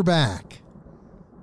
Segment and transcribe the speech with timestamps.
[0.00, 0.62] We're back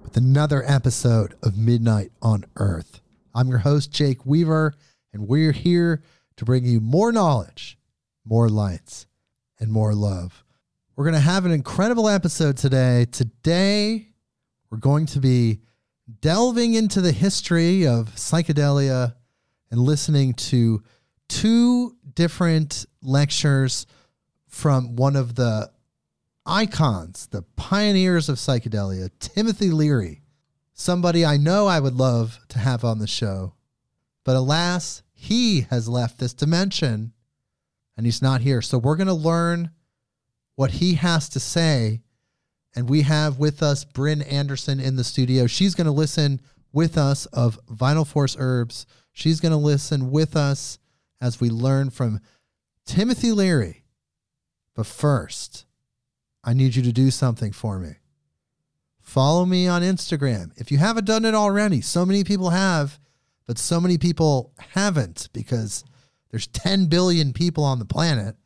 [0.02, 3.02] with another episode of Midnight on Earth.
[3.36, 4.74] I'm your host, Jake Weaver,
[5.14, 6.02] and we're here
[6.38, 7.78] to bring you more knowledge,
[8.26, 9.06] more lights,
[9.59, 10.44] and more love.
[10.96, 13.06] We're going to have an incredible episode today.
[13.12, 14.08] Today,
[14.72, 15.59] we're going to be
[16.20, 19.14] delving into the history of psychedelia
[19.70, 20.81] and listening to
[21.30, 23.86] two different lectures
[24.48, 25.70] from one of the
[26.48, 30.22] icons, the pioneers of psychedelia, Timothy Leary,
[30.73, 33.53] somebody I know I would love to have on the show.
[34.23, 37.14] But alas, he has left this dimension
[37.95, 38.62] and he's not here.
[38.62, 39.72] So we're going to learn
[40.56, 42.02] what he has to say.
[42.75, 45.48] And we have with us Brynn Anderson in the studio.
[45.48, 48.86] She's going to listen with us of Vital Force Herbs.
[49.14, 50.78] She's going to listen with us
[51.20, 52.20] as we learn from
[52.86, 53.84] Timothy Leary.
[54.75, 55.66] But first,
[56.48, 57.95] I need you to do something for me.
[59.02, 60.52] Follow me on Instagram.
[60.56, 63.00] If you haven't done it already, so many people have,
[63.45, 65.84] but so many people haven't because
[66.31, 68.38] there's 10 billion people on the planet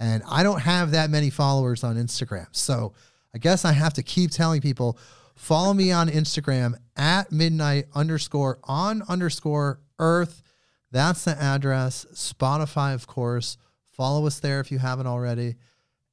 [0.00, 2.48] and I don't have that many followers on Instagram.
[2.50, 2.92] So
[3.32, 4.98] I guess I have to keep telling people
[5.36, 10.42] follow me on Instagram at midnight underscore on underscore earth.
[10.90, 12.04] That's the address.
[12.14, 13.58] Spotify, of course.
[13.92, 15.54] Follow us there if you haven't already.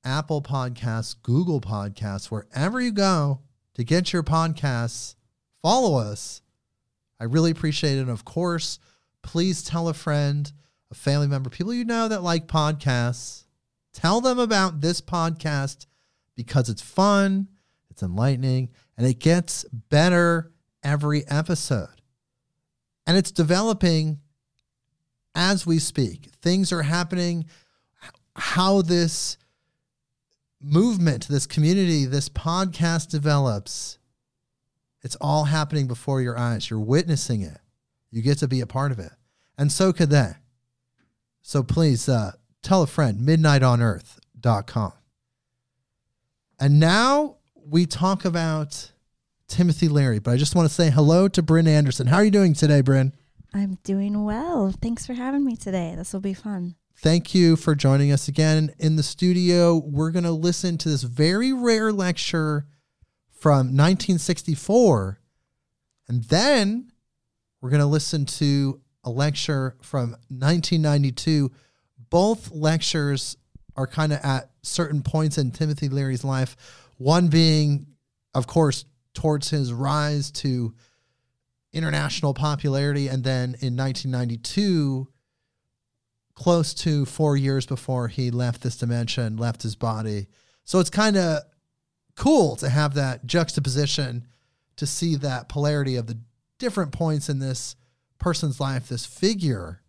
[0.04, 3.42] Apple Podcasts, Google Podcasts, wherever you go
[3.76, 5.16] to get your podcasts,
[5.62, 6.42] follow us.
[7.20, 8.02] I really appreciate it.
[8.02, 8.80] And of course,
[9.22, 10.52] please tell a friend,
[10.92, 13.46] a family member, people you know that like podcasts.
[13.94, 15.86] Tell them about this podcast
[16.36, 17.48] because it's fun,
[17.90, 20.52] it's enlightening, and it gets better
[20.84, 22.02] every episode.
[23.06, 24.20] And it's developing
[25.36, 26.30] as we speak.
[26.42, 27.46] Things are happening.
[28.36, 29.38] How this
[30.62, 33.98] movement, this community, this podcast develops,
[35.02, 36.70] it's all happening before your eyes.
[36.70, 37.58] You're witnessing it.
[38.12, 39.12] You get to be a part of it.
[39.58, 40.34] And so could they.
[41.42, 44.94] So please uh, tell a friend, midnightonearth.com.
[46.60, 48.92] And now we talk about
[49.48, 52.08] Timothy Leary, but I just want to say hello to Brynn Anderson.
[52.08, 53.14] How are you doing today, Brynn?
[53.54, 54.74] I'm doing well.
[54.82, 55.94] Thanks for having me today.
[55.98, 56.76] This will be fun.
[57.02, 59.76] Thank you for joining us again in the studio.
[59.76, 62.68] We're going to listen to this very rare lecture
[63.40, 65.20] from 1964.
[66.08, 66.92] And then
[67.60, 71.52] we're going to listen to a lecture from 1992.
[72.12, 73.36] Both lectures
[73.76, 76.56] are kind of at certain points in Timothy Leary's life.
[77.00, 77.88] One being,
[78.36, 78.86] of course,
[79.16, 80.76] towards his rise to
[81.74, 83.08] international popularity.
[83.08, 85.08] And then in 1992,
[86.42, 90.26] close to four years before he left this dimension, left his body.
[90.64, 91.44] So it's kind of
[92.16, 94.26] cool to have that juxtaposition
[94.78, 96.18] to see that polarity of the
[96.58, 97.76] different points in this
[98.18, 99.84] person's life, this figure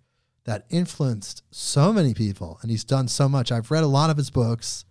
[0.45, 2.59] that influenced so many people.
[2.61, 3.51] And he's done so much.
[3.51, 4.85] I've read a lot of his books,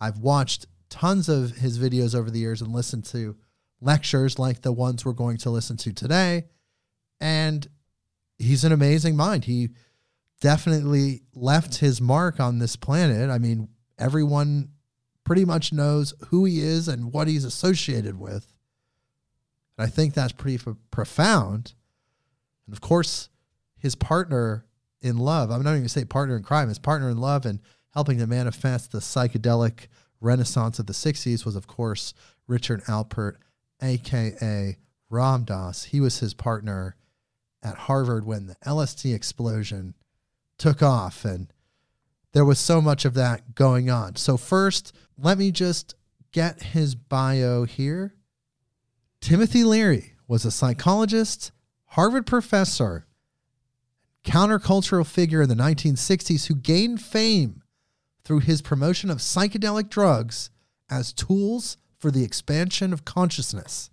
[0.00, 3.36] I've watched tons of his videos over the years and listened to
[3.82, 6.44] lectures like the ones we're going to listen to today.
[7.20, 7.68] And
[8.38, 9.44] he's an amazing mind.
[9.44, 9.70] He
[10.40, 13.30] definitely left his mark on this planet.
[13.30, 13.68] I mean,
[13.98, 14.70] everyone
[15.24, 18.52] pretty much knows who he is and what he's associated with.
[19.76, 21.74] And I think that's pretty f- profound.
[22.66, 23.28] And of course,
[23.76, 24.64] his partner
[25.02, 27.44] in love, I'm not even going to say partner in crime, his partner in love
[27.44, 27.60] and
[27.92, 29.88] helping to manifest the psychedelic
[30.20, 32.14] renaissance of the 60s was, of course,
[32.46, 33.36] Richard Alpert,
[33.82, 34.76] aka
[35.10, 35.84] Ram Dass.
[35.84, 36.96] He was his partner
[37.62, 39.94] at Harvard when the LSD explosion
[40.58, 41.52] took off and
[42.32, 44.16] there was so much of that going on.
[44.16, 45.94] So, first, let me just
[46.32, 48.14] get his bio here.
[49.22, 51.50] Timothy Leary was a psychologist,
[51.86, 53.06] Harvard professor,
[54.22, 57.62] countercultural figure in the 1960s who gained fame
[58.22, 60.50] through his promotion of psychedelic drugs
[60.90, 63.88] as tools for the expansion of consciousness.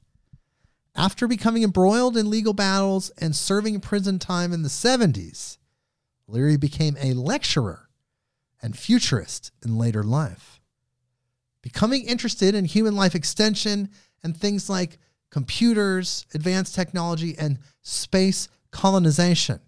[0.95, 5.57] After becoming embroiled in legal battles and serving prison time in the 70s,
[6.27, 7.89] Leary became a lecturer
[8.61, 10.61] and futurist in later life.
[11.61, 13.89] Becoming interested in human life extension
[14.23, 14.97] and things like
[15.29, 19.59] computers, advanced technology, and space colonization.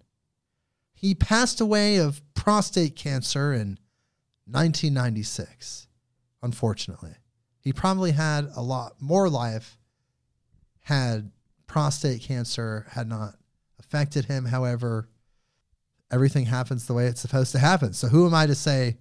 [0.94, 3.78] He passed away of prostate cancer in
[4.46, 5.88] 1996.
[6.42, 7.16] unfortunately.
[7.60, 9.80] He probably had a lot more life
[10.82, 11.32] had
[11.66, 13.36] prostate cancer had not
[13.80, 14.46] affected him.
[14.46, 15.10] However,
[16.12, 17.94] everything happens the way it's supposed to happen.
[17.94, 18.98] So who am I to say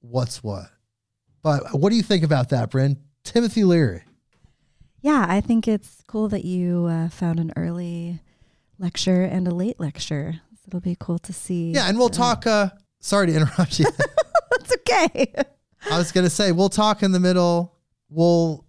[0.00, 0.66] what's what?
[1.42, 2.98] But what do you think about that, Brynn?
[3.24, 4.02] Timothy Leary.
[5.00, 8.20] Yeah, I think it's cool that you uh, found an early
[8.78, 10.40] lecture and a late lecture.
[10.66, 11.72] It'll be cool to see.
[11.72, 12.46] Yeah, and we'll talk.
[12.46, 13.86] Uh, sorry to interrupt you.
[14.50, 15.32] That's okay.
[15.88, 17.76] I was going to say, we'll talk in the middle.
[18.08, 18.64] We'll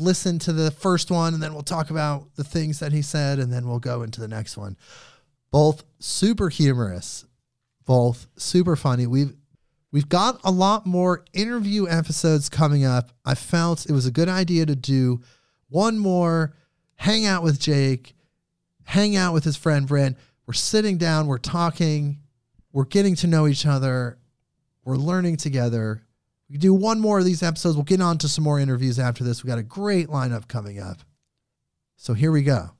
[0.00, 3.38] listen to the first one and then we'll talk about the things that he said
[3.38, 4.76] and then we'll go into the next one.
[5.52, 7.24] Both super humorous,
[7.84, 9.06] both super funny.
[9.06, 9.34] We've
[9.92, 13.10] we've got a lot more interview episodes coming up.
[13.24, 15.20] I felt it was a good idea to do
[15.68, 16.56] one more
[16.96, 18.14] hang out with Jake,
[18.84, 20.16] hang out with his friend Brent.
[20.46, 22.20] We're sitting down, we're talking,
[22.72, 24.18] we're getting to know each other,
[24.84, 26.02] we're learning together.
[26.48, 27.76] We can do one more of these episodes.
[27.76, 29.42] We'll get on to some more interviews after this.
[29.42, 30.98] We got a great lineup coming up.
[31.96, 32.70] So here we go.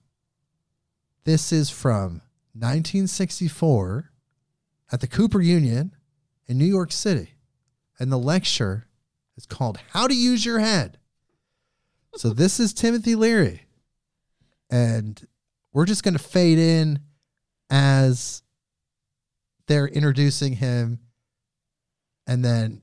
[1.25, 2.21] This is from
[2.55, 4.11] 1964
[4.91, 5.95] at the Cooper Union
[6.47, 7.35] in New York City.
[7.99, 8.87] And the lecture
[9.37, 10.99] is called How to Use Your Head.
[12.15, 13.63] So this is Timothy Leary.
[14.71, 15.27] And
[15.73, 17.01] we're just going to fade in
[17.71, 18.43] as
[19.67, 20.99] they're introducing him.
[22.27, 22.83] And then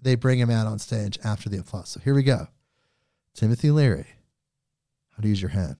[0.00, 1.88] they bring him out on stage after the applause.
[1.88, 2.48] So here we go.
[3.34, 4.06] Timothy Leary,
[5.14, 5.76] how to use your head.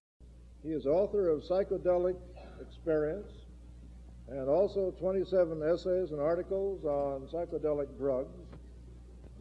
[0.62, 2.16] He is author of Psychedelic
[2.86, 3.32] Experience
[4.28, 8.38] and also 27 essays and articles on psychedelic drugs.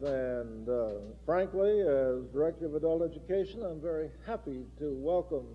[0.02, 0.88] And uh,
[1.24, 5.46] frankly, as Director of Adult Education, I'm very happy to welcome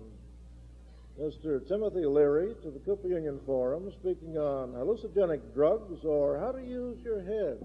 [1.20, 1.68] Mr.
[1.68, 6.96] Timothy Leary to the Cooper Union Forum speaking on hallucinogenic drugs or how to use
[7.04, 7.58] your head.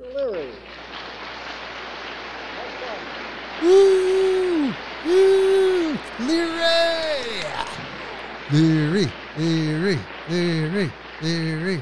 [0.00, 0.14] Mr.
[0.14, 0.52] Leary.
[3.60, 4.72] Woo!
[5.04, 5.98] Woo!
[6.26, 6.60] Leary!
[8.52, 9.06] Leary,
[9.38, 9.98] Leary,
[10.28, 10.90] Leary,
[11.22, 11.80] Leary.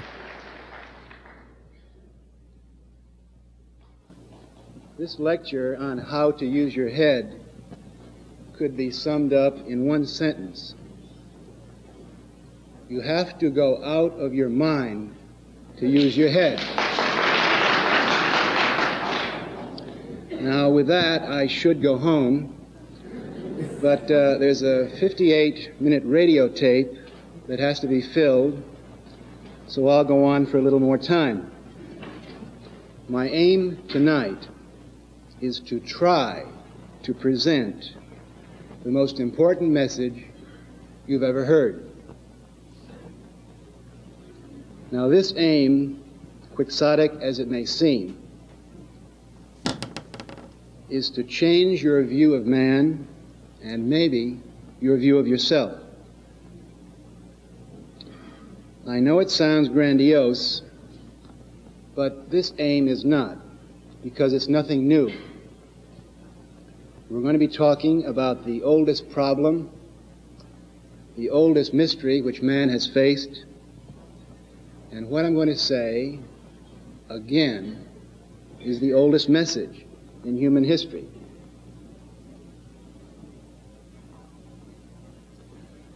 [4.98, 7.40] This lecture on how to use your head
[8.52, 10.74] could be summed up in one sentence.
[12.90, 15.14] You have to go out of your mind
[15.78, 16.58] to use your head.
[20.38, 22.57] Now, with that, I should go home,
[23.80, 26.90] but uh, there's a 58 minute radio tape
[27.46, 28.62] that has to be filled,
[29.68, 31.50] so I'll go on for a little more time.
[33.08, 34.48] My aim tonight
[35.40, 36.44] is to try
[37.04, 37.94] to present
[38.84, 40.26] the most important message
[41.06, 41.88] you've ever heard.
[44.90, 46.02] Now, this aim,
[46.54, 48.18] quixotic as it may seem,
[50.90, 53.07] is to change your view of man
[53.62, 54.40] and maybe
[54.80, 55.80] your view of yourself.
[58.86, 60.62] I know it sounds grandiose,
[61.94, 63.36] but this aim is not,
[64.02, 65.12] because it's nothing new.
[67.10, 69.70] We're going to be talking about the oldest problem,
[71.16, 73.44] the oldest mystery which man has faced,
[74.90, 76.18] and what I'm going to say,
[77.10, 77.86] again,
[78.60, 79.84] is the oldest message
[80.24, 81.06] in human history.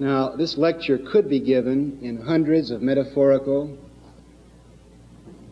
[0.02, 3.78] Now, this lecture could be given in hundreds of metaphorical,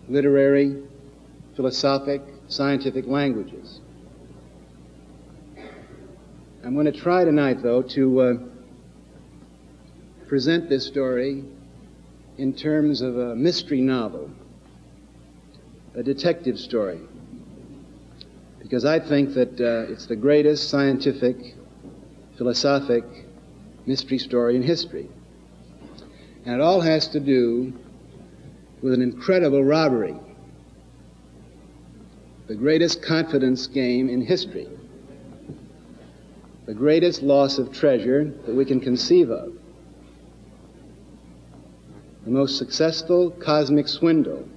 [0.09, 0.83] literary,
[1.54, 3.78] philosophic, scientific languages.
[6.64, 8.35] I'm going to try tonight, though, to uh,
[10.26, 11.45] present this story
[12.37, 14.33] in terms of a mystery novel,
[15.95, 16.99] a detective story
[18.59, 21.54] because I think that uh, it's the greatest scientific,
[22.37, 23.04] philosophic
[23.90, 25.09] mystery story in history.
[26.44, 27.73] And it all has to do
[28.82, 30.14] with an incredible robbery,
[32.47, 34.68] the greatest confidence game in history,
[36.66, 39.52] the greatest loss of treasure that we can conceive of,
[42.25, 44.49] the most successful cosmic swindle,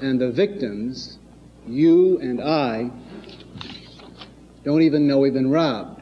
[0.00, 1.18] and the victims,
[1.66, 2.92] you and I,
[4.62, 6.01] don't even know we've been robbed,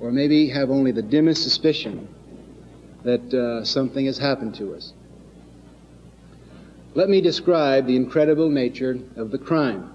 [0.00, 2.08] or maybe have only the dimmest suspicion
[3.04, 4.92] that uh, something has happened to us.
[6.94, 9.92] Let me describe the incredible nature of the crime.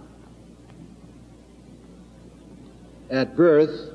[3.09, 3.91] At birth,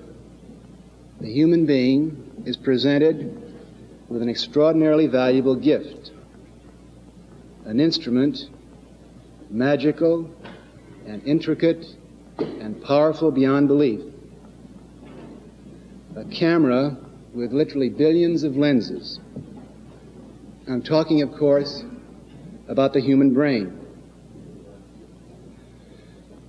[1.21, 3.55] the human being is presented
[4.09, 6.13] with an extraordinarily valuable gift,
[7.65, 8.49] an instrument
[9.51, 10.31] magical
[11.07, 11.85] and intricate
[12.39, 14.01] and powerful beyond belief.
[16.21, 16.99] A camera
[17.33, 19.19] with literally billions of lenses.
[20.69, 21.83] I'm talking, of course,
[22.69, 23.75] about the human brain.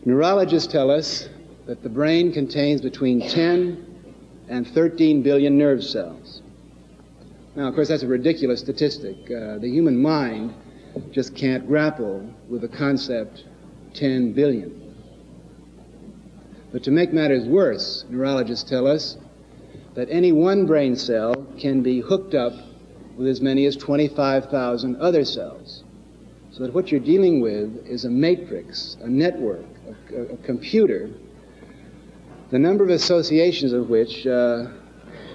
[0.03, 1.29] Neurologists tell us
[1.67, 4.09] that the brain contains between 10
[4.49, 6.41] and 13 billion nerve cells.
[7.55, 9.15] Now, of course, that's a ridiculous statistic.
[9.31, 10.53] Uh, the human mind
[11.11, 13.45] just can't grapple with the concept
[13.93, 14.95] 10 billion.
[16.73, 19.15] But to make matters worse, neurologists tell us
[19.93, 22.53] that any one brain cell can be hooked up
[23.17, 25.83] with as many as 25,000 other cells.
[26.51, 29.65] So that what you're dealing with is a matrix, a network,
[30.13, 31.09] a, a computer,
[32.51, 34.67] the number of associations of which, uh,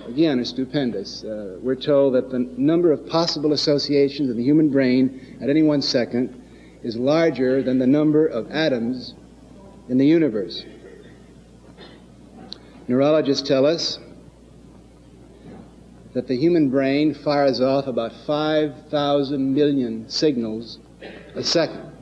[0.06, 1.24] again, are stupendous.
[1.24, 5.62] Uh, we're told that the number of possible associations in the human brain at any
[5.62, 6.42] one second
[6.82, 9.14] is larger than the number of atoms
[9.88, 10.64] in the universe.
[12.88, 13.98] Neurologists tell us
[16.16, 20.78] that the human brain fires off about 5,000 million signals
[21.34, 21.92] a second.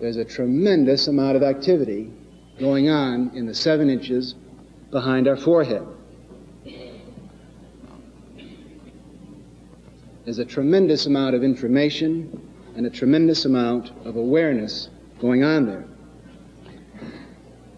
[0.00, 2.10] There's a tremendous amount of activity
[2.58, 4.34] going on in the seven inches
[4.90, 5.86] behind our forehead.
[10.24, 14.88] There's a tremendous amount of information and a tremendous amount of awareness
[15.20, 15.84] going on there.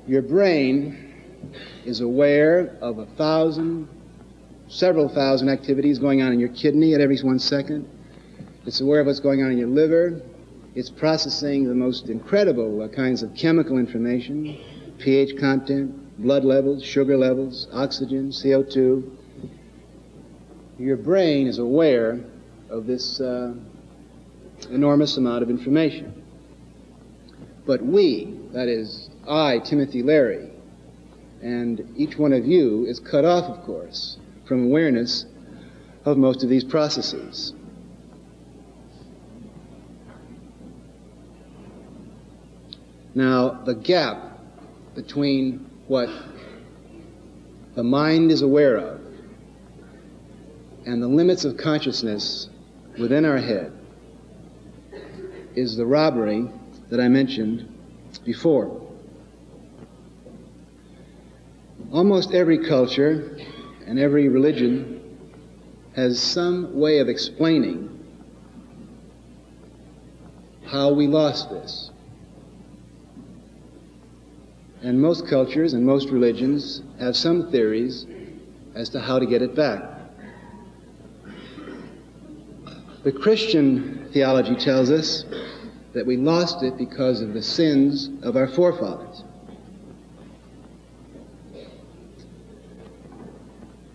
[0.07, 1.13] Your brain
[1.85, 3.89] is aware of a thousand,
[4.73, 7.87] several thousand activities going on in your kidney at every one second.
[8.65, 10.23] It's aware of what's going on in your liver.
[10.75, 14.59] It's processing the most incredible uh, kinds of chemical information,
[14.99, 19.15] pH content, blood levels, sugar levels, oxygen, CO2.
[20.79, 22.25] Your brain is aware
[22.71, 23.53] of this uh,
[24.71, 26.25] enormous amount of information.
[27.67, 30.51] But we, that is, I, Timothy Leary,
[31.43, 35.27] and each one of you is cut off, of course, from awareness
[36.05, 37.53] of most of these processes.
[43.15, 44.39] Now, the gap
[44.95, 46.09] between what
[47.75, 49.01] the mind is aware of
[50.87, 52.49] and the limits of consciousness
[52.99, 53.73] within our head
[55.55, 56.49] is the robbery
[56.91, 57.69] that I mentioned
[58.25, 58.81] before.
[61.93, 63.39] Almost every culture
[63.87, 65.01] and every religion
[65.95, 67.89] has some way of explaining
[70.67, 71.91] how we lost this.
[74.83, 78.07] And most cultures and most religions have some theories
[78.75, 79.83] as to how to get it back.
[83.05, 85.25] The Christian theology tells us
[85.93, 89.25] that we lost it because of the sins of our forefathers.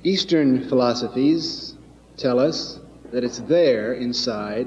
[0.08, 1.76] Eastern philosophies
[2.16, 2.80] tell us
[3.12, 4.66] that it's there inside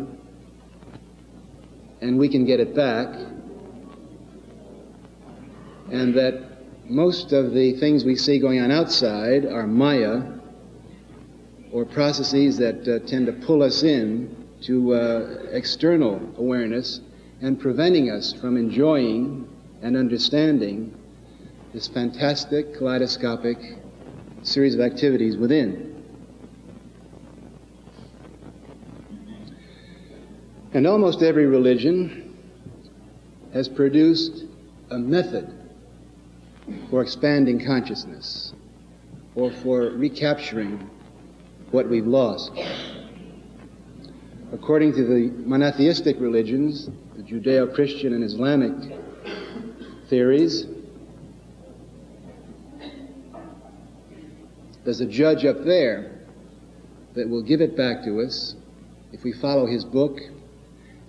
[2.03, 3.09] and we can get it back,
[5.91, 6.43] and that
[6.91, 10.25] most of the things we see going on outside are Maya
[11.73, 17.01] or processes that uh, tend to pull us in to uh, external awareness
[17.41, 19.49] and preventing us from enjoying
[19.81, 20.95] and understanding
[21.73, 23.80] this fantastic kaleidoscopic
[24.43, 25.91] series of activities within.
[30.73, 32.37] And almost every religion
[33.53, 34.45] has produced
[34.91, 35.53] a method
[36.89, 38.55] for expanding consciousness
[39.35, 40.89] or for recapturing
[41.71, 42.53] what we've lost.
[44.53, 48.73] According to the monotheistic religions, the Judeo Christian and Islamic
[50.09, 50.67] theories,
[54.85, 56.21] there's a judge up there
[57.15, 58.55] that will give it back to us
[59.13, 60.19] if we follow his book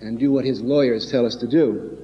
[0.01, 1.97] and do what his lawyers tell us to do.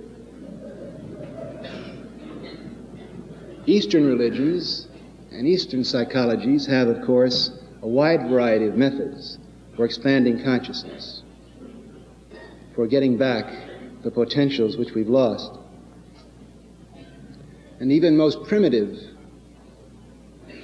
[3.66, 4.88] Eastern religions
[5.32, 9.38] and Eastern psychologies have, of course, a wide variety of methods
[9.76, 11.22] for expanding consciousness,
[12.76, 13.46] for getting back
[14.04, 15.52] the potentials which we've lost.
[17.80, 18.98] And even most primitive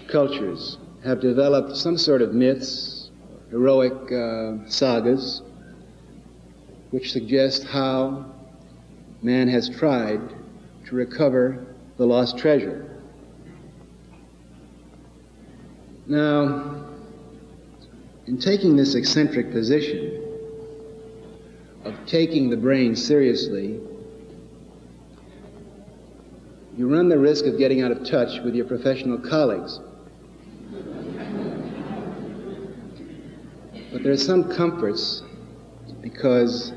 [0.08, 3.12] cultures have developed some sort of myths,
[3.50, 5.42] heroic uh, sagas,
[6.92, 8.26] which suggest how
[9.22, 10.22] man has tried
[10.86, 11.66] to recover
[11.98, 12.90] the lost treasure.
[16.08, 16.86] Now,
[18.28, 20.22] in taking this eccentric position
[21.84, 23.80] of taking the brain seriously,
[26.78, 29.80] you run the risk of getting out of touch with your professional colleagues.
[33.94, 35.22] But there are some comforts
[36.02, 36.74] because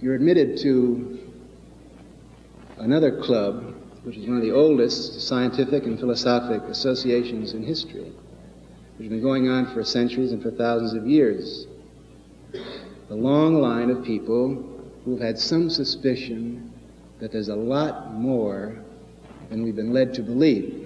[0.00, 1.20] you're admitted to
[2.78, 8.12] another club, which is one of the oldest scientific and philosophic associations in history,
[8.96, 11.68] which has been going on for centuries and for thousands of years.
[13.08, 16.72] The long line of people who've had some suspicion
[17.20, 18.76] that there's a lot more
[19.50, 20.81] than we've been led to believe.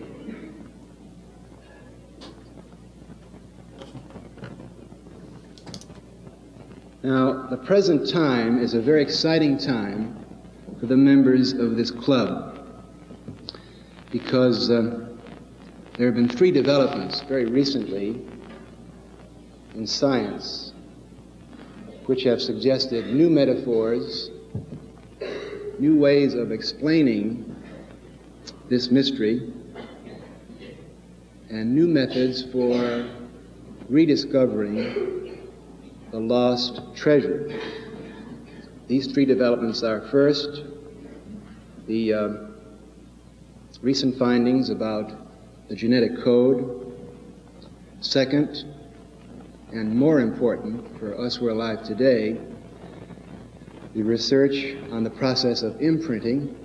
[7.07, 10.27] Now, the present time is a very exciting time
[10.81, 12.59] for the members of this club
[14.11, 15.07] because uh,
[15.97, 18.27] there have been three developments very recently
[19.77, 20.73] in science
[22.07, 24.33] which have suggested new metaphors,
[25.79, 27.55] new ways of explaining
[28.69, 29.53] this mystery,
[31.51, 33.09] and new methods for
[33.89, 35.26] rediscovering
[36.17, 37.61] the lost treasure.
[38.89, 40.63] These three developments are first,
[41.87, 42.29] the uh,
[43.83, 45.13] recent findings about
[45.69, 46.97] the genetic code,
[48.01, 48.65] second,
[49.73, 52.41] and more important for us who are alive today,
[53.93, 56.57] the research on the process of imprinting,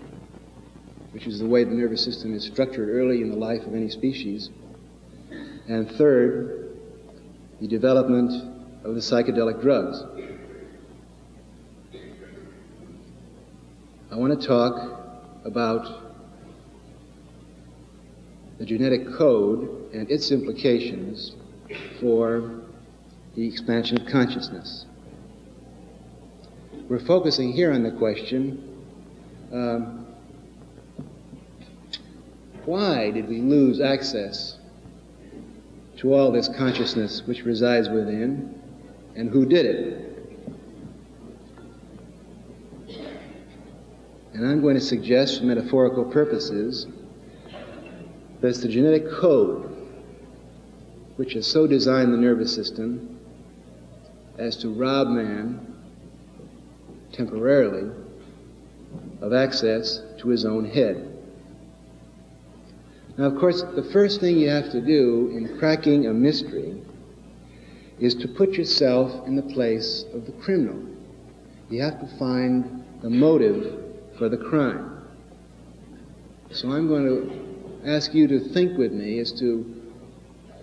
[1.12, 3.90] which is the way the nervous system is structured early in the life of any
[3.90, 4.50] species,
[5.68, 6.78] and third,
[7.60, 8.51] the development
[8.84, 10.04] of the psychedelic drugs.
[14.12, 15.00] I want to talk
[15.46, 16.14] about
[18.58, 21.36] the genetic code and its implications
[22.00, 22.62] for
[23.36, 24.86] the expansion of consciousness.
[26.90, 28.68] We're focusing here on the question
[29.54, 30.08] um,
[32.66, 34.58] why did we lose access
[35.98, 38.61] to all this consciousness which resides within?
[39.16, 40.08] And who did it.
[44.34, 46.88] And I'm going to suggest, for metaphorical purposes,
[48.40, 49.68] that the genetic code
[51.18, 53.20] which has so designed the nervous system
[54.38, 55.76] as to rob man
[57.12, 57.92] temporarily
[59.22, 61.08] of access to his own head.
[63.18, 66.82] Now, of course, the first thing you have to do in cracking a mystery
[68.02, 70.84] is to put yourself in the place of the criminal.
[71.70, 73.80] You have to find the motive
[74.18, 75.06] for the crime.
[76.50, 79.64] So I'm going to ask you to think with me as to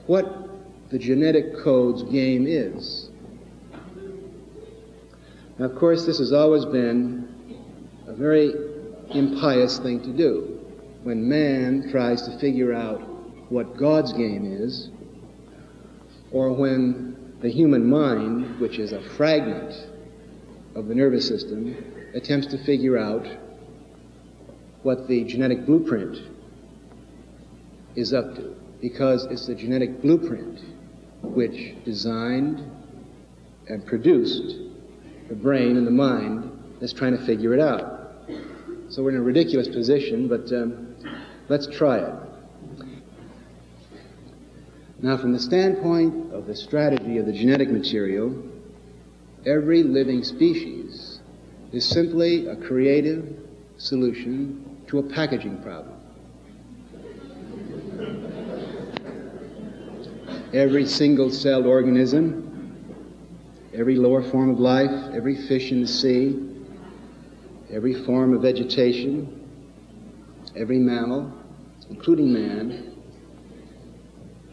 [0.07, 0.27] what
[0.91, 3.09] the genetic code's game is.
[5.59, 7.29] Now, of course, this has always been
[8.07, 8.53] a very
[9.11, 10.61] impious thing to do.
[11.05, 13.01] When man tries to figure out
[13.51, 14.91] what God's game is,
[16.33, 19.87] or when the human mind, which is a fragment
[20.75, 21.77] of the nervous system,
[22.15, 23.27] attempts to figure out
[24.83, 26.19] what the genetic blueprint
[27.95, 28.57] is up to.
[28.81, 30.61] Because it's the genetic blueprint
[31.23, 32.63] which designed
[33.69, 34.57] and produced
[35.29, 38.13] the brain and the mind that's trying to figure it out.
[38.89, 40.95] So we're in a ridiculous position, but um,
[41.49, 42.28] let's try it.
[45.01, 48.35] Now, from the standpoint of the strategy of the genetic material,
[49.47, 51.21] every living species
[51.73, 53.37] is simply a creative
[53.77, 55.95] solution to a packaging problem.
[60.53, 62.75] Every single celled organism,
[63.73, 66.45] every lower form of life, every fish in the sea,
[67.71, 69.49] every form of vegetation,
[70.57, 71.33] every mammal,
[71.89, 72.98] including man,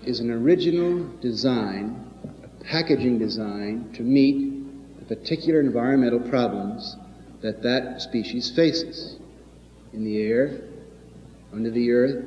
[0.06, 2.10] is an original design,
[2.44, 6.96] a packaging design to meet the particular environmental problems
[7.42, 9.18] that that species faces
[9.94, 10.62] in the air,
[11.54, 12.26] under the earth,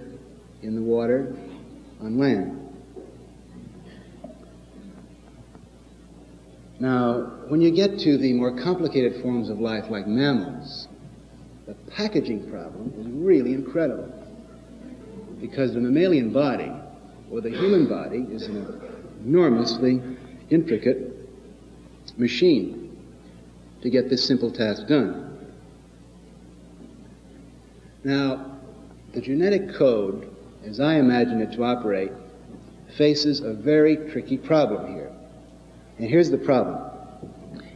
[0.62, 1.36] in the water,
[2.00, 2.54] on land.
[6.80, 10.86] Now, when you get to the more complicated forms of life like mammals,
[11.66, 14.12] the packaging problem is really incredible
[15.40, 16.72] because the mammalian body
[17.30, 18.80] or the human body is an
[19.24, 20.00] enormously
[20.50, 21.14] intricate
[22.16, 22.96] machine
[23.82, 25.24] to get this simple task done.
[28.04, 28.58] Now,
[29.12, 32.12] the genetic code, as I imagine it to operate,
[32.96, 35.12] faces a very tricky problem here.
[35.98, 36.90] And here's the problem.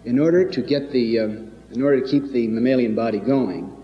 [0.04, 3.76] In order to get the, um, in order to keep the mammalian body going,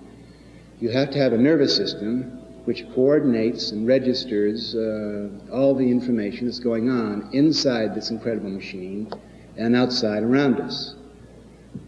[0.81, 2.38] you have to have a nervous system
[2.68, 9.11] which coordinates and registers uh, all the information that's going on inside this incredible machine
[9.57, 10.94] and outside around us.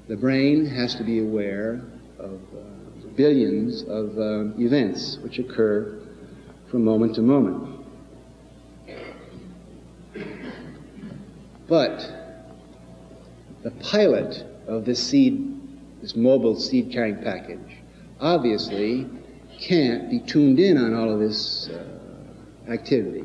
[0.09, 1.83] The brain has to be aware
[2.19, 6.01] of uh, billions of uh, events which occur
[6.71, 7.85] from moment to moment.
[11.69, 12.11] But
[13.63, 17.77] the pilot of this seed, this mobile seed carrying package,
[18.19, 19.07] obviously
[19.61, 23.25] can't be tuned in on all of this uh, activity.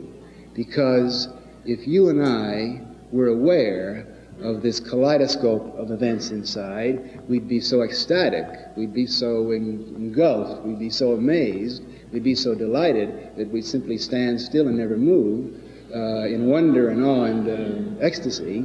[0.54, 1.30] Because
[1.66, 4.08] if you and I were aware
[4.42, 8.46] of this kaleidoscope of events inside, we'd be so ecstatic,
[8.76, 13.98] we'd be so engulfed, we'd be so amazed, we'd be so delighted that we'd simply
[13.98, 15.54] stand still and never move
[15.94, 18.58] uh, in wonder and awe and uh, ecstasy,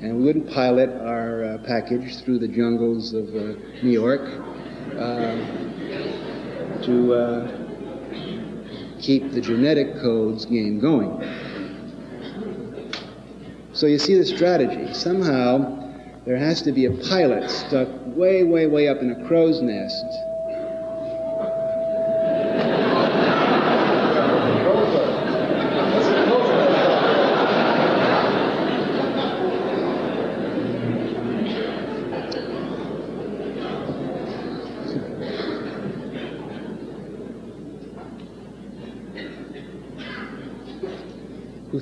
[0.00, 4.22] and we wouldn't pilot our uh, package through the jungles of uh, New York.
[4.96, 5.57] Uh,
[6.84, 7.58] to uh,
[9.00, 11.22] keep the genetic codes game going.
[13.72, 14.92] So you see the strategy.
[14.92, 15.92] Somehow
[16.26, 20.04] there has to be a pilot stuck way, way, way up in a crow's nest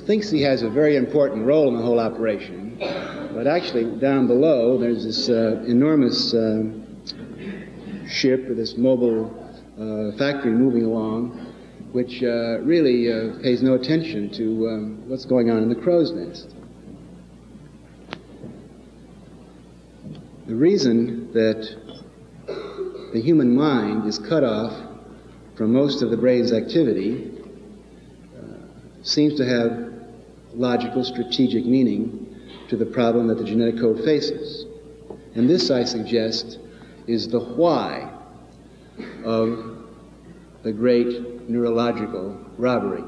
[0.07, 2.77] thinks he has a very important role in the whole operation,
[3.35, 6.63] but actually down below there's this uh, enormous uh,
[8.07, 9.27] ship or this mobile
[9.77, 11.53] uh, factory moving along,
[11.91, 16.13] which uh, really uh, pays no attention to um, what's going on in the crow's
[16.13, 16.55] nest.
[20.47, 21.67] The reason that
[23.11, 24.73] the human mind is cut off
[25.57, 27.33] from most of the brain's activity
[29.03, 29.86] seems to have
[30.57, 32.35] logical, strategic meaning
[32.69, 34.65] to the problem that the genetic code faces.
[35.35, 36.59] And this, I suggest,
[37.05, 38.11] is the why
[39.23, 39.77] of
[40.63, 43.03] the great neurological robbery.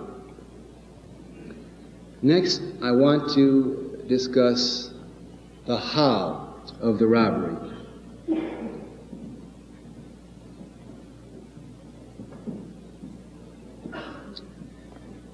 [2.22, 4.92] Next, I want to discuss
[5.66, 7.56] the how of the robbery.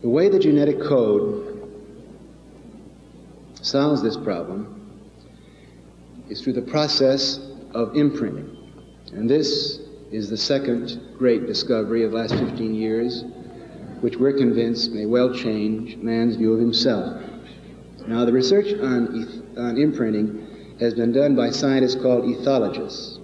[0.02, 1.45] The way the genetic code
[3.66, 5.02] solves this problem
[6.30, 7.40] is through the process
[7.74, 8.56] of imprinting.
[9.14, 9.80] And this
[10.12, 13.24] is the second great discovery of the last 15 years,
[14.02, 17.24] which we're convinced may well change man's view of himself.
[18.08, 23.20] Now, the research on, on imprinting has been done by scientists called ethologists.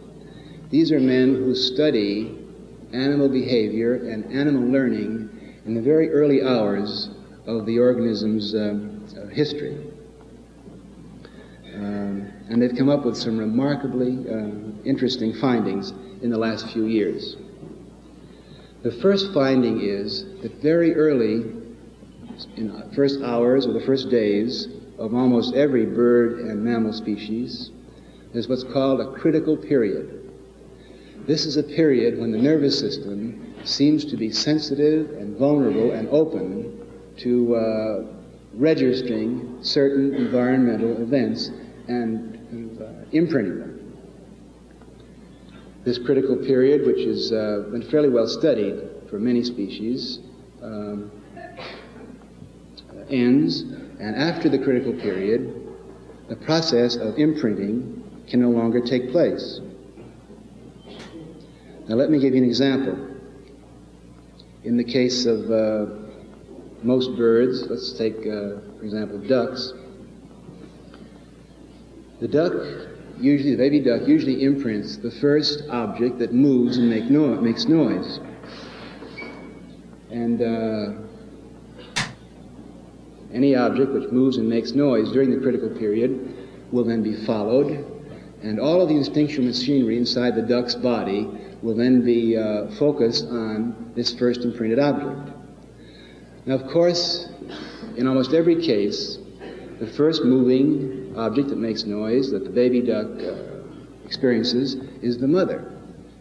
[0.72, 2.40] These are men who study
[2.94, 5.30] animal behavior and animal learning
[5.66, 7.10] in the very early hours
[7.46, 9.91] of the organism's uh, history.
[11.76, 16.86] Um, and they've come up with some remarkably uh, interesting findings in the last few
[16.86, 17.38] years.
[18.84, 21.46] The first finding is that very early,
[22.58, 27.72] in the first hours or the first days of almost every bird and mammal species,
[28.34, 30.32] is what's called a critical period.
[31.28, 36.10] This is a period when the nervous system seems to be sensitive and vulnerable and
[36.10, 36.82] open
[37.18, 38.04] to uh,
[38.54, 41.52] registering certain environmental events
[41.88, 43.98] and uh, imprinting them.
[45.84, 50.20] This critical period, which has uh, been fairly well studied for many species,
[50.62, 51.12] um,
[53.10, 55.58] ends, and after the critical period,
[56.30, 59.60] the process of imprinting can no longer take place.
[61.88, 63.08] Now, let me give you an example.
[64.63, 65.88] In the case of uh,
[66.84, 69.74] most birds, let's take, uh, for example, ducks,
[72.22, 72.54] the duck,
[73.20, 77.66] usually, the baby duck, usually imprints the first object that moves and make no- makes
[77.66, 78.20] noise.
[80.12, 80.94] And uh,
[83.34, 86.38] any object which moves and makes noise during the critical period
[86.72, 87.84] will then be followed,
[88.44, 91.28] and all of the instinctual machinery inside the duck's body
[91.64, 95.32] will then be uh, focused on this first imprinted object.
[96.46, 97.30] Now, of course,
[97.98, 99.18] in almost every case,
[99.80, 103.36] the first moving object that makes noise that the baby duck uh,
[104.06, 105.71] experiences is the mother.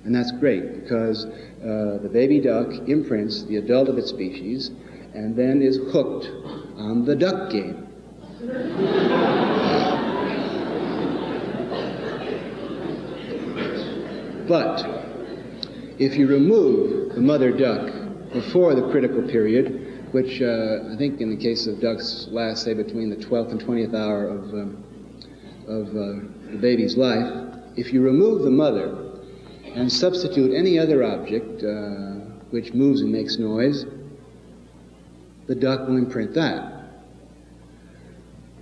[0.05, 4.71] And that's great because uh, the baby duck imprints the adult of its species
[5.15, 6.27] and then is hooked
[6.77, 7.87] on the duck game.
[14.49, 14.85] but
[15.99, 21.31] if you remove the mother duck before the critical period, which uh, I think in
[21.31, 24.85] the case of ducks lasts, say, between the 12th and 20th hour of, um,
[25.69, 27.33] of uh, the baby's life,
[27.77, 28.97] if you remove the mother
[29.75, 33.87] and substitute any other object uh, which moves and makes noise,
[35.47, 36.73] the duck will imprint that.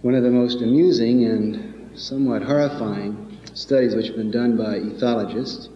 [0.03, 5.69] One of the most amusing and somewhat horrifying studies which have been done by ethologists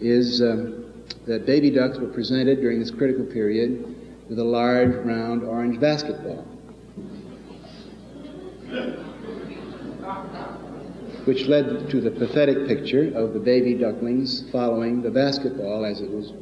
[0.00, 0.92] is um,
[1.26, 3.94] that baby ducks were presented during this critical period
[4.28, 6.44] with a large, round, orange basketball.
[11.24, 16.10] Which led to the pathetic picture of the baby ducklings following the basketball as it
[16.10, 16.32] was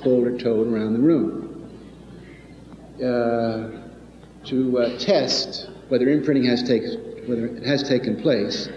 [0.00, 1.44] pulled or towed around the room.
[3.02, 3.88] Uh,
[4.44, 8.68] to uh, test whether imprinting has taken whether it has taken place,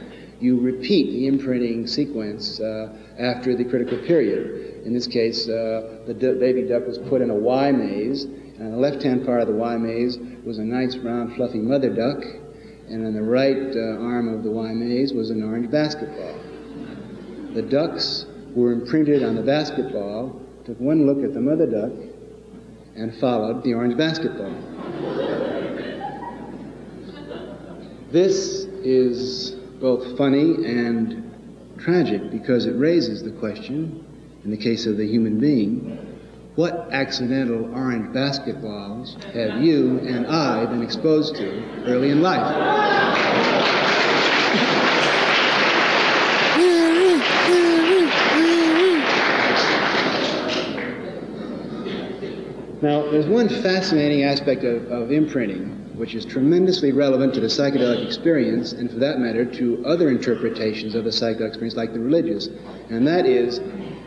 [0.42, 4.84] you repeat the imprinting sequence uh, after the critical period.
[4.86, 8.28] In this case, uh, the d- baby duck was put in a Y maze,
[8.62, 12.24] on the left-hand part of the Y maze was a nice round fluffy mother duck,
[12.90, 16.40] and on the right uh, arm of the Y maze was an orange basketball.
[17.56, 21.92] The ducks were imprinted on the basketball, took one look at the mother duck,
[22.96, 24.54] and followed the orange basketball.
[28.12, 34.06] This is both funny and tragic because it raises the question,
[34.44, 36.11] in the case of the human being,
[36.62, 42.38] what accidental orange basketballs have you and I been exposed to early in life?
[52.84, 58.06] Now, there's one fascinating aspect of, of, imprinting, which is tremendously relevant to the psychedelic
[58.06, 62.50] experience, and for that matter, to other interpretations of the psychedelic experience, like the religious,
[62.92, 63.60] and that is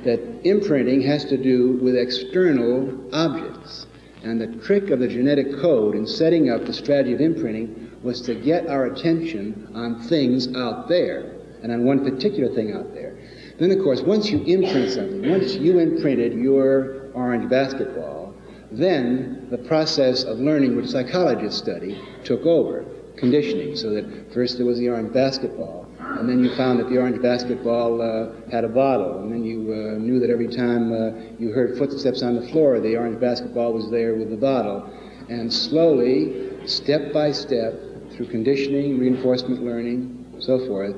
[0.05, 3.87] that imprinting has to do with external objects.
[4.22, 8.20] And the trick of the genetic code in setting up the strategy of imprinting was
[8.22, 13.18] to get our attention on things out there, and on one particular thing out there.
[13.59, 18.35] Then, of course, once you imprint something, once you imprinted your orange basketball,
[18.70, 22.85] then the process of learning, which psychologists study, took over,
[23.16, 25.84] conditioning, so that first there was the orange basketball,
[26.19, 29.73] and then you found that the orange basketball uh, had a bottle, and then you
[29.73, 33.73] uh, knew that every time uh, you heard footsteps on the floor, the orange basketball
[33.73, 34.88] was there with the bottle.
[35.29, 37.75] And slowly, step by step,
[38.12, 40.95] through conditioning, reinforcement learning, so forth,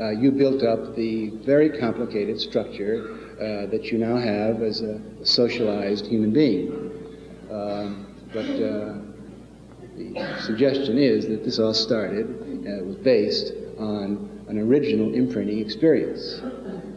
[0.00, 5.00] uh, you built up the very complicated structure uh, that you now have as a
[5.24, 6.68] socialized human being.
[7.50, 8.98] Um, but uh,
[9.96, 16.34] the suggestion is that this all started, uh, was based on an original imprinting experience,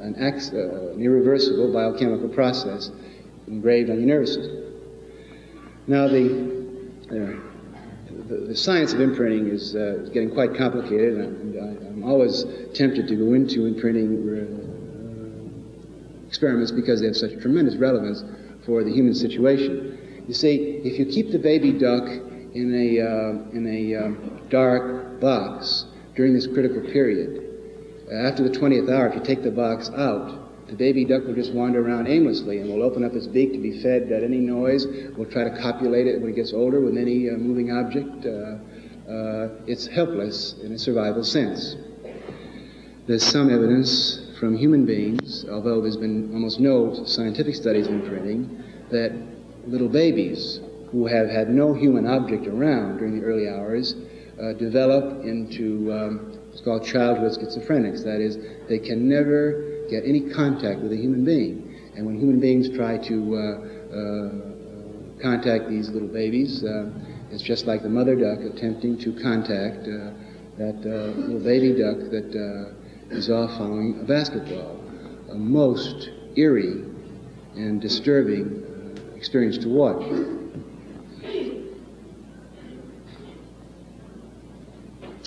[0.02, 2.92] an, ex, uh, an irreversible biochemical process
[3.48, 4.66] engraved on your nervous system.
[5.88, 6.28] Now, the,
[7.10, 7.42] the,
[8.50, 13.08] the science of imprinting is, uh, getting quite complicated, and, and I, am always tempted
[13.08, 18.24] to go into imprinting uh, experiments because they have such tremendous relevance
[18.66, 20.24] for the human situation.
[20.28, 25.20] You see, if you keep the baby duck in a, uh, in a um, dark
[25.20, 25.86] box
[26.16, 27.46] during this critical period,
[28.12, 31.54] after the 20th hour, if you take the box out, the baby duck will just
[31.54, 34.86] wander around aimlessly and will open up its beak to be fed at any noise,
[35.18, 38.26] will try to copulate it when it gets older with any uh, moving object.
[38.26, 38.58] Uh,
[39.10, 41.76] uh, it's helpless in a survival sense.
[43.08, 49.12] There's some evidence from human beings, although there's been almost no scientific studies imprinting, that
[49.66, 50.60] little babies
[50.92, 53.96] who have had no human object around during the early hours
[54.42, 58.04] uh, develop into um, what's called childhood schizophrenics.
[58.04, 61.76] That is, they can never get any contact with a human being.
[61.96, 66.90] And when human beings try to uh, uh, contact these little babies, uh,
[67.32, 70.12] it's just like the mother duck attempting to contact uh,
[70.58, 72.76] that little baby duck that
[73.12, 74.80] is off following a basketball.
[75.32, 76.86] A most eerie
[77.56, 78.66] and disturbing
[79.16, 80.39] experience to watch.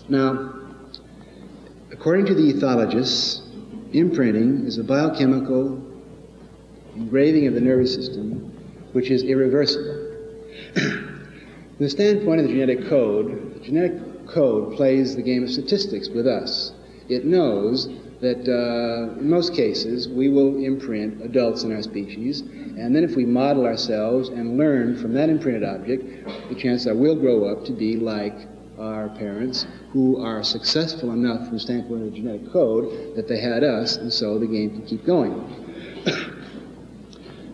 [0.09, 0.53] Now,
[1.93, 3.41] according to the ethologists,
[3.93, 5.81] imprinting is a biochemical
[6.97, 8.53] engraving of the nervous system
[8.93, 10.09] which is irreversible.
[10.75, 11.37] From
[11.79, 16.27] the standpoint of the genetic code, the genetic code plays the game of statistics with
[16.27, 16.73] us.
[17.09, 17.88] It knows
[18.21, 23.15] that uh, in most cases we will imprint adults in our species, and then if
[23.15, 26.05] we model ourselves and learn from that imprinted object,
[26.49, 28.35] the chance that we'll grow up to be like
[28.79, 33.38] our parents who are successful enough from the standpoint of the genetic code that they
[33.38, 35.33] had us, and so the game can keep going.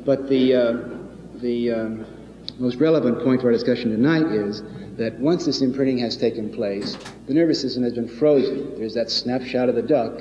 [0.05, 0.73] But the, uh,
[1.35, 2.07] the um,
[2.59, 4.63] most relevant point to our discussion tonight is
[4.97, 6.97] that once this imprinting has taken place,
[7.27, 8.79] the nervous system has been frozen.
[8.79, 10.19] There's that snapshot of the duck,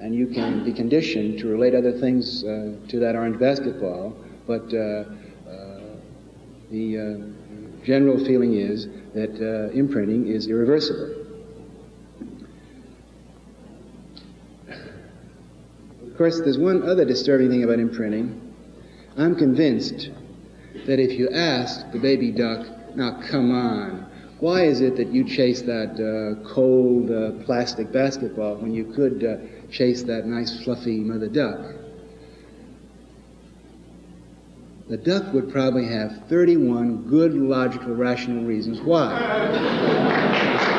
[0.00, 4.74] and you can be conditioned to relate other things uh, to that orange basketball, but
[4.74, 5.04] uh, uh
[6.72, 11.17] the uh, general feeling is that uh, imprinting is irreversible.
[16.18, 18.52] Course, there's one other disturbing thing about imprinting.
[19.16, 20.10] I'm convinced
[20.86, 25.24] that if you ask the baby duck, now come on, why is it that you
[25.24, 29.36] chase that uh, cold uh, plastic basketball when you could uh,
[29.70, 31.74] chase that nice fluffy mother duck?
[34.88, 40.74] The duck would probably have 31 good, logical, rational reasons why.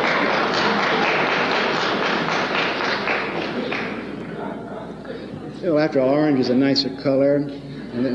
[5.60, 8.12] you know, after all, orange is a nicer color, and uh,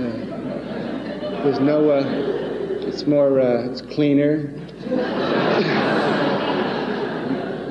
[1.45, 2.03] there's no, uh,
[2.87, 4.51] it's more, uh, it's cleaner.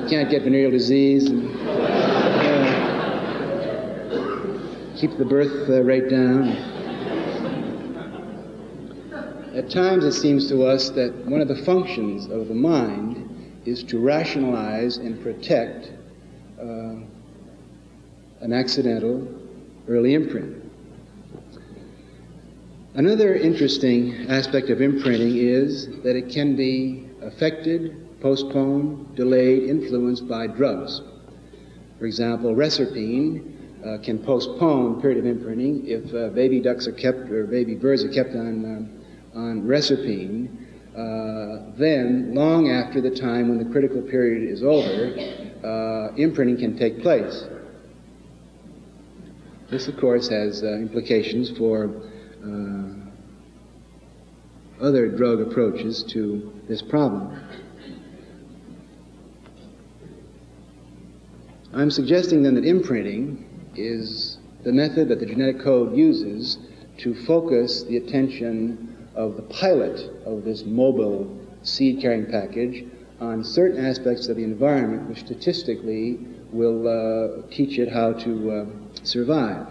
[0.00, 1.28] you can't get venereal disease.
[1.28, 2.84] And, uh,
[4.96, 6.50] keep the birth uh, rate down.
[9.56, 13.82] At times, it seems to us that one of the functions of the mind is
[13.84, 15.90] to rationalize and protect
[16.60, 16.94] uh,
[18.40, 19.43] an accidental
[19.88, 20.62] early imprint.
[22.94, 30.46] Another interesting aspect of imprinting is that it can be affected, postponed, delayed, influenced by
[30.46, 31.02] drugs.
[31.98, 37.28] For example, reserpine uh, can postpone period of imprinting if uh, baby ducks are kept
[37.30, 40.64] or baby birds are kept on um, on reserpine,
[40.96, 45.12] uh, then, long after the time when the critical period is over,
[45.64, 47.44] uh, imprinting can take place.
[49.70, 51.90] This, of course, has uh, implications for
[52.44, 52.84] uh,
[54.80, 57.40] other drug approaches to this problem.
[61.72, 66.58] I'm suggesting then that imprinting is the method that the genetic code uses
[66.98, 72.84] to focus the attention of the pilot of this mobile seed carrying package
[73.20, 76.20] on certain aspects of the environment which statistically
[76.54, 78.64] will uh, teach it how to uh,
[79.02, 79.66] survive.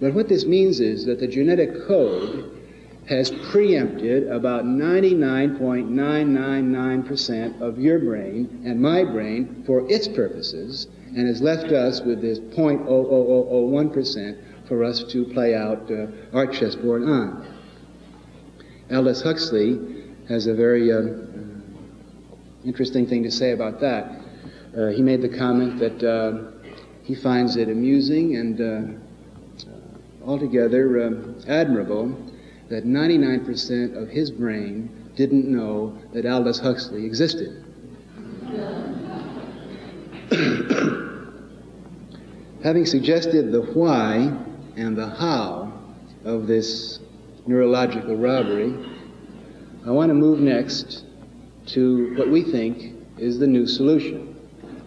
[0.00, 2.54] But what this means is that the genetic code
[3.08, 11.40] has preempted about 99.999% of your brain and my brain for its purposes and has
[11.40, 17.46] left us with this 0.00001% for us to play out uh, our chessboard on.
[18.92, 21.04] Aldous Huxley has a very uh,
[22.64, 24.27] interesting thing to say about that.
[24.78, 26.52] Uh, he made the comment that uh,
[27.02, 28.82] he finds it amusing and uh,
[30.24, 31.10] altogether uh,
[31.48, 32.16] admirable
[32.68, 37.64] that 99% of his brain didn't know that Aldous Huxley existed.
[42.62, 44.32] Having suggested the why
[44.76, 45.72] and the how
[46.24, 47.00] of this
[47.48, 48.72] neurological robbery,
[49.84, 51.04] I want to move next
[51.68, 54.37] to what we think is the new solution.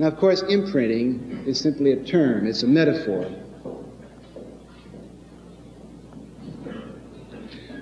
[0.01, 3.23] Now, of course, imprinting is simply a term, it's a metaphor.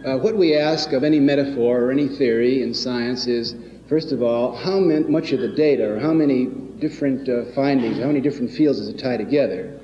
[0.06, 3.56] Uh, what we ask of any metaphor or any theory in science is,
[3.88, 6.48] first of all, how much of the data or how many
[6.82, 9.80] different uh, findings, how many different fields does it tie together?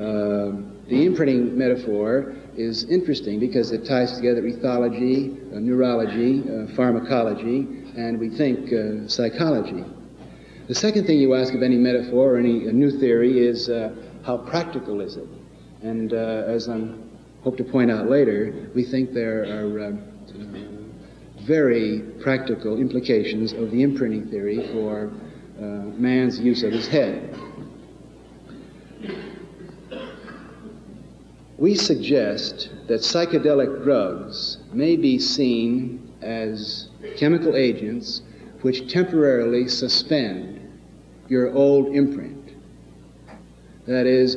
[0.00, 7.68] Uh, the imprinting metaphor is interesting because it ties together ethology, uh, neurology, uh, pharmacology,
[7.96, 9.84] and we think uh, psychology.
[10.68, 13.90] The second thing you ask of any metaphor or any new theory is uh,
[14.22, 15.26] how practical is it?
[15.80, 16.90] And uh, as I
[17.42, 19.92] hope to point out later, we think there are uh,
[21.46, 25.10] very practical implications of the imprinting theory for
[25.58, 27.34] man's use of his head.
[31.56, 38.22] we suggest that psychedelic drugs may be seen as chemical agents
[38.62, 40.57] which temporarily suspend
[41.28, 42.52] your old imprint.
[43.86, 44.36] That is,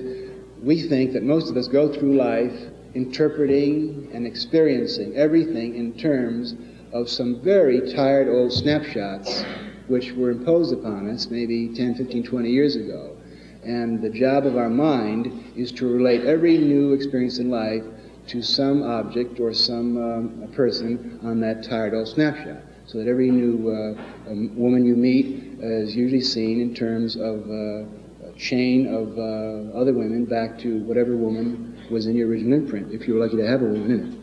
[0.61, 2.53] we think that most of us go through life
[2.93, 6.55] interpreting and experiencing everything in terms
[6.93, 9.43] of some very tired old snapshots
[9.87, 13.17] which were imposed upon us maybe 10, 15, 20 years ago.
[13.63, 17.83] And the job of our mind is to relate every new experience in life
[18.27, 22.61] to some object or some um, person on that tired old snapshot.
[22.85, 27.49] So that every new uh, um, woman you meet is usually seen in terms of
[27.49, 27.83] uh,
[28.27, 32.91] a chain of uh, other women back to whatever woman was in your original imprint,
[32.91, 34.17] if you were lucky to have a woman in it.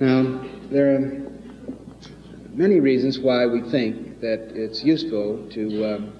[0.00, 0.40] Now,
[0.70, 1.30] there are
[2.54, 6.19] many reasons why we think that it's useful to um,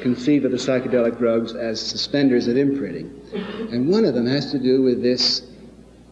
[0.00, 3.10] conceive of the psychedelic drugs as suspenders of imprinting.
[3.70, 5.42] And one of them has to do with this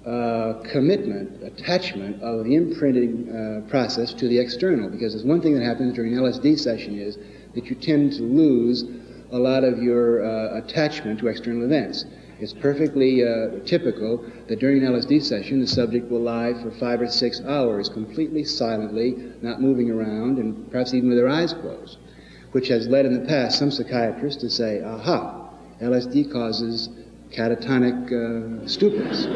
[0.07, 4.91] uh, commitment, attachment of the imprinting uh, process to the external.
[4.91, 7.19] Because there's one thing that happens during an LSD session is
[7.55, 8.85] that you tend to lose
[9.31, 12.05] a lot of your uh, attachment to external events.
[12.41, 17.01] It's perfectly uh, typical that during an LSD session, the subject will lie for five
[17.01, 21.99] or six hours completely silently, not moving around, and perhaps even with their eyes closed,
[22.53, 25.51] which has led in the past some psychiatrists to say, aha,
[25.81, 26.89] LSD causes
[27.31, 29.27] catatonic uh, stupors.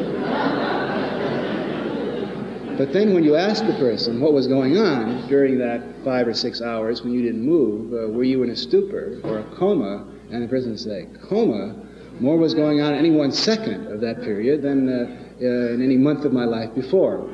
[2.77, 6.33] But then when you ask the person what was going on during that five or
[6.35, 10.05] six hours when you didn't move, uh, were you in a stupor or a coma?
[10.31, 11.75] And the person would say, coma?
[12.19, 15.81] More was going on in any one second of that period than uh, uh, in
[15.81, 17.27] any month of my life before.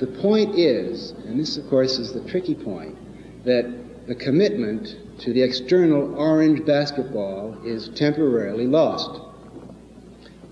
[0.00, 2.96] The point is, and this of course is the tricky point,
[3.44, 9.20] that the commitment to the external orange basketball is temporarily lost,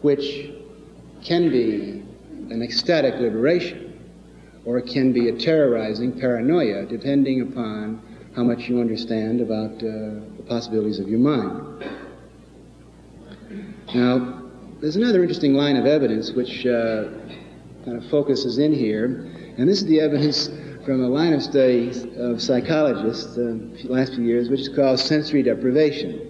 [0.03, 0.51] which
[1.25, 2.05] can be
[2.53, 3.89] an ecstatic liberation
[4.65, 8.03] or it can be a terrorizing paranoia, depending upon
[8.37, 11.85] how much you understand about uh, the possibilities of your mind.
[13.95, 14.43] Now,
[14.81, 17.05] there's another interesting line of evidence which uh,
[17.85, 20.49] kind of focuses in here, and this is the evidence
[20.85, 24.99] from a line of study of psychologists uh, the last few years, which is called
[24.99, 26.21] sensory deprivation.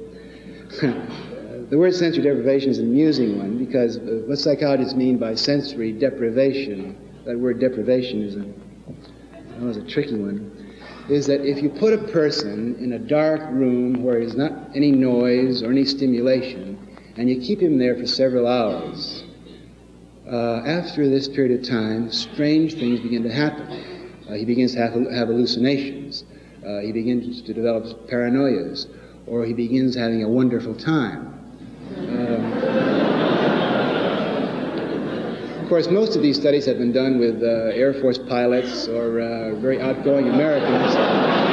[1.71, 5.93] the word sensory deprivation is an amusing one because uh, what psychologists mean by sensory
[5.93, 6.97] deprivation
[7.29, 10.75] that word deprivation is a, was a tricky one,
[11.11, 14.91] is that if you put a person in a dark room where there's not any
[14.91, 16.79] noise or any stimulation,
[17.17, 19.18] and you keep him there for several hours,
[20.31, 23.67] uh, after this period of time, strange things begin to happen.
[24.29, 26.25] Uh, he begins to have, have hallucinations.
[26.67, 28.87] Uh, he begins to develop paranoias,
[29.27, 31.35] or he begins having a wonderful time.
[31.97, 32.53] Um,
[35.63, 39.21] of course, most of these studies have been done with uh, Air Force pilots or
[39.21, 41.48] uh, very outgoing Americans.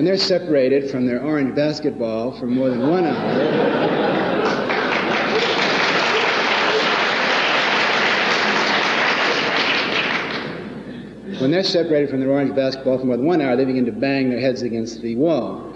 [0.00, 3.34] When they're separated from their orange basketball for more than one hour,
[11.38, 13.92] when they're separated from their orange basketball for more than one hour, they begin to
[13.92, 15.70] bang their heads against the wall.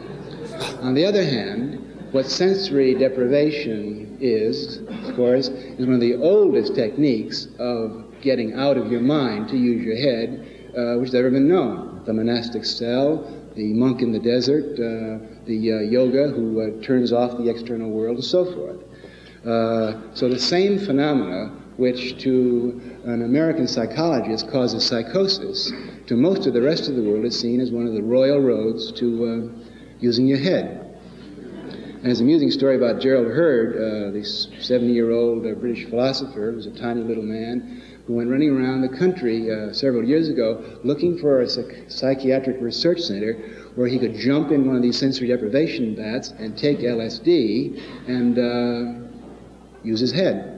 [0.80, 6.74] On the other hand, what sensory deprivation is, of course, is one of the oldest
[6.74, 11.30] techniques of getting out of your mind to use your head, uh, which has ever
[11.30, 12.00] been known.
[12.06, 17.12] The monastic cell, the monk in the desert, uh, the uh, yoga who uh, turns
[17.12, 18.80] off the external world, and so forth.
[20.16, 25.72] So the same phenomena which to an American psychologist causes psychosis,
[26.06, 28.40] to most of the rest of the world is seen as one of the royal
[28.40, 29.64] roads to uh,
[29.98, 30.80] using your head.
[31.24, 35.88] And there's an amusing story about Gerald Heard, uh, this 70 year old uh, British
[35.88, 40.04] philosopher who was a tiny little man who went running around the country uh, several
[40.04, 43.32] years ago looking for a psych- psychiatric research center
[43.74, 48.38] where he could jump in one of these sensory deprivation vats and take LSD and
[48.38, 49.08] uh,
[49.82, 50.50] use his head.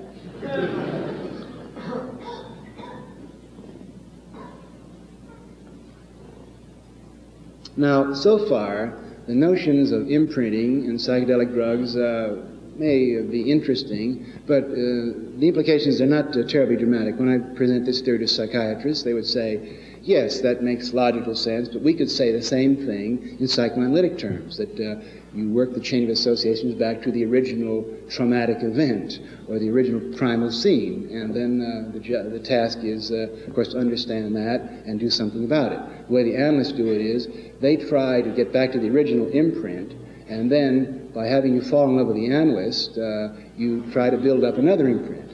[7.76, 12.42] Now, so far, the notions of imprinting and psychedelic drugs uh,
[12.78, 17.18] may be interesting, but uh, the implications are not uh, terribly dramatic.
[17.18, 21.68] When I present this theory to psychiatrists, they would say, yes, that makes logical sense,
[21.68, 25.02] but we could say the same thing in psychoanalytic terms, that uh,
[25.34, 30.16] you work the chain of associations back to the original traumatic event or the original
[30.16, 34.60] primal scene, and then uh, the, the task is, uh, of course, to understand that
[34.86, 36.06] and do something about it.
[36.08, 37.28] The way the analysts do it is
[37.60, 39.92] they try to get back to the original imprint,
[40.28, 44.16] and then by having you fall in love with the analyst, uh, you try to
[44.16, 45.30] build up another imprint.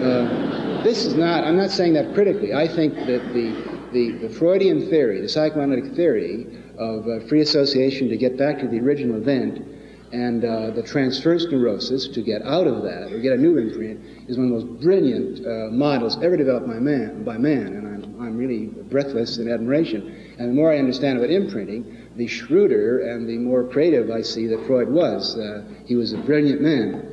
[0.00, 2.54] Uh, this is not, I'm not saying that critically.
[2.54, 6.46] I think that the, the, the Freudian theory, the psychoanalytic theory
[6.78, 9.64] of uh, free association to get back to the original event
[10.12, 14.00] and uh, the transference neurosis to get out of that or get a new imprint
[14.28, 17.86] is one of the most brilliant uh, models ever developed by man, by man, and
[17.86, 20.34] I'm, I'm really breathless in admiration.
[20.38, 24.46] And the more I understand about imprinting, the shrewder and the more creative I see
[24.46, 25.36] that Freud was.
[25.36, 27.12] Uh, he was a brilliant man.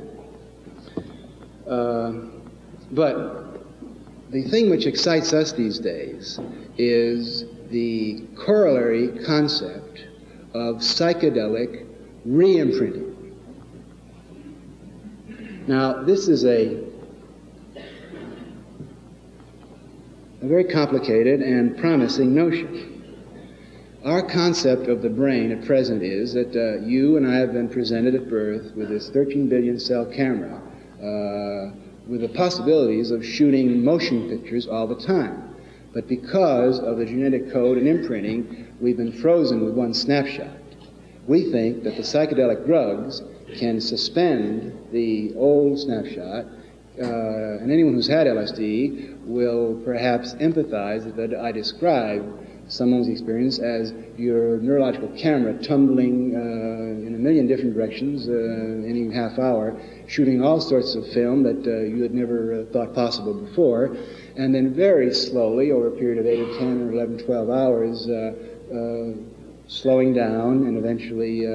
[1.68, 2.12] Uh,
[2.90, 3.44] but
[4.30, 6.40] the thing which excites us these days
[6.78, 10.06] is the corollary concept
[10.54, 11.86] of psychedelic
[12.24, 13.10] re-imprinting.
[15.66, 16.82] Now, this is a,
[20.42, 22.93] a very complicated and promising notion.
[24.04, 27.70] Our concept of the brain at present is that uh, you and I have been
[27.70, 30.60] presented at birth with this 13 billion cell camera
[31.00, 31.74] uh,
[32.06, 35.56] with the possibilities of shooting motion pictures all the time.
[35.94, 40.54] But because of the genetic code and imprinting, we've been frozen with one snapshot.
[41.26, 43.22] We think that the psychedelic drugs
[43.58, 46.44] can suspend the old snapshot,
[47.00, 53.92] uh, and anyone who's had LSD will perhaps empathize that I described someone's experience as
[54.16, 60.42] your neurological camera tumbling uh, in a million different directions uh, any half hour, shooting
[60.42, 63.96] all sorts of film that uh, you had never uh, thought possible before,
[64.36, 68.08] and then very slowly, over a period of 8 or 10 or 11, 12 hours,
[68.08, 68.32] uh,
[68.74, 69.12] uh,
[69.66, 71.46] slowing down and eventually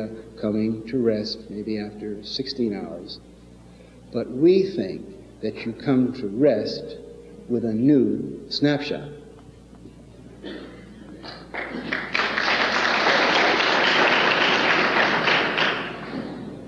[0.41, 3.19] coming to rest maybe after 16 hours.
[4.11, 5.05] But we think
[5.41, 6.97] that you come to rest
[7.47, 9.18] with a new snapshot.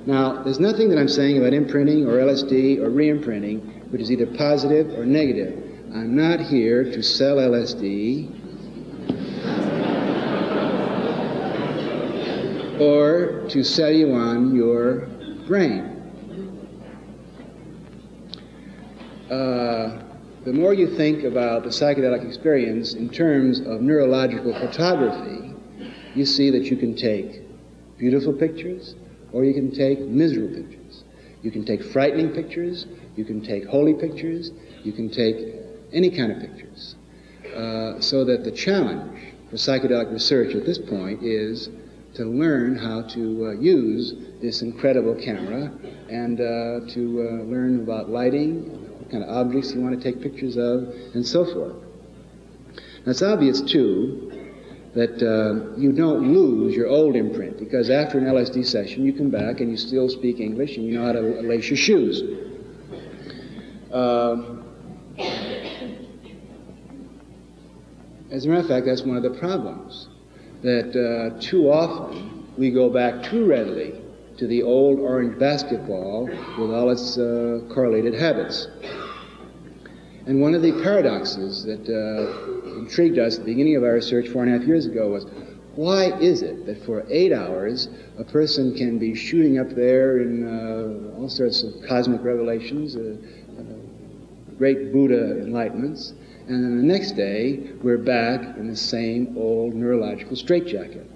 [0.05, 4.25] Now, there's nothing that I'm saying about imprinting or LSD or re-imprinting which is either
[4.25, 5.53] positive or negative.
[5.93, 8.39] I'm not here to sell LSD
[12.79, 15.07] or to sell you on your
[15.45, 15.89] brain.
[19.29, 20.01] Uh,
[20.43, 25.53] the more you think about the psychedelic experience in terms of neurological photography,
[26.15, 27.41] you see that you can take
[27.97, 28.95] beautiful pictures
[29.33, 31.03] or you can take miserable pictures.
[31.43, 34.51] You can take frightening pictures, you can take holy pictures,
[34.83, 35.55] you can take
[35.93, 36.95] any kind of pictures.
[37.55, 41.69] Uh, so that the challenge for psychedelic research at this point is
[42.15, 45.71] to learn how to uh, use this incredible camera
[46.09, 48.80] and uh, to uh, learn about lighting,
[49.11, 50.83] kind of objects you want to take pictures of,
[51.13, 51.75] and so forth.
[53.05, 54.31] Now, it's obvious, too,
[54.93, 59.29] that uh, you don't lose your old imprint because after an LSD session, you come
[59.29, 62.23] back and you still speak English and you know how to lace your shoes.
[63.91, 64.57] Uh,
[68.31, 70.09] as a matter of fact, that's one of the problems.
[70.61, 73.93] That uh, too often we go back too readily
[74.37, 78.67] to the old orange basketball with all its uh, correlated habits.
[80.25, 84.27] And one of the paradoxes that uh, intrigued us at the beginning of our research
[84.27, 85.25] four and a half years ago was
[85.75, 87.87] why is it that for eight hours
[88.19, 93.15] a person can be shooting up there in uh, all sorts of cosmic revelations, uh,
[93.57, 93.63] uh
[94.57, 96.13] great Buddha enlightenments,
[96.47, 101.09] and then the next day we're back in the same old neurological straitjacket?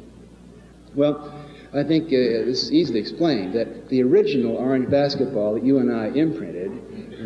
[0.95, 5.79] Well, I think uh, this is easily explained that the original orange basketball that you
[5.79, 6.71] and I imprinted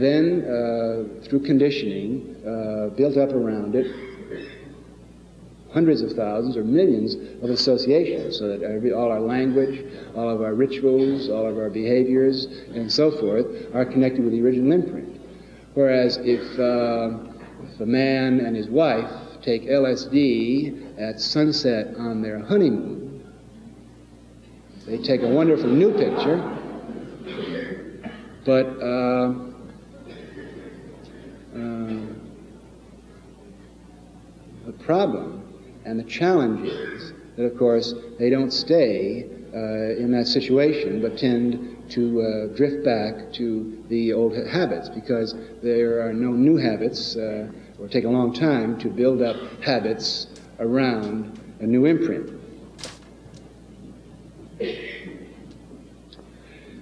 [0.02, 3.88] then, uh, through conditioning, uh, built up around it
[5.72, 9.86] hundreds of thousands or millions of associations, so that every, all our language,
[10.16, 13.46] all of our rituals, all of our behaviors, and so forth
[13.76, 15.22] are connected with the original imprint.
[15.76, 17.20] Whereas if, uh,
[17.64, 19.10] if a man and his wife
[19.44, 23.24] take LSD at sunset on their honeymoon,
[24.88, 26.58] they take a wonderful new picture,
[28.44, 29.49] but uh,
[31.56, 32.14] uh,
[34.66, 35.44] the problem
[35.86, 39.58] and the challenge is that, of course, they don't stay uh,
[39.98, 45.34] in that situation but tend to uh, drift back to the old habits because
[45.64, 47.48] there are no new habits uh,
[47.80, 50.28] or take a long time to build up habits
[50.60, 52.40] around a new imprint.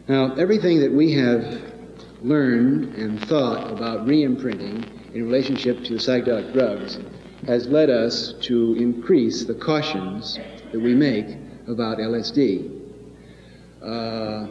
[0.07, 1.66] Now, everything that we have
[2.28, 6.99] learned and thought about re-imprinting in relationship to psychedelic drugs
[7.47, 10.38] has led us to increase the cautions
[10.71, 11.28] that we make
[11.67, 12.73] about LSD.
[13.82, 14.47] Uh,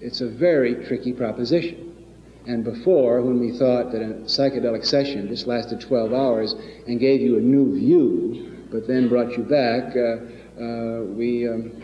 [0.00, 1.84] it's a very tricky proposition.
[2.46, 6.54] And before, when we thought that a psychedelic session just lasted 12 hours
[6.86, 11.77] and gave you a new view, but then brought you back, uh, uh, we um,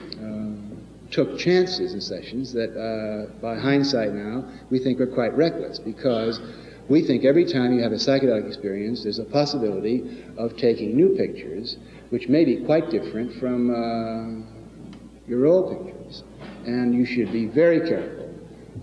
[1.14, 6.40] took chances in sessions that, uh, by hindsight now, we think are quite reckless because
[6.88, 11.10] we think every time you have a psychedelic experience, there's a possibility of taking new
[11.16, 11.78] pictures,
[12.10, 16.24] which may be quite different from uh, your old pictures.
[16.66, 18.28] And you should be very careful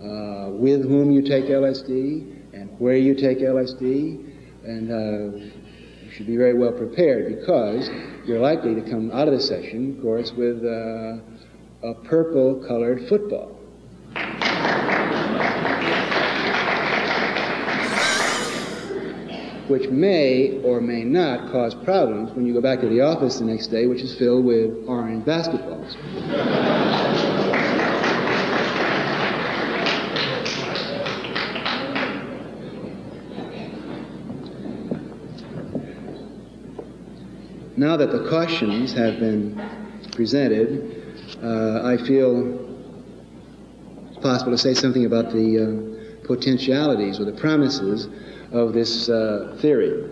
[0.02, 4.30] uh, with whom you take LSD and where you take LSD.
[4.64, 5.38] And uh,
[6.04, 7.90] you should be very well prepared because
[8.26, 11.18] you're likely to come out of the session, of course, with uh,
[11.84, 13.58] a purple colored football.
[19.68, 23.46] which may or may not cause problems when you go back to the office the
[23.46, 25.96] next day, which is filled with orange basketballs.
[37.78, 39.60] now that the cautions have been
[40.12, 41.01] presented,
[41.44, 42.60] uh, I feel
[44.10, 48.08] it's possible to say something about the uh, potentialities or the promises
[48.52, 50.08] of this uh, theory.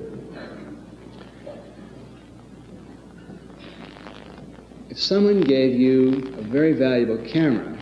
[4.89, 7.77] If someone gave you a very valuable camera,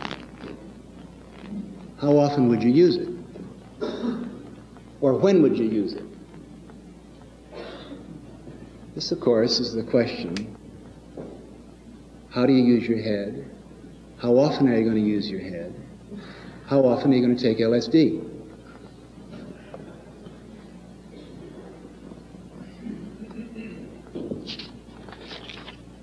[1.98, 3.08] how often would you use it?
[5.00, 6.04] Or when would you use it?
[8.94, 10.57] This, of course, is the question
[12.38, 13.50] how do you use your head?
[14.18, 15.74] How often are you going to use your head?
[16.66, 18.24] How often are you going to take LSD?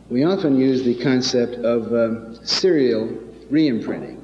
[0.09, 3.17] We often use the concept of uh, serial
[3.49, 4.21] re-imprinting,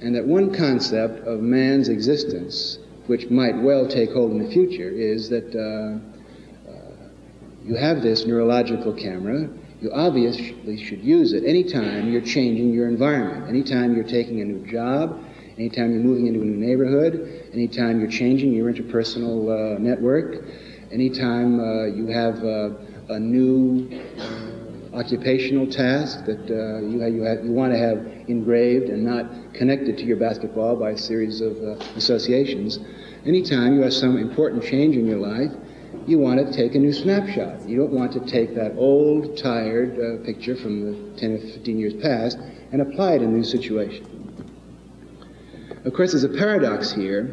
[0.00, 4.88] and that one concept of man's existence, which might well take hold in the future,
[4.88, 7.08] is that uh, uh,
[7.62, 9.50] you have this neurological camera.
[9.84, 14.66] You obviously should use it anytime you're changing your environment, anytime you're taking a new
[14.66, 15.22] job,
[15.58, 20.42] anytime you're moving into a new neighborhood, anytime you're changing your interpersonal uh, network,
[20.90, 22.70] anytime uh, you have uh,
[23.10, 23.90] a new
[24.94, 29.52] occupational task that uh, you, have, you, have, you want to have engraved and not
[29.52, 32.78] connected to your basketball by a series of uh, associations.
[33.26, 35.52] Anytime you have some important change in your life,
[36.06, 37.68] you want to take a new snapshot.
[37.68, 41.78] You don't want to take that old, tired uh, picture from the 10 or 15
[41.78, 42.38] years past
[42.72, 44.10] and apply it in a new situation.
[45.84, 47.24] Of course, there's a paradox here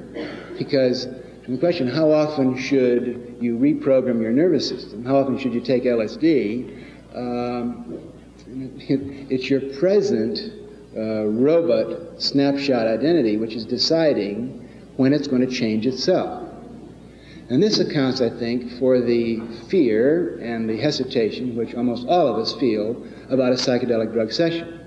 [0.57, 1.07] because
[1.47, 5.05] the question, how often should you reprogram your nervous system?
[5.05, 6.81] How often should you take LSD?
[7.15, 7.99] um,
[8.47, 10.39] it's your present
[10.95, 16.50] uh, robot snapshot identity which is deciding when it's going to change itself.
[17.51, 22.37] And this accounts, I think, for the fear and the hesitation which almost all of
[22.37, 24.79] us feel about a psychedelic drug session.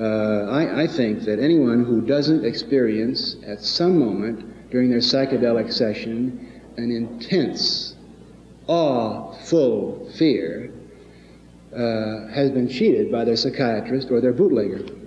[0.00, 5.72] Uh, I, I think that anyone who doesn't experience at some moment during their psychedelic
[5.72, 7.96] session an intense,
[8.68, 10.72] awe-full fear
[11.74, 14.97] uh, has been cheated by their psychiatrist or their bootlegger.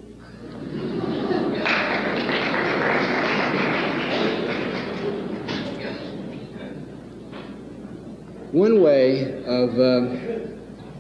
[8.52, 10.18] One way of uh,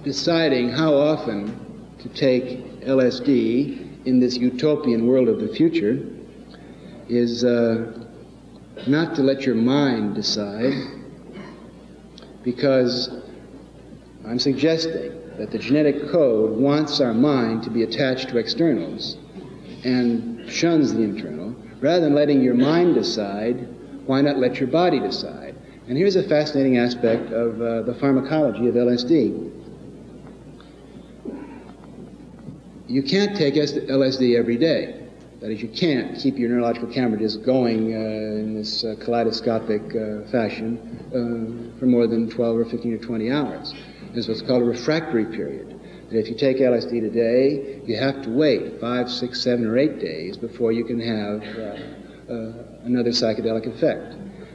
[0.05, 1.53] deciding how often
[1.99, 5.99] to take LSD in this utopian world of the future
[7.09, 8.07] is uh,
[8.87, 10.73] not to let your mind decide,
[12.41, 13.09] because
[14.25, 19.17] I'm suggesting that the genetic code wants our mind to be attached to externals
[19.83, 23.67] and shuns the internal, rather than letting your mind decide,
[24.05, 25.50] why not let your body decide?
[25.87, 29.51] And here's a fascinating aspect of uh, the pharmacology of LSD.
[32.87, 35.07] You can't take LSD every day.
[35.39, 39.81] That is, you can't keep your neurological camera just going uh, in this uh, kaleidoscopic
[39.95, 43.73] uh, fashion uh, for more than 12 or 15 or 20 hours.
[44.13, 45.79] There's what's called a refractory period.
[46.11, 49.99] That if you take LSD today, you have to wait five, six, seven, or eight
[49.99, 51.41] days before you can have
[52.29, 54.13] uh, another psychedelic effect.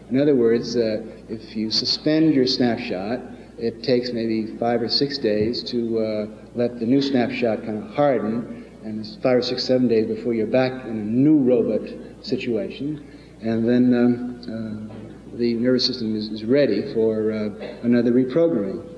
[0.09, 3.21] In other words, uh, if you suspend your snapshot,
[3.59, 7.91] it takes maybe five or six days to uh, let the new snapshot kind of
[7.95, 11.89] harden, and it's five or six, seven days before you're back in a new robot
[12.21, 13.05] situation,
[13.41, 17.49] and then um, uh, the nervous system is, is ready for uh,
[17.83, 18.93] another reprogramming.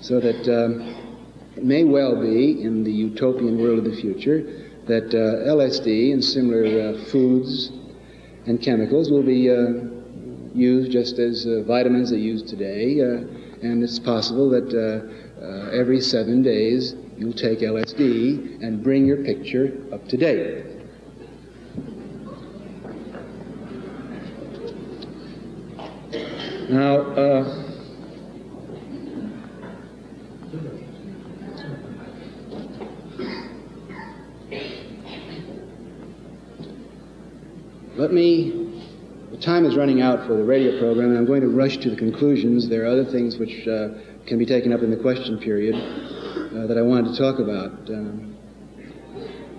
[0.00, 0.80] So that um,
[1.56, 6.24] it may well be in the utopian world of the future that uh, LSD and
[6.24, 7.70] similar uh, foods
[8.46, 9.99] and chemicals will be uh,
[10.54, 16.00] used just as uh, vitamins are used today, uh, and it's possible that uh, every
[16.00, 20.66] seven days you'll take LSD and bring your picture up to date.
[26.70, 27.60] Now,
[38.00, 38.69] Let me,
[39.40, 41.96] time is running out for the radio program, and I'm going to rush to the
[41.96, 42.68] conclusions.
[42.68, 43.88] There are other things which uh,
[44.26, 45.74] can be taken up in the question period.
[46.50, 47.70] uh, that I wanted to talk about.
[47.88, 48.36] Um,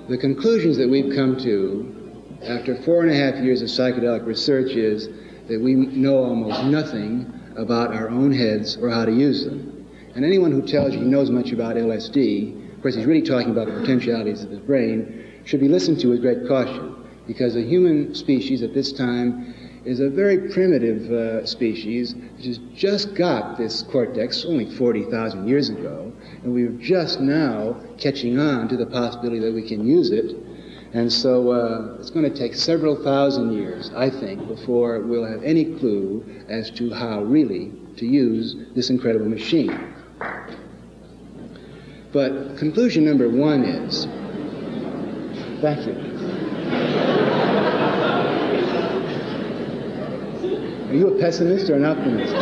[0.09, 4.71] the conclusions that we've come to after four and a half years of psychedelic research
[4.71, 5.07] is
[5.47, 9.87] that we know almost nothing about our own heads or how to use them.
[10.15, 13.51] And anyone who tells you he knows much about LSD, of course, he's really talking
[13.51, 16.95] about the potentialities of his brain, should be listened to with great caution
[17.27, 19.55] because the human species at this time
[19.85, 25.69] is a very primitive uh, species which has just got this cortex only 40,000 years
[25.69, 26.11] ago,
[26.43, 30.35] and we're just now catching on to the possibility that we can use it.
[30.93, 35.41] And so uh, it's going to take several thousand years, I think, before we'll have
[35.43, 39.93] any clue as to how really to use this incredible machine.
[42.11, 44.05] But conclusion number one is
[45.61, 46.10] thank you.
[50.91, 52.33] Are you a pessimist or an optimist?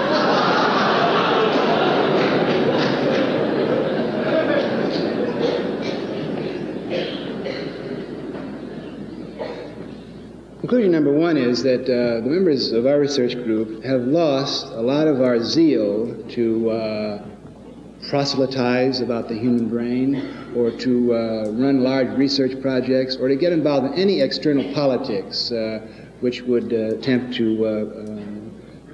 [10.62, 14.82] Conclusion number one is that uh, the members of our research group have lost a
[14.82, 17.26] lot of our zeal to uh,
[18.10, 20.16] proselytize about the human brain
[20.56, 25.52] or to uh, run large research projects or to get involved in any external politics
[25.52, 25.82] uh,
[26.22, 28.29] which would uh, attempt to uh,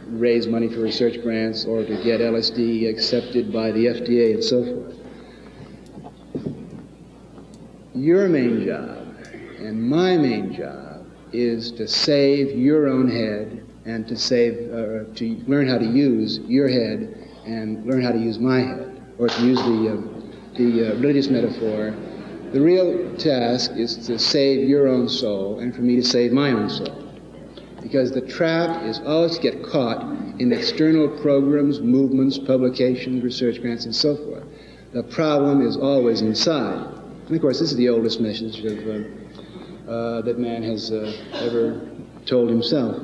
[0.08, 4.64] raise money for research grants or to get LSD accepted by the FDA and so
[4.64, 4.96] forth.
[7.94, 9.16] Your main job
[9.60, 15.44] and my main job is to save your own head and to save, uh, to
[15.48, 19.46] learn how to use your head and learn how to use my head, or to
[19.46, 21.96] use the, uh, the uh, religious metaphor.
[22.52, 26.52] The real task is to save your own soul and for me to save my
[26.52, 27.05] own soul
[27.96, 30.02] because the trap is always to get caught
[30.38, 34.44] in external programs, movements, publications, research grants, and so forth.
[34.92, 36.94] The problem is always inside.
[37.28, 41.10] And of course, this is the oldest message of, uh, uh, that man has uh,
[41.36, 41.90] ever
[42.26, 43.02] told himself.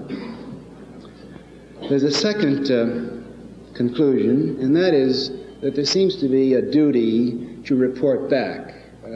[1.87, 5.31] There's a second uh, conclusion, and that is
[5.61, 8.73] that there seems to be a duty to report back
[9.05, 9.07] uh,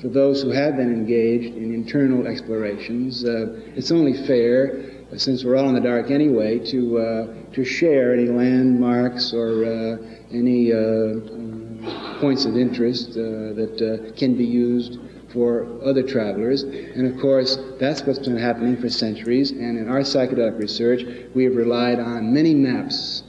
[0.00, 3.24] for those who have been engaged in internal explorations.
[3.24, 7.64] Uh, it's only fair, uh, since we're all in the dark anyway, to, uh, to
[7.64, 9.96] share any landmarks or uh,
[10.32, 14.98] any uh, points of interest that can be used
[15.32, 16.62] for other travelers.
[16.62, 19.50] And of course, that's what's been happening for centuries.
[19.50, 21.02] And in our psychedelic research,
[21.34, 23.24] we have relied on many maps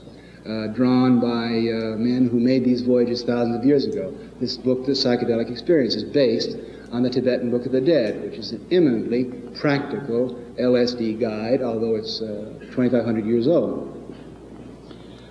[0.50, 4.12] uh, drawn by uh, men who made these voyages thousands of years ago.
[4.40, 6.56] This book, The Psychedelic Experience, is based
[6.90, 9.24] on the Tibetan Book of the Dead, which is an eminently
[9.60, 13.96] practical LSD guide, although it's uh, 2,500 years old.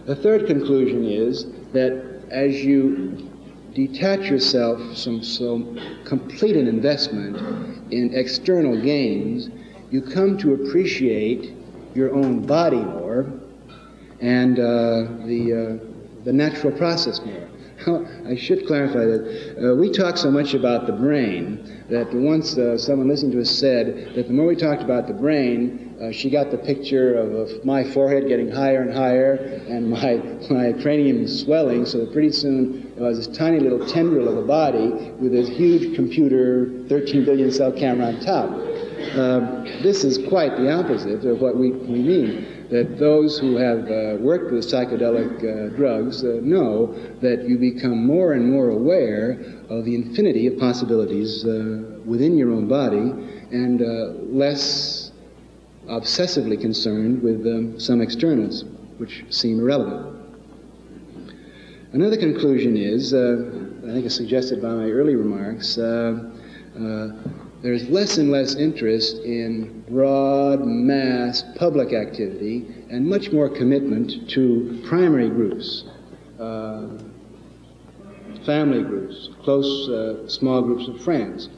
[0.06, 3.30] The third conclusion is that as you
[3.74, 7.38] detach yourself from so complete an investment
[7.92, 9.50] in external gains,
[9.92, 11.54] you come to appreciate
[11.94, 13.39] your own body more
[14.22, 17.48] and uh, the, uh, the natural process more.
[18.28, 22.78] I should clarify that uh, we talk so much about the brain that once uh,
[22.78, 26.30] someone listening to us said that the more we talked about the brain, uh, she
[26.30, 29.36] got the picture of, of, my forehead getting higher and higher
[29.70, 30.16] and my,
[30.50, 34.46] my cranium swelling, so that pretty soon it was this tiny little tendril of a
[34.46, 34.90] body
[35.20, 38.50] with this huge computer 13 billion cell camera on top.
[39.16, 43.80] Uh, this is quite the opposite of what we, we mean that those who have
[43.90, 49.32] uh, worked with psychedelic uh, drugs uh, know that you become more and more aware
[49.70, 53.12] of the infinity of possibilities uh, within your own body
[53.52, 55.12] and uh, less
[55.88, 58.64] obsessively concerned with um, some externals,
[58.98, 60.16] which seem irrelevant.
[61.94, 65.80] Another conclusion is, I think it's suggested by my early remarks,
[67.62, 74.82] there's less and less interest in broad mass public activity and much more commitment to
[74.88, 75.84] primary groups,
[76.40, 76.88] uh,
[78.46, 81.50] family groups, close uh, small groups of friends.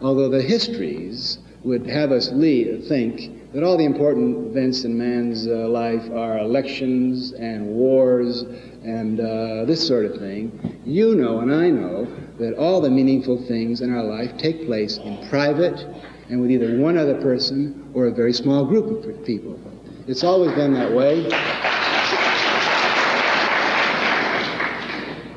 [0.00, 5.46] Although the histories would have us lead, think that all the important events in man's
[5.46, 8.42] uh, life are elections and wars
[8.84, 12.06] and uh, this sort of thing, you know and I know
[12.38, 15.86] that all the meaningful things in our life take place in private
[16.28, 19.58] and with either one other person or a very small group of people.
[20.06, 21.26] It's always been that way.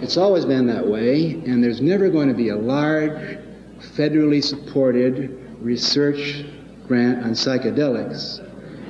[0.02, 3.38] It's always been that way, and there's never going to be a large,
[3.80, 6.45] federally supported research
[6.88, 8.39] grant on psychedelics,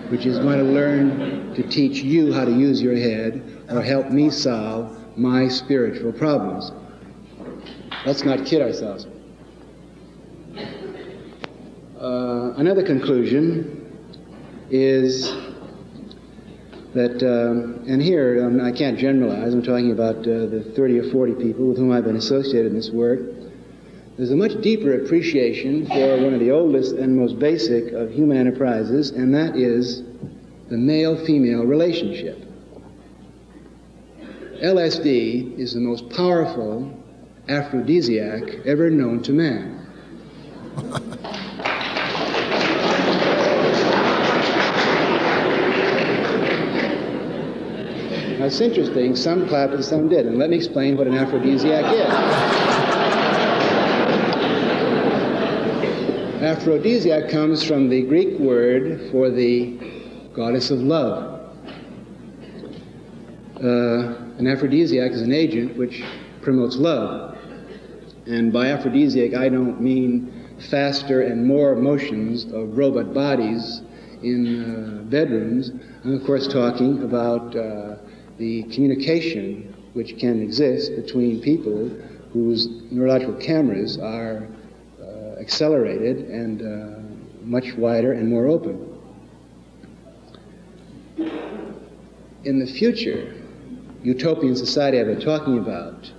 [0.10, 4.10] which is going to learn to teach you how to use your head or help
[4.10, 6.72] me solve my spiritual problems.
[8.06, 9.08] Let's not kid ourselves.
[12.00, 13.76] Uh, another conclusion
[14.70, 15.30] is
[16.94, 21.12] that, um, and here um, I can't generalize, I'm talking about uh, the 30 or
[21.12, 23.20] 40 people with whom I've been associated in this work.
[24.16, 28.38] There's a much deeper appreciation for one of the oldest and most basic of human
[28.38, 30.04] enterprises, and that is
[30.70, 32.38] the male female relationship.
[34.64, 36.99] LSD is the most powerful
[37.50, 39.76] aphrodisiac ever known to man.
[48.40, 49.16] That's interesting.
[49.18, 50.26] Some clapped and some did.
[50.26, 52.10] And let me explain what an aphrodisiac is.
[56.42, 59.78] aphrodisiac comes from the Greek word for the
[60.34, 61.54] goddess of love.
[63.62, 66.02] Uh, an aphrodisiac is an agent which
[66.42, 67.38] promotes love.
[68.30, 70.32] And by aphrodisiac, I don't mean
[70.70, 73.82] faster and more motions of robot bodies
[74.22, 75.72] in uh, bedrooms.
[76.04, 77.96] I'm, of course, talking about uh,
[78.38, 81.90] the communication which can exist between people
[82.32, 84.48] whose neurological cameras are
[85.02, 87.00] uh, accelerated and uh,
[87.42, 88.86] much wider and more open.
[92.44, 93.34] In the future,
[94.04, 96.12] utopian society I've been talking about,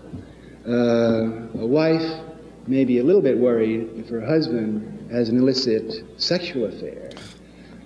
[0.66, 2.20] uh, a wife
[2.66, 7.10] may be a little bit worried if her husband has an illicit sexual affair.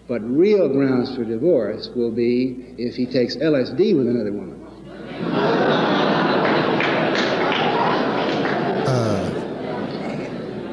[0.07, 4.61] But real grounds for divorce will be if he takes LSD with another woman.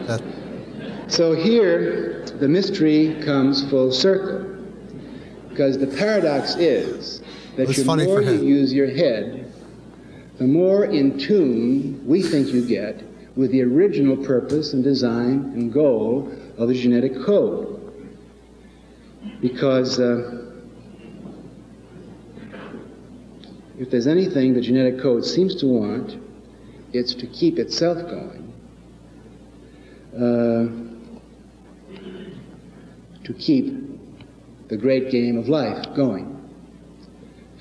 [0.07, 0.21] That,
[1.07, 4.47] So here, the mystery comes full circle.
[5.49, 7.21] Because the paradox is
[7.55, 9.40] that the more you use your head,
[10.41, 13.03] the more in tune we think you get
[13.37, 17.77] with the original purpose and design and goal of the genetic code.
[19.39, 20.47] Because uh,
[23.77, 26.17] if there's anything the genetic code seems to want,
[26.91, 28.51] it's to keep itself going.
[30.11, 30.69] Uh,
[33.25, 33.75] to keep
[34.69, 36.40] the great game of life going.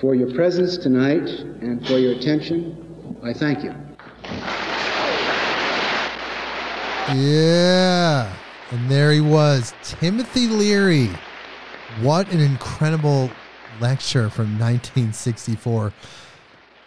[0.00, 1.28] For your presence tonight
[1.60, 3.74] and for your attention, I thank you.
[7.14, 8.34] yeah.
[8.70, 11.10] And there he was, Timothy Leary.
[12.00, 13.30] What an incredible
[13.78, 15.92] lecture from 1964.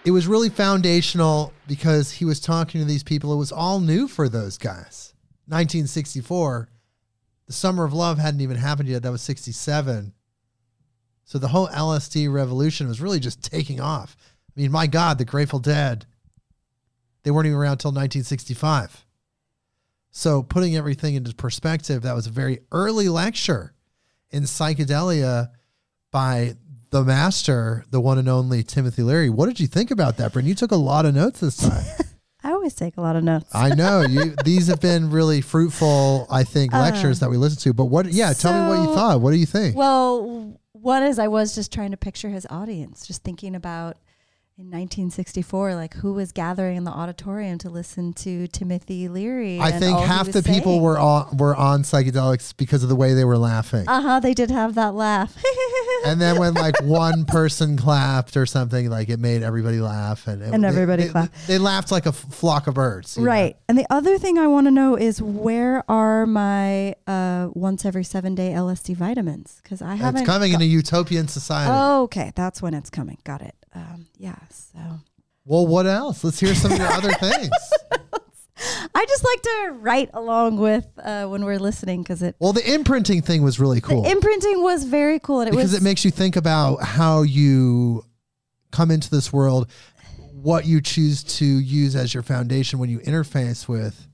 [0.06, 3.32] It was really foundational because he was talking to these people.
[3.32, 5.14] It was all new for those guys.
[5.50, 6.68] 1964,
[7.46, 9.04] the Summer of Love hadn't even happened yet.
[9.04, 10.14] That was 67.
[11.26, 14.16] So the whole LSD revolution was really just taking off.
[14.56, 16.06] I mean, my God, the Grateful Dead,
[17.24, 19.06] they weren't even around until 1965.
[20.12, 23.74] So putting everything into perspective, that was a very early lecture
[24.30, 25.50] in psychedelia
[26.12, 26.56] by
[26.92, 29.30] the master, the one and only Timothy Leary.
[29.30, 30.44] What did you think about that, Brynn?
[30.44, 31.84] You took a lot of notes this time.
[32.44, 33.50] I always take a lot of notes.
[33.54, 34.36] I know you.
[34.46, 37.74] These have been really fruitful, I think, uh, lectures that we listen to.
[37.74, 38.06] But what?
[38.08, 39.22] Yeah, tell me what you thought.
[39.22, 39.76] What do you think?
[39.76, 43.98] Well, one is I was just trying to picture his audience, just thinking about
[44.56, 49.60] in 1964, like who was gathering in the auditorium to listen to Timothy Leary.
[49.60, 53.26] I think half the people were on were on psychedelics because of the way they
[53.26, 53.88] were laughing.
[53.88, 54.20] Uh huh.
[54.20, 55.36] They did have that laugh.
[56.06, 60.42] and then when like one person clapped or something, like it made everybody laugh, and
[60.42, 61.48] it, And everybody they, clapped.
[61.48, 63.18] They laughed like a flock of birds.
[63.18, 63.30] you know?
[63.30, 63.58] right.
[63.68, 68.04] And the other thing I want to know is where are my uh, once every
[68.04, 69.60] seven day LSD vitamins?
[69.64, 70.22] Because I haven't.
[70.22, 71.72] It's coming got- in a utopian society.
[71.74, 72.32] Oh, okay.
[72.36, 73.18] That's when it's coming.
[73.24, 73.56] Got it.
[73.76, 74.36] Um, yeah.
[74.50, 74.80] So
[75.46, 76.24] Well, what else?
[76.24, 77.50] Let's hear some of your other things.
[78.96, 82.36] I just like to write along with uh, when we're listening because it.
[82.40, 85.72] Well, the imprinting thing was really cool The imprinting was very cool, and it because
[85.72, 88.06] was it makes you think about how you
[88.72, 89.70] come into this world,
[90.32, 94.08] what you choose to use as your foundation when you interface with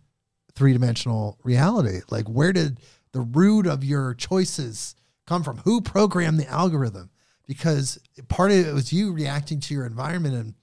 [0.53, 2.01] three dimensional reality.
[2.09, 2.79] Like, where did
[3.11, 4.95] the root of your choices
[5.25, 5.57] come from?
[5.59, 7.09] Who programmed the algorithm?
[7.47, 10.53] Because part of it was you reacting to your environment and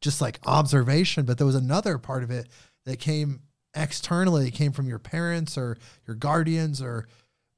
[0.00, 2.48] just like observation, but there was another part of it
[2.84, 3.40] that came
[3.74, 4.48] externally.
[4.48, 7.08] It came from your parents or your guardians or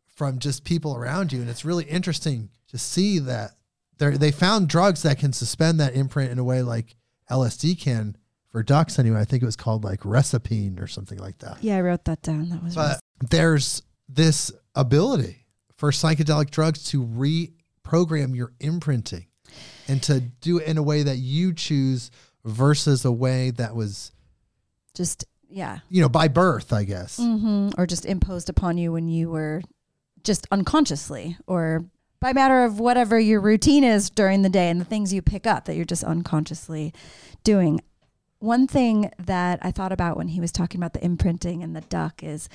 [0.06, 1.40] from just people around you.
[1.40, 3.52] And it's really interesting to see that
[3.98, 6.96] they they found drugs that can suspend that imprint in a way like
[7.30, 8.16] LSD can
[8.48, 9.20] for ducks anyway.
[9.20, 11.58] I think it was called like Recipine or something like that.
[11.62, 12.48] Yeah, I wrote that down.
[12.48, 12.74] That was.
[12.74, 13.00] But
[13.30, 15.46] there's this ability
[15.76, 19.26] for psychedelic drugs to reprogram your imprinting
[19.88, 22.10] and to do it in a way that you choose
[22.44, 24.12] versus a way that was
[24.96, 27.18] just yeah, you know, by birth, I guess.
[27.18, 29.62] hmm or just imposed upon you when you were
[30.24, 31.84] just unconsciously or
[32.18, 35.46] by matter of whatever your routine is during the day and the things you pick
[35.46, 36.92] up that you're just unconsciously
[37.44, 37.80] doing.
[38.38, 41.82] One thing that I thought about when he was talking about the imprinting and the
[41.82, 42.48] duck is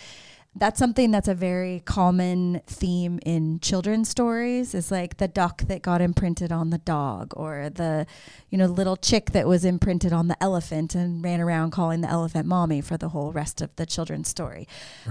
[0.55, 5.81] that's something that's a very common theme in children's stories is like the duck that
[5.81, 8.05] got imprinted on the dog or the
[8.49, 12.09] you know little chick that was imprinted on the elephant and ran around calling the
[12.09, 14.67] elephant mommy for the whole rest of the children's story.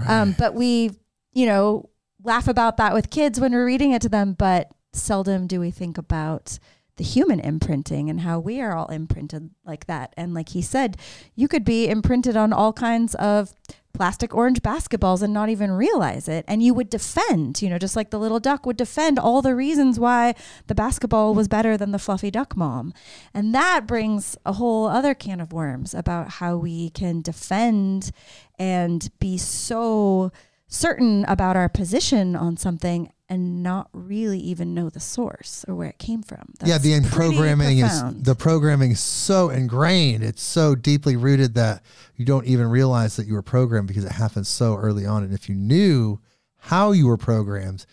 [0.07, 0.91] Um, but we
[1.33, 1.89] you know
[2.23, 5.71] laugh about that with kids when we're reading it to them but seldom do we
[5.71, 6.59] think about
[6.97, 10.13] the human imprinting and how we are all imprinted like that.
[10.17, 10.97] And like he said
[11.35, 13.55] you could be imprinted on all kinds of
[13.93, 16.45] plastic orange basketballs and not even realize it.
[16.47, 19.55] And you would defend, you know, just like the little duck would defend all the
[19.55, 20.35] reasons why
[20.67, 22.93] the basketball was better than the fluffy duck mom.
[23.33, 28.11] And that brings a whole other can of worms about how we can defend
[28.57, 30.31] and be so
[30.67, 35.87] certain about our position on something and not really even know the source or where
[35.87, 36.53] it came from.
[36.65, 40.21] yeah, the programming is the programming is so ingrained.
[40.21, 41.81] It's so deeply rooted that
[42.17, 45.23] you don't even realize that you were programmed because it happens so early on.
[45.23, 46.19] And if you knew
[46.57, 47.85] how you were programmed,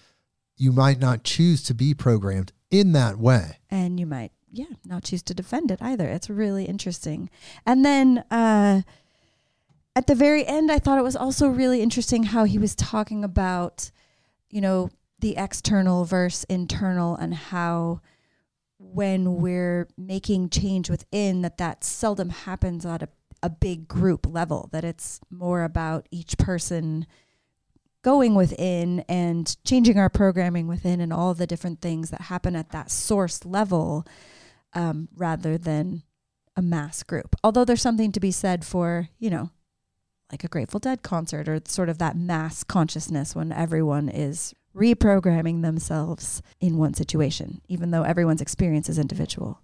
[0.57, 3.59] you might not choose to be programmed in that way.
[3.71, 7.29] and you might yeah not choose to defend it either it's really interesting
[7.67, 8.81] and then uh
[9.95, 13.23] at the very end i thought it was also really interesting how he was talking
[13.23, 13.91] about
[14.51, 14.89] you know
[15.21, 18.01] the external versus internal and how
[18.79, 23.09] when we're making change within that that seldom happens at a,
[23.43, 27.07] a big group level that it's more about each person
[28.03, 32.71] going within and changing our programming within and all the different things that happen at
[32.71, 34.07] that source level
[34.75, 36.03] um, rather than
[36.57, 37.35] a mass group.
[37.43, 39.51] Although there's something to be said for, you know,
[40.31, 45.63] like a Grateful Dead concert or sort of that mass consciousness when everyone is reprogramming
[45.63, 49.61] themselves in one situation, even though everyone's experience is individual.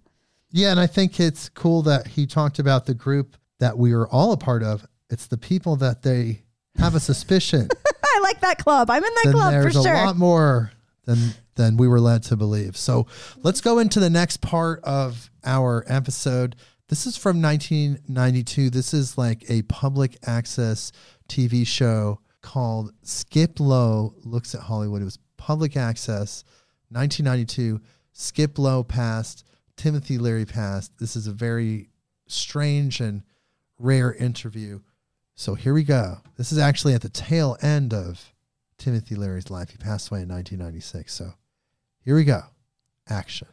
[0.51, 4.07] Yeah, and I think it's cool that he talked about the group that we are
[4.07, 4.85] all a part of.
[5.09, 6.43] It's the people that they
[6.77, 7.69] have a suspicion.
[8.05, 8.89] I like that club.
[8.89, 9.83] I'm in that club for sure.
[9.83, 10.71] there's a lot more
[11.05, 11.17] than
[11.55, 12.75] than we were led to believe.
[12.75, 13.07] So
[13.43, 16.55] let's go into the next part of our episode.
[16.89, 18.69] This is from 1992.
[18.69, 20.91] This is like a public access
[21.29, 25.01] TV show called Skip Lowe Looks at Hollywood.
[25.01, 26.43] It was public access,
[26.89, 27.81] 1992.
[28.13, 29.43] Skip Lowe passed.
[29.75, 30.97] Timothy Leary passed.
[30.99, 31.89] This is a very
[32.27, 33.23] strange and
[33.79, 34.79] rare interview.
[35.33, 36.19] So here we go.
[36.37, 38.33] This is actually at the tail end of
[38.77, 39.71] Timothy Leary's life.
[39.71, 41.13] He passed away in 1996.
[41.13, 41.33] So
[41.99, 42.43] here we go.
[43.09, 43.47] Action.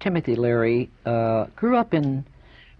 [0.00, 2.26] Timothy Leary uh, grew up in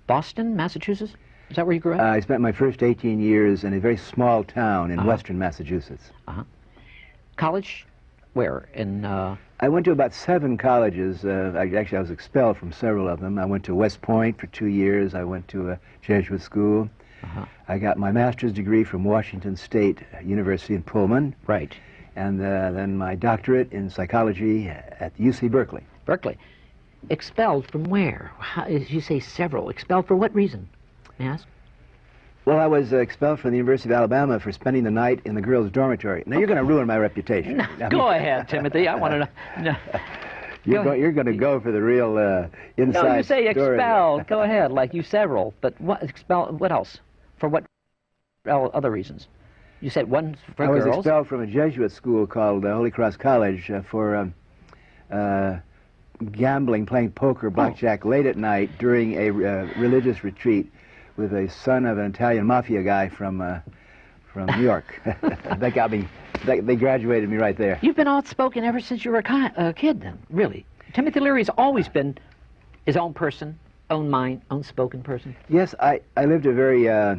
[0.07, 1.15] Boston, Massachusetts.
[1.53, 2.01] Is that where you grew up?
[2.01, 5.07] I spent my first 18 years in a very small town in Uh-huh.
[5.09, 6.11] western Massachusetts.
[7.37, 7.87] College?
[8.33, 8.71] Where?
[8.73, 11.27] In uh, I went to about seven colleges.
[11.27, 13.39] Uh, I, actually, I was expelled from several of them.
[13.39, 15.15] I went to West Point for two years.
[15.15, 16.89] I went to a Jesuit school.
[17.23, 17.45] Uh-huh.
[17.69, 21.75] I got my master's degree from Washington State University in Pullman, right,
[22.17, 25.83] and uh, then my doctorate in psychology at UC Berkeley.
[26.07, 26.39] Berkeley.
[27.11, 28.33] Expelled from where?
[28.39, 29.69] How, as you say several.
[29.69, 30.67] Expelled for what reason?
[31.29, 31.39] I?
[32.45, 35.35] Well, I was uh, expelled from the University of Alabama for spending the night in
[35.37, 36.25] the girls' dormitory.
[36.27, 37.61] Now, you're going to ruin my reputation.
[37.61, 38.89] I mean- Go ahead, Timothy.
[38.89, 39.29] I want to know.
[39.63, 39.77] No,
[40.65, 42.47] You're, Go go, you're going to go for the real uh,
[42.77, 44.29] inside no you say expelled.
[44.29, 45.55] Go ahead, like you several.
[45.61, 46.61] But what expelled?
[46.61, 46.99] What else?
[47.39, 47.65] For what
[48.47, 49.27] other reasons?
[49.81, 53.17] You said one for I was expelled from a Jesuit school called uh, Holy Cross
[53.17, 54.35] College uh, for um,
[55.11, 55.57] uh,
[56.31, 60.71] gambling, playing poker, blackjack late at night during a uh, religious retreat
[61.17, 63.61] with a son of an Italian mafia guy from uh,
[64.33, 65.01] from New York.
[65.05, 66.09] that got me.
[66.45, 67.79] They, they graduated me right there.
[67.83, 70.65] You've been outspoken ever since you were a ki- a kid, then, really.
[70.93, 72.17] Timothy Leary's always been
[72.87, 73.59] his own person,
[73.91, 75.37] own mind, own spoken person.
[75.49, 77.17] Yes, I, I lived a very, uh,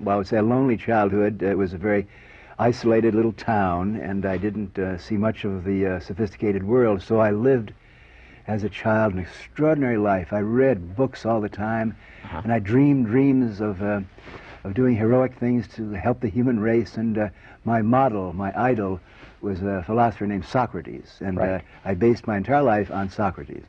[0.00, 1.42] well, I would say a lonely childhood.
[1.42, 2.06] It was a very
[2.58, 7.18] isolated little town, and I didn't uh, see much of the uh, sophisticated world, so
[7.18, 7.72] I lived
[8.46, 10.32] as a child an extraordinary life.
[10.32, 11.96] I read books all the time,
[12.44, 14.00] and I dreamed dreams of, uh,
[14.64, 17.28] of doing heroic things to help the human race, and uh,
[17.64, 19.00] my model, my idol,
[19.40, 21.64] was a philosopher named Socrates, and uh, Right.
[21.84, 23.64] I based my entire life on Socrates.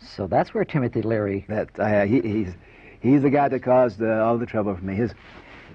[0.00, 1.46] So that's where Timothy Leary.
[1.48, 2.54] That uh, he, he's
[3.00, 4.94] he's the guy that caused uh, all the trouble for me.
[4.94, 5.14] His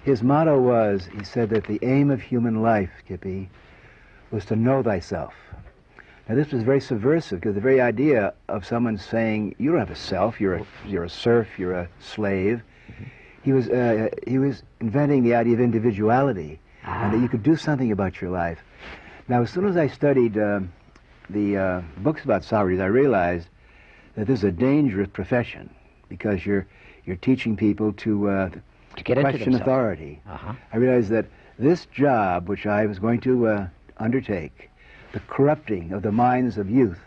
[0.03, 3.49] his motto was he said that the aim of human life, Kippy,
[4.31, 5.33] was to know thyself.
[6.29, 9.89] Now this was very subversive because the very idea of someone saying you don't have
[9.89, 12.61] a self, you're a you're a serf, you're a slave.
[13.41, 17.21] he was uh, he was inventing the idea of individuality and that Ah.
[17.21, 18.59] you could do something about your life.
[19.27, 20.71] Now, as soon as I studied um
[21.31, 23.47] the uh, books about Socrates, I realized
[24.15, 25.69] that this is a dangerous profession
[26.09, 26.65] because you're
[27.05, 28.49] you're teaching people to uh,
[28.97, 30.21] To get question authority.
[30.29, 30.53] Uh-huh.
[30.73, 31.25] I realized that
[31.57, 33.67] this job, which I was going to uh,
[33.97, 34.69] undertake,
[35.13, 36.99] the corrupting of the minds of youth,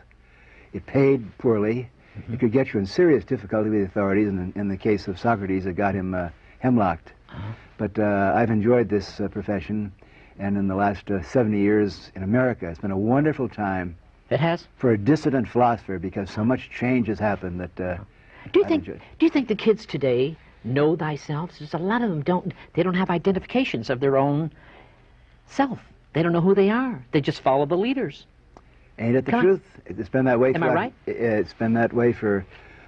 [0.72, 1.88] it paid poorly.
[2.18, 2.34] Mm-hmm.
[2.34, 4.28] It could get you in serious difficulty with the authorities.
[4.28, 6.28] And in, in the case of Socrates, it got him uh,
[6.58, 7.12] hemlocked.
[7.30, 7.52] Uh-huh.
[7.78, 9.92] But uh, I've enjoyed this uh, profession,
[10.38, 13.96] and in the last uh, 70 years in America, it's been a wonderful time
[14.30, 14.66] It has.
[14.76, 17.80] for a dissident philosopher because so much change has happened that.
[17.80, 17.96] Uh,
[18.52, 18.82] Do you I've think?
[18.88, 21.52] enjoyed- Do you think the kids today know thyself?
[21.58, 22.52] There's a lot of them don't.
[22.74, 24.52] They don't have identifications of their own
[25.46, 25.80] self.
[26.12, 27.04] They don't know who they are.
[27.12, 28.26] They just follow the leaders.
[28.98, 29.46] Ain't it the Come on.
[29.46, 29.62] truth?
[29.86, 30.54] It's been that way.
[30.54, 30.94] Am I right?
[31.06, 32.44] It's been that way for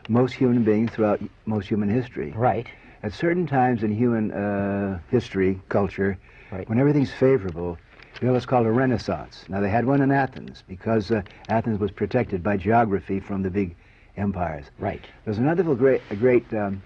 [0.09, 2.33] most human beings throughout most human history.
[2.37, 2.67] Right.
[3.03, 6.19] At certain times in human uh, history, culture,
[6.53, 6.69] Right.
[6.69, 7.79] when everything's favorable,
[8.21, 9.45] you know what's called a renaissance.
[9.49, 13.51] Now, they had one in Athens because uh, Athens was protected by geography from the
[13.51, 13.75] big
[14.17, 14.67] empires.
[14.79, 15.05] Right.
[15.25, 16.81] There's another great, a great um,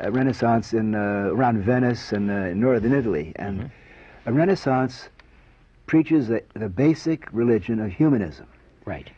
[0.00, 3.32] renaissance in, uh, around Venice and uh, in northern Italy.
[3.36, 4.28] And Mm-hmm.
[4.28, 5.08] a renaissance
[5.86, 8.46] preaches the, the basic religion of humanism
[8.84, 9.10] Right.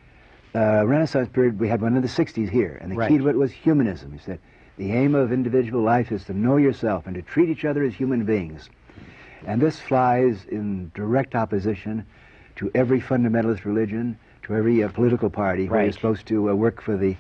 [0.55, 3.09] uh, Renaissance period, we had one in the 60s here, and the Right.
[3.11, 4.13] key to it was humanism.
[4.13, 4.39] He said,
[4.77, 7.95] the aim of individual life is to know yourself and to treat each other as
[7.95, 8.69] human beings.
[9.47, 12.05] And this flies in direct opposition
[12.57, 16.81] to every fundamentalist religion, to every uh, political party where you're supposed to uh, work
[16.81, 17.17] for the,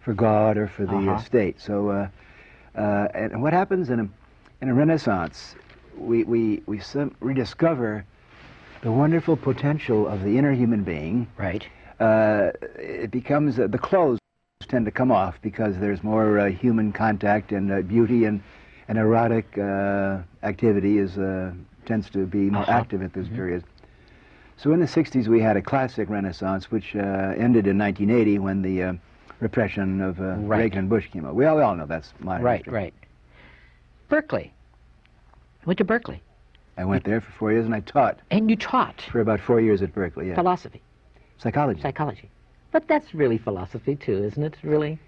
[0.00, 1.18] for God or for the uh, Uh-huh.
[1.18, 1.60] state.
[1.60, 2.08] So, uh,
[2.76, 4.08] uh, and, what happens in a,
[4.60, 5.54] in a Renaissance,
[5.96, 6.80] we, we, we
[7.20, 8.04] rediscover
[8.82, 11.66] the wonderful potential of the inner human being Right.
[12.00, 14.18] uh, it becomes uh, the clothes
[14.68, 18.42] tend to come off because there's more uh, human contact and uh, beauty and,
[18.88, 21.52] and erotic uh, activity is uh,
[21.86, 22.72] tends to be more Uh-huh.
[22.72, 23.64] active at this period.
[24.56, 28.62] So in the 60s we had a classic renaissance which uh, ended in 1980 when
[28.62, 28.92] the uh,
[29.40, 30.60] repression of uh, Right.
[30.60, 31.34] Reagan and Bush came out.
[31.34, 32.58] We all, we all know that's modern Right.
[32.58, 32.72] history.
[32.72, 32.94] Right.
[34.08, 34.52] Berkeley.
[35.66, 36.22] Went to Berkeley,
[36.76, 39.60] I went there for four years and I taught and you taught for about four
[39.60, 40.28] years at Berkeley.
[40.28, 40.34] Yeah.
[40.34, 40.82] philosophy,
[41.38, 41.82] Psychology.
[41.82, 42.30] psychology.
[42.70, 44.56] But that's really philosophy too, isn't it?
[44.62, 44.98] Really,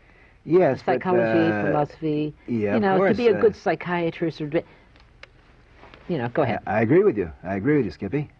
[0.45, 2.35] yes, but, psychology, uh, philosophy.
[2.47, 4.51] yeah, you of know, to be a uh, good psychiatrist or,
[6.09, 6.61] you know, go ahead.
[6.67, 7.33] I agree with you.
[7.43, 8.31] I agree with you, Skippy.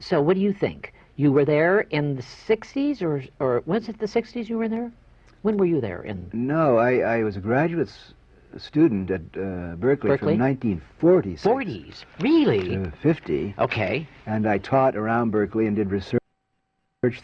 [0.00, 0.92] So, what do you think?
[1.16, 4.92] You were there in the '60s, or or was it the '60s you were there?
[5.40, 6.02] When were you there?
[6.02, 7.88] In No, I, I was a graduate
[8.58, 10.34] student at uh, Berkeley, Berkeley?
[10.36, 12.04] from 1946 '40s?
[12.20, 12.68] Really?
[12.76, 14.06] to 50, Okay.
[14.26, 16.20] and I taught around Berkeley and did research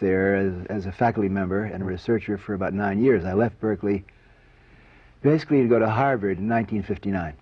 [0.01, 3.25] there as, as a faculty member and a researcher for about nine years.
[3.25, 4.05] I left Berkeley
[5.23, 7.35] basically to go to Harvard in 1959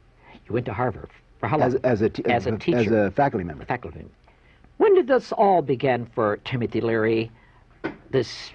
[0.46, 1.08] You went to Harvard
[1.38, 1.68] for how long?
[1.68, 3.06] as, as, a, As a as teacher.
[3.06, 3.64] a faculty member.
[3.64, 4.04] faculty.
[4.78, 7.30] When did this all begin for Timothy Leary?
[8.10, 8.50] This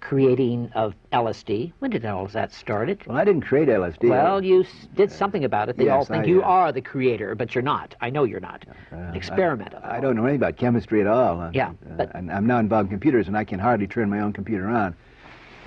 [0.00, 1.72] creating of LSD.
[1.80, 3.06] When did all of that started?
[3.06, 4.08] Well, I didn't create LSD.
[4.08, 4.64] Well, you
[4.94, 5.76] did something about it.
[5.76, 7.94] They all think I, you uh, are the creator, but you're not.
[8.00, 8.64] I know you're not.
[8.92, 9.74] Uh, An experiment.
[9.82, 11.40] I, I don't know anything about chemistry at all.
[11.40, 14.08] Uh, Yeah, uh, but- and I'm now involved in computers, and I can hardly turn
[14.10, 14.94] my own computer on.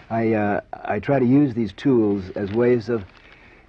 [0.10, 3.04] I uh, I try to use these tools as ways of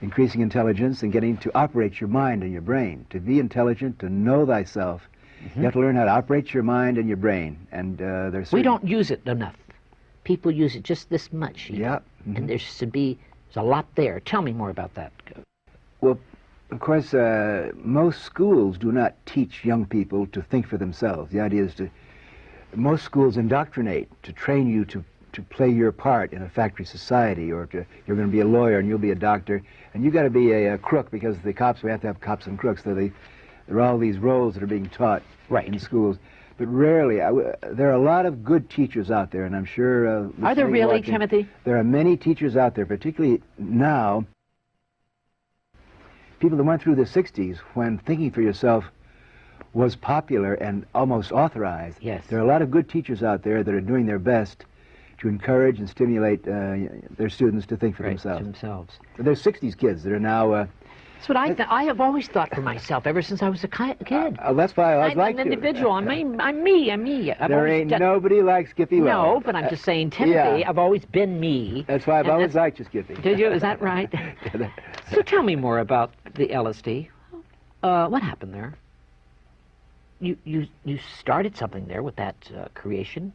[0.01, 3.07] increasing intelligence and getting to operate your mind and your brain.
[3.11, 5.03] To be intelligent, to know thyself,
[5.43, 5.59] Mm-hmm.
[5.59, 7.59] you have to learn how to operate your mind and your brain.
[7.73, 9.57] And uh, there's We don't use it enough.
[10.24, 11.70] People use it just this much.
[11.70, 11.78] know.
[11.78, 11.99] Yeah.
[12.28, 12.36] mhm.
[12.36, 13.19] And there should be
[13.49, 14.20] there's a lot there.
[14.20, 15.12] Tell me more about that.
[16.01, 16.19] Well,
[16.70, 21.31] of course, uh, most schools do not teach young people to think for themselves.
[21.32, 21.90] The idea is to,
[22.74, 25.05] most schools indoctrinate to train you to,
[25.35, 28.47] to play your part in a factory society, or to, you're going to be a
[28.47, 29.62] lawyer and you'll be a doctor,
[29.93, 32.20] and you've got to be a, a crook because the cops, we have to have
[32.20, 32.82] cops and crooks.
[32.85, 33.12] So they,
[33.69, 35.69] there are all these roles that are being taught Right.
[35.69, 36.16] in schools.
[36.63, 39.65] But rarely, I w there are a lot of good teachers out there, and I'm
[39.65, 40.07] sure.
[40.07, 41.49] Uh, Are there really, watching- Timothy?
[41.65, 44.25] there are many teachers out there, particularly now,
[46.39, 48.85] people that went through the 60s when thinking for yourself
[49.73, 51.99] was popular and almost authorized.
[52.01, 52.29] Yes.
[52.29, 54.65] There are a lot of good teachers out there that are doing their best
[55.19, 56.77] to encourage and stimulate uh,
[57.17, 58.45] their students to think for Right, themselves.
[58.45, 58.99] themselves.
[59.19, 60.53] There's 60s kids that are now.
[60.53, 60.67] Uh,
[61.23, 63.69] That's what I th- I have always thought for myself ever since I was a
[63.69, 64.36] ki- kid.
[64.40, 65.93] uh, that's why I I'm like an individual.
[65.93, 66.27] I'm me.
[66.40, 66.90] I'm me.
[66.90, 67.31] I'm me.
[67.31, 69.43] I've there ain't nobody like Skippy No, Wells.
[69.47, 70.32] but I'm Uh, just saying, Timothy.
[70.59, 70.69] yeah.
[70.69, 71.85] I've always been me.
[71.86, 73.15] That's why I've and always liked you, Skippy.
[73.15, 73.53] Did you?
[73.53, 74.12] Is that right?
[75.12, 77.07] so tell me more about the LSD.
[77.85, 78.74] Uh, what happened there?
[80.19, 83.32] You you you started something there with that uh, creation,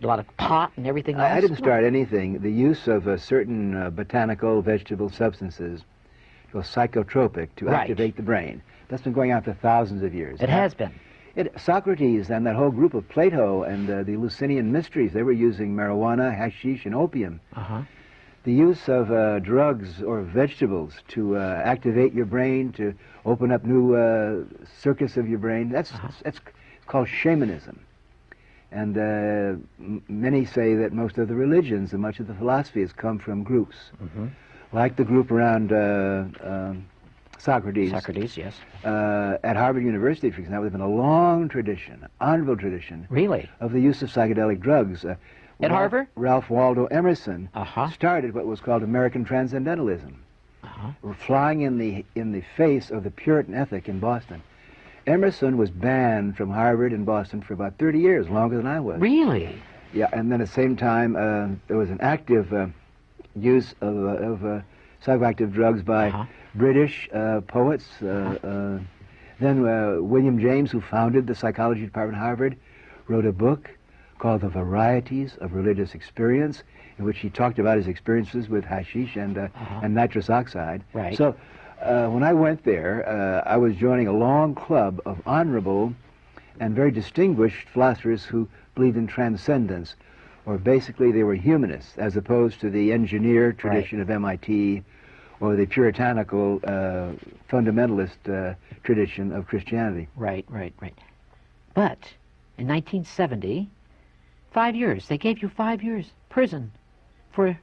[0.00, 1.32] a lot of pot and everything else.
[1.32, 2.38] I, didn't start anything.
[2.38, 5.82] The use of uh, certain uh, botanical, vegetable substances
[6.54, 7.80] go psychotropic to Right.
[7.80, 8.62] activate the brain.
[8.88, 10.40] That's been going on for thousands of years.
[10.40, 10.92] It has been.
[11.34, 15.32] It, Socrates and that whole group of Plato and uh, the Eleusinian mysteries, they were
[15.32, 17.40] using marijuana, hashish, and opium.
[17.56, 17.82] Uh-huh.
[18.44, 22.94] The use of uh, drugs or vegetables to uh, activate your brain, to
[23.24, 24.44] open up new uh,
[24.80, 25.90] circuits of your brain, that's,
[26.22, 26.38] that's
[26.86, 27.80] called shamanism.
[28.70, 29.00] And uh,
[29.80, 33.18] m- many say that most of the religions and much of the philosophy has come
[33.18, 33.76] from groups.
[34.74, 36.84] Like the group around uh, um,
[37.38, 37.92] Socrates.
[37.92, 38.54] Socrates, yes.
[38.84, 43.48] Uh, at Harvard University, for example, there's been a long tradition, honorable tradition, Really?
[43.60, 45.04] of the use of psychedelic drugs.
[45.04, 45.10] Uh,
[45.60, 46.06] At Ralph- Harvard?
[46.16, 47.88] Ralph Waldo Emerson Uh-huh.
[47.90, 50.16] started what was called American Transcendentalism,
[50.64, 51.12] Uh-huh.
[51.20, 54.42] flying in the in the face of the Puritan ethic in Boston.
[55.06, 59.00] Emerson was banned from Harvard and Boston for about 30 years, longer than I was.
[59.00, 59.54] Really?
[59.92, 62.66] Yeah, and then at the same time, uh, there was an active uh,
[63.38, 64.60] use of, uh, of uh,
[65.04, 66.24] psychoactive drugs by Uh-huh.
[66.54, 67.86] British uh, poets.
[68.02, 68.78] Uh, uh,
[69.40, 72.56] then uh, William James, who founded the psychology department at Harvard,
[73.08, 73.70] wrote a book
[74.18, 76.62] called The Varieties of Religious Experience,
[76.98, 79.80] in which he talked about his experiences with hashish and, uh, Uh-huh.
[79.82, 80.82] and nitrous oxide.
[80.92, 81.16] Right.
[81.16, 81.34] So
[81.82, 85.92] uh, when I went there, uh, I was joining a long club of honorable
[86.60, 89.96] and very distinguished philosophers who believed in transcendence,
[90.46, 94.82] or basically they were humanists, as opposed to the engineer tradition of MIT
[95.40, 97.12] or the puritanical uh,
[97.50, 100.08] fundamentalist uh, tradition of Christianity.
[100.16, 100.96] Right, right, right.
[101.74, 101.98] But
[102.56, 103.68] in 1970,
[104.54, 105.08] five years.
[105.08, 106.72] They gave you five years prison
[107.32, 107.58] for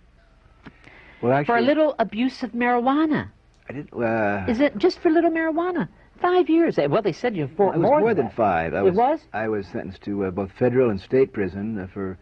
[1.22, 3.30] Well, actually, for a little abuse of marijuana.
[3.70, 3.94] I didn't.
[3.94, 5.88] Uh, Is it just for little marijuana?
[6.20, 6.78] Five years.
[6.78, 8.36] Well, they said you for it was more, than that.
[8.36, 8.74] five.
[8.76, 9.20] I It was, was?
[9.34, 12.20] I was sentenced to uh, both federal and state prison uh, for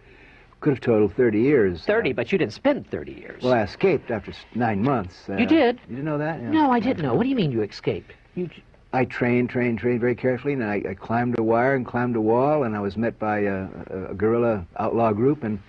[0.59, 1.83] could have totaled 30 years.
[1.85, 3.41] Thirty, but you didn't spend thirty years.
[3.43, 5.15] Well, I escaped after nine months.
[5.29, 5.79] Uh, You did?
[5.87, 6.41] You didn't know that?
[6.41, 6.51] Yeah.
[6.51, 7.13] no, I didn't know.
[7.13, 8.11] What do you mean you escaped?
[8.35, 8.49] You
[8.91, 12.21] I trained, trained, trained very carefully, and I, I climbed a wire and climbed a
[12.21, 15.59] wall, and I was met by a, a, a guerrilla outlaw group, and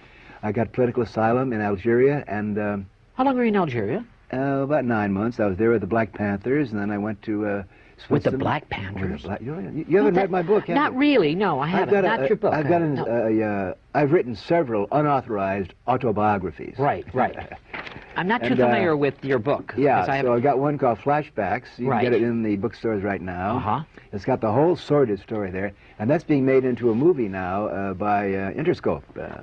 [0.42, 4.04] I got political asylum in Algeria, and um, how long were you in Algeria?
[4.32, 5.38] uh, about nine months.
[5.38, 7.62] I was there with the Black Panthers, and then I went to uh,
[8.08, 9.22] With the Black Panthers?
[9.22, 10.98] Black- you, you- you haven't Not read my book, have Not you?
[10.98, 11.34] really.
[11.34, 11.94] No, I I've haven't.
[11.94, 12.54] got a- Not your book.
[12.54, 13.04] I've got uh, an, no.
[13.04, 16.76] uh, uh, I've written several unauthorized autobiographies.
[16.78, 17.36] Right, right.
[18.16, 19.74] I'm not too and, uh, familiar with your book.
[19.76, 21.66] Yeah, I so I have, got one called Flashbacks.
[21.78, 22.02] You Right.
[22.02, 23.56] can get it in the bookstores right now.
[23.58, 23.80] Uh-huh.
[24.12, 27.66] It's got the whole sordid story there, and that's being made into a movie now
[27.66, 29.02] uh, by uh, Interscope.
[29.18, 29.42] Uh,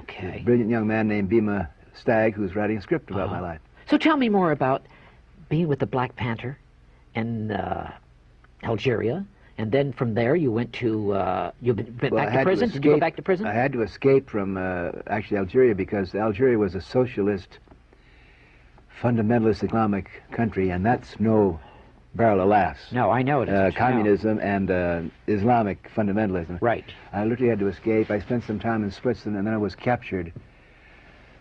[0.00, 0.40] okay.
[0.40, 3.34] a brilliant young man named Bima Stagg who's writing a script about Uh-huh.
[3.36, 3.60] my life.
[3.88, 4.82] So tell me more about
[5.48, 6.58] being with the Black Panther
[7.18, 7.92] in uh,
[8.62, 9.24] Algeria,
[9.58, 12.70] and then from there you went to uh, you went Well, back to prison.
[12.70, 13.46] Did you go back to prison?
[13.46, 17.58] I had to escape from uh, actually Algeria because Algeria was a socialist,
[19.02, 21.58] fundamentalist Islamic country, and that's no
[22.14, 22.90] barrel of laughs.
[22.92, 23.48] no, I know it.
[23.48, 23.70] Uh.
[23.72, 26.58] Communism and uh, Islamic fundamentalism.
[26.60, 26.86] Right.
[27.12, 28.10] I literally had to escape.
[28.10, 30.32] I spent some time in Switzerland, and then I was captured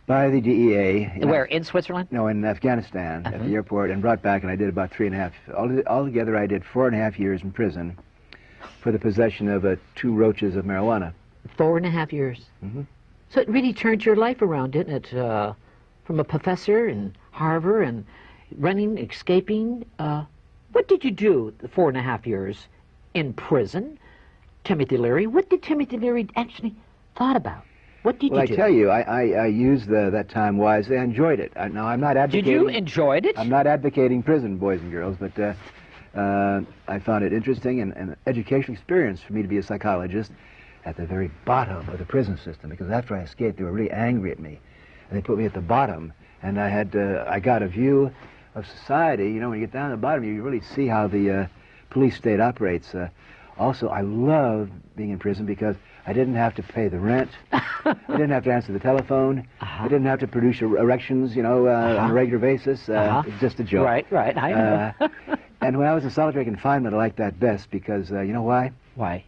[0.07, 1.11] by the DEA.
[1.21, 2.07] in Where in Switzerland?
[2.11, 3.43] No, in Afghanistan at Uh-huh.
[3.43, 5.33] the airport, and brought back, and I did about three and a half.
[5.55, 7.95] All, altogether, I did four and a half years in prison
[8.81, 11.13] for the possession of uh, two roaches of marijuana.
[11.57, 12.45] Four and a half years.
[12.65, 12.85] Mhm.
[13.29, 15.13] So it really turned your life around, didn't it?
[15.13, 15.53] Uh,
[16.05, 18.05] from a professor in Harvard and
[18.57, 19.85] running, escaping.
[19.99, 20.23] Uh,
[20.71, 22.67] what did you do the four and a half years
[23.13, 23.99] in prison?
[24.63, 25.27] Timothy Leary.
[25.27, 26.73] What did Timothy Leary actually
[27.15, 27.63] thought about?
[28.07, 28.55] What did Well, I you do?
[28.55, 30.97] tell you, I, I, I used the, that time wisely.
[30.97, 31.51] I enjoyed it.
[31.57, 32.45] I, now, I'm not advocating...
[32.45, 33.37] did you enjoyed it?
[33.37, 35.53] I'm not advocating prison, boys and girls, but uh,
[36.17, 39.61] uh, I found it interesting and and an educational experience for me to be a
[39.61, 40.31] psychologist
[40.85, 42.69] at the very bottom of the prison system.
[42.69, 44.61] Because after I escaped, they were really angry at me,
[45.09, 46.13] and they put me at the bottom.
[46.41, 48.09] And I had uh, I got a view
[48.55, 49.25] of society.
[49.25, 51.47] You know, when you get down to the bottom, you really see how the uh,
[51.89, 52.95] police state operates.
[52.95, 53.09] Uh,
[53.57, 55.75] also, I love being in prison because
[56.07, 57.29] I didn't have to pay the rent.
[57.51, 59.45] I didn't have to answer the telephone.
[59.61, 59.83] Uh-huh.
[59.83, 62.09] I didn't have to produce er- erections, you know, uh, on Uh-huh.
[62.09, 62.87] a regular basis.
[62.87, 63.23] Uh, Uh-huh.
[63.27, 63.85] It's just a joke.
[63.85, 64.37] Right, right.
[64.37, 64.93] I know.
[65.01, 65.07] Uh,
[65.61, 68.41] and when I was in solitary confinement, I liked that best because, uh, you know
[68.43, 68.71] why?
[68.95, 69.23] Why?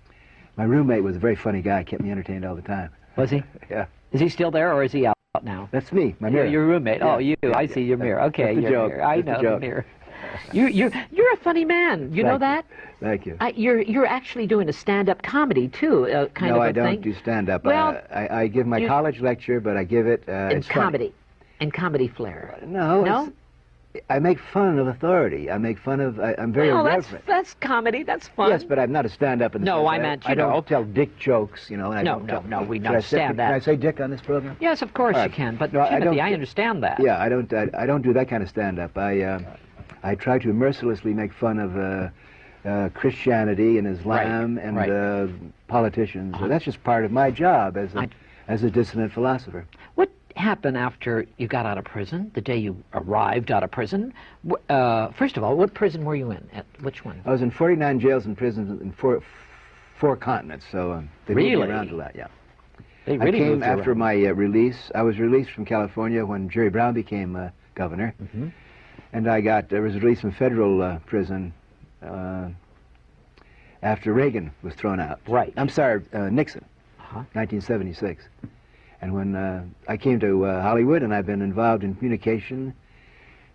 [0.55, 2.89] My roommate was a very funny guy, kept me entertained all the time.
[3.17, 3.43] Was he?
[3.69, 3.85] Yeah.
[4.11, 5.69] Is he still there or is he out now?
[5.71, 6.47] That's me, my Your, mirror.
[6.51, 7.01] your roommate.
[7.03, 7.35] Oh, you.
[7.43, 7.73] yeah, I yeah.
[7.73, 8.21] see your mirror.
[8.23, 8.91] Okay, your joke.
[8.91, 9.03] mirror.
[9.03, 9.61] I know the joke.
[9.61, 9.85] mirror.
[10.53, 12.11] You, you're you're a funny man.
[12.13, 12.65] You know Thank that?
[12.99, 13.37] Thank you.
[13.39, 16.69] I, you're you're actually doing a stand-up comedy too, uh, kind of no, of a
[16.69, 17.01] I don't thing.
[17.01, 17.63] do stand-up.
[17.65, 20.63] Well, uh, I, I give my you- college lecture, but I give it uh, in
[20.63, 21.13] comedy,
[21.59, 22.57] in comedy flair.
[22.65, 23.33] No, No?
[24.07, 25.49] I make fun of authority.
[25.49, 26.19] I make fun of.
[26.19, 27.25] I, I'm very well, that's irreverent.
[27.25, 28.03] that's comedy.
[28.03, 28.51] That's fun.
[28.51, 29.55] Yes, but I'm not a stand-up.
[29.55, 30.61] In the No, I that meant, I you don't know.
[30.61, 31.89] tell dick jokes, you know.
[31.91, 34.11] And I No, don't no, no, we I say- understand Can I say dick on
[34.11, 34.57] this program?
[34.59, 35.55] yes, of course All you can.
[35.55, 36.99] But No, I Timothy, don't- I, understand that.
[36.99, 37.51] Yeah, I don't.
[37.51, 38.95] I, I don't do that kind of stand-up.
[38.95, 39.39] I, uh,
[40.03, 42.09] I try to mercilessly make fun of uh,
[42.67, 44.89] uh, Christianity and Islam Right, and right.
[44.89, 45.27] Uh,
[45.67, 46.35] politicians.
[46.41, 48.09] That's just part of my job as a, I-
[48.47, 49.65] as a dissident philosopher.
[49.95, 52.31] What happened after you got out of prison?
[52.33, 54.13] The day you arrived out of prison?
[54.69, 56.49] Uh, first of all, what prison were you in?
[56.53, 57.21] At which one?
[57.25, 59.21] I was in 49 jails and prisons in four,
[59.97, 61.67] four continents, so um, they moved Really?
[61.67, 62.27] me around a lot, yeah.
[63.05, 63.97] They I really came moved after around.
[63.99, 64.91] my uh, release.
[64.95, 68.47] I was released from California when Jerry Brown became uh, governor, Mm-hmm.
[69.13, 71.53] And I got I was released from federal uh, prison
[72.05, 72.49] uh,
[73.81, 75.19] after Reagan was thrown out.
[75.27, 75.53] Right.
[75.57, 76.65] I'm sorry, uh, Nixon,
[76.99, 77.23] Uh-huh.
[77.33, 78.23] 1976.
[79.01, 82.73] And when uh, I came to uh, Hollywood, and I've been involved in communication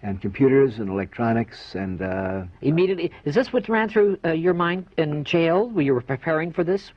[0.02, 4.86] and computers and electronics and uh, Immediately, is this what ran through uh, your mind
[4.96, 5.68] in jail?
[5.68, 6.92] When you were preparing for this,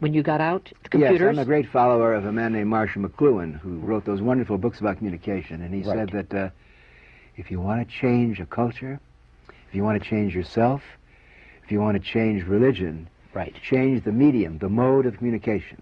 [0.00, 0.70] when you got out?
[0.82, 1.20] The computers.
[1.20, 4.58] Yes, I'm a great follower of a man named Marshall McLuhan, who wrote those wonderful
[4.58, 5.62] books about communication.
[5.62, 5.96] And he Right.
[6.10, 6.50] said that uh,
[7.36, 9.00] if you want to change a culture,
[9.68, 10.82] if you want to change yourself,
[11.64, 13.54] if you want to change religion, Right.
[13.62, 15.80] change the medium, the mode of communication.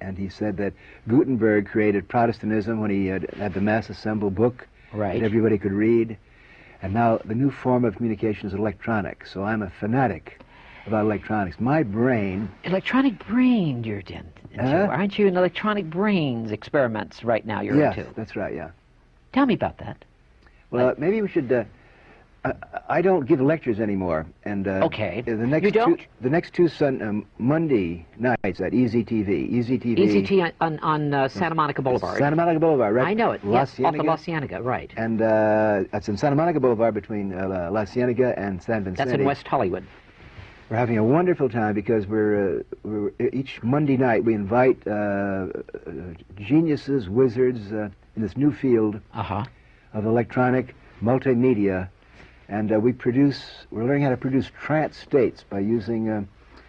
[0.00, 0.72] And he said that
[1.08, 5.18] Gutenberg created Protestantism when he had, had the mass assemble book Right.
[5.18, 6.16] that everybody could read.
[6.82, 9.26] And now the new form of communication is electronic.
[9.26, 10.40] So I'm a fanatic
[10.86, 11.58] about electronics.
[11.60, 14.86] My brain Electronic brain, you're in, into, Huh?
[14.90, 15.26] aren't you?
[15.26, 18.10] In electronic brains experiments right now, you're yes, into.
[18.14, 18.70] that's right, yeah.
[19.32, 20.04] Tell me about that.
[20.76, 21.50] Well, maybe we should.
[21.52, 21.64] Uh,
[22.44, 22.52] I,
[22.88, 25.20] I don't give lectures anymore, and uh, Okay.
[25.22, 25.98] The next You don't?
[25.98, 29.52] Two, the next two sun, um, Monday nights at E EZTV.
[29.52, 29.96] EZTV.
[29.98, 32.18] ECT on, on, on uh, Santa Monica Boulevard.
[32.18, 33.08] Santa Monica Boulevard, right?
[33.08, 33.44] I know it.
[33.44, 34.00] La yes, off Cienega.
[34.00, 34.92] of La Cienega, right.
[34.96, 38.96] And uh, it's in Santa Monica Boulevard between uh, La Cienega and San Vicente.
[39.04, 39.84] That's in West Hollywood.
[40.70, 44.90] We're having a wonderful time because we're, uh, we're each Monday night we invite uh,
[44.90, 45.46] uh,
[46.36, 49.44] geniuses, wizards uh, in this new field Uh huh.
[49.96, 51.88] Of electronic multimedia,
[52.48, 53.42] and uh, we produce.
[53.70, 56.22] We're learning how to produce trance states by using uh,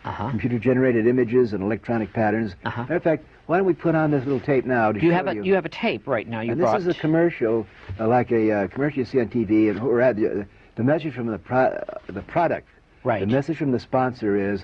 [0.05, 0.29] Uh huh.
[0.29, 2.55] computer-generated images and electronic patterns.
[2.65, 2.83] Uh-huh.
[2.83, 5.15] Matter of fact, why don't we put on this little tape now to You show
[5.15, 5.43] have a you?
[5.43, 6.39] you have a tape right now.
[6.41, 6.77] You and brought.
[6.79, 7.67] this is a commercial,
[7.99, 11.13] uh, like a uh, commercial you see on TV, and we're at the, the message
[11.13, 12.67] from the pro- uh, the product.
[13.03, 13.19] Right.
[13.19, 14.63] The message from the sponsor is.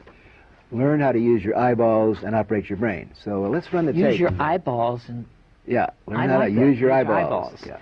[0.72, 3.11] Learn how to use your eyeballs and operate your brain.
[3.23, 4.11] So uh, let's run the Use tape.
[4.14, 5.23] Use your eyeballs and
[5.68, 6.60] yeah, learn I how like to that.
[6.65, 7.53] use your Use your eyeballs.
[7.53, 7.64] eyeballs.
[7.68, 7.77] Yeah.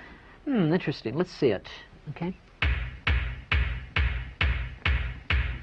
[0.46, 1.16] Hmm, interesting.
[1.16, 1.68] Let's see it.
[2.10, 2.36] Okay.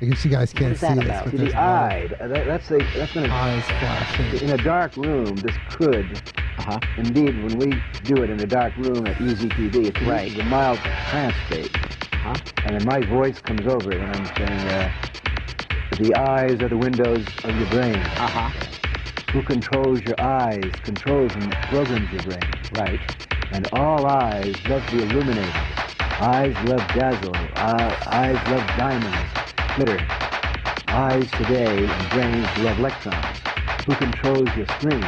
[0.00, 2.78] I guess you guys can't see this, but the a eye, uh, that, that's the
[2.96, 4.48] that's going to eyes flashing.
[4.48, 6.22] In a dark room, this could,
[6.58, 6.78] Uh-huh.
[6.98, 10.38] indeed, when we do it in a dark room at EZTV, it's Right.
[10.38, 10.78] a mild
[11.10, 11.76] trance state.
[12.12, 12.34] Huh?
[12.64, 14.90] And then my voice comes over it when I'm saying, uh,
[15.98, 17.96] the eyes are the windows of your brain.
[17.96, 18.50] Uh huh.
[19.32, 22.50] Who controls your eyes, controls and programs your brain.
[22.74, 23.00] Right.
[23.50, 25.54] And all eyes love to be illuminated.
[26.20, 27.34] Eyes love dazzle.
[27.56, 29.32] Uh, eyes love diamonds,
[29.76, 30.06] glitter.
[30.88, 33.38] Eyes today and brains love electrons.
[33.86, 35.04] Who controls your screen?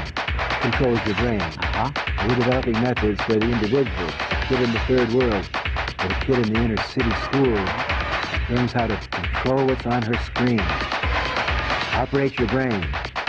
[0.60, 1.40] Controls your brain.
[1.40, 1.92] Uh huh.
[2.28, 5.48] We're developing methods for the individual, the kid in the third world,
[6.00, 7.54] or the kid in the inner city school,
[8.48, 10.60] learns how to control what's on her screen.
[11.94, 12.82] Operate your brain.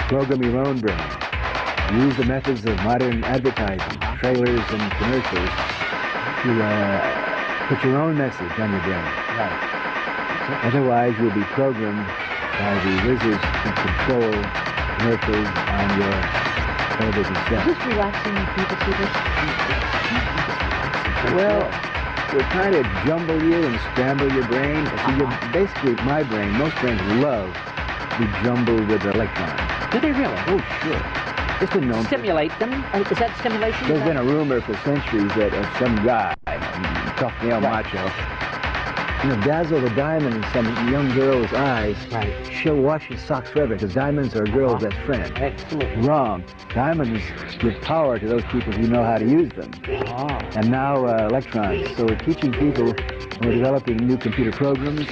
[0.07, 0.99] Program your own brain.
[1.93, 5.49] Use the methods of modern advertising, trailers and commercials
[6.45, 9.01] to uh, put your own message on your brain.
[9.33, 10.61] Right.
[10.61, 14.29] Otherwise, you'll be programmed by the wizards to control
[15.01, 16.17] commercials on your
[17.01, 17.65] television Is set.
[17.65, 19.13] this relaxing people see this?
[21.33, 21.65] Well,
[22.29, 24.85] we're trying to jumble you and scramble your brain.
[24.85, 29.91] See, you're, basically, my brain, most brains love to be jumbled with electrons.
[29.91, 30.37] do they really?
[30.45, 31.20] Oh, sure.
[31.61, 32.05] It's been known.
[32.05, 32.73] Stimulate them?
[32.93, 33.87] Uh, Is that stimulation?
[33.87, 36.33] there's been a rumor for centuries that uh, some guy,
[37.17, 37.85] tough male Right.
[37.85, 41.95] macho, you know, dazzle the diamond in some young girl's eyes.
[42.11, 42.33] Right.
[42.51, 45.31] She'll wash his socks forever because diamonds are a girl's best friend.
[45.37, 46.07] Absolutely.
[46.07, 46.43] Wrong.
[46.73, 47.21] Diamonds
[47.59, 49.71] give power to those people who know how to use them.
[50.07, 50.27] Oh.
[50.55, 51.95] And now uh, electrons.
[51.95, 52.85] So we're teaching people,
[53.41, 55.05] we're developing new computer programs,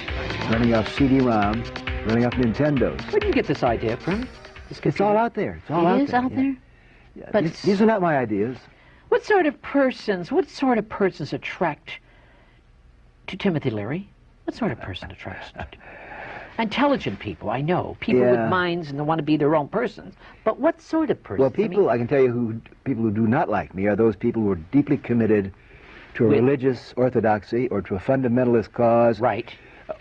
[0.50, 1.64] running off CD-ROM,
[2.08, 3.00] running off Nintendos.
[3.12, 4.28] Where did you get this idea from?
[4.70, 5.60] It's all out there.
[5.62, 6.22] It's all out It is there.
[6.22, 6.38] out yeah.
[6.38, 6.56] there?
[7.16, 7.30] Yeah.
[7.32, 8.58] But these, these are not my ideas.
[9.10, 12.00] What sort of persons, what sort of persons attract
[13.28, 14.08] to Timothy Leary?
[14.46, 15.68] What sort of person attracts to
[16.60, 17.96] Intelligent people, I know.
[18.02, 18.32] People Yeah.
[18.32, 20.16] with minds and they want to be their own persons.
[20.44, 21.42] But what sort of person?
[21.42, 24.16] Well, people, I, can tell you who people who do not like me are those
[24.18, 25.54] people who are deeply committed
[26.16, 29.20] to a With- religious orthodoxy or to a fundamentalist cause.
[29.22, 29.50] Right.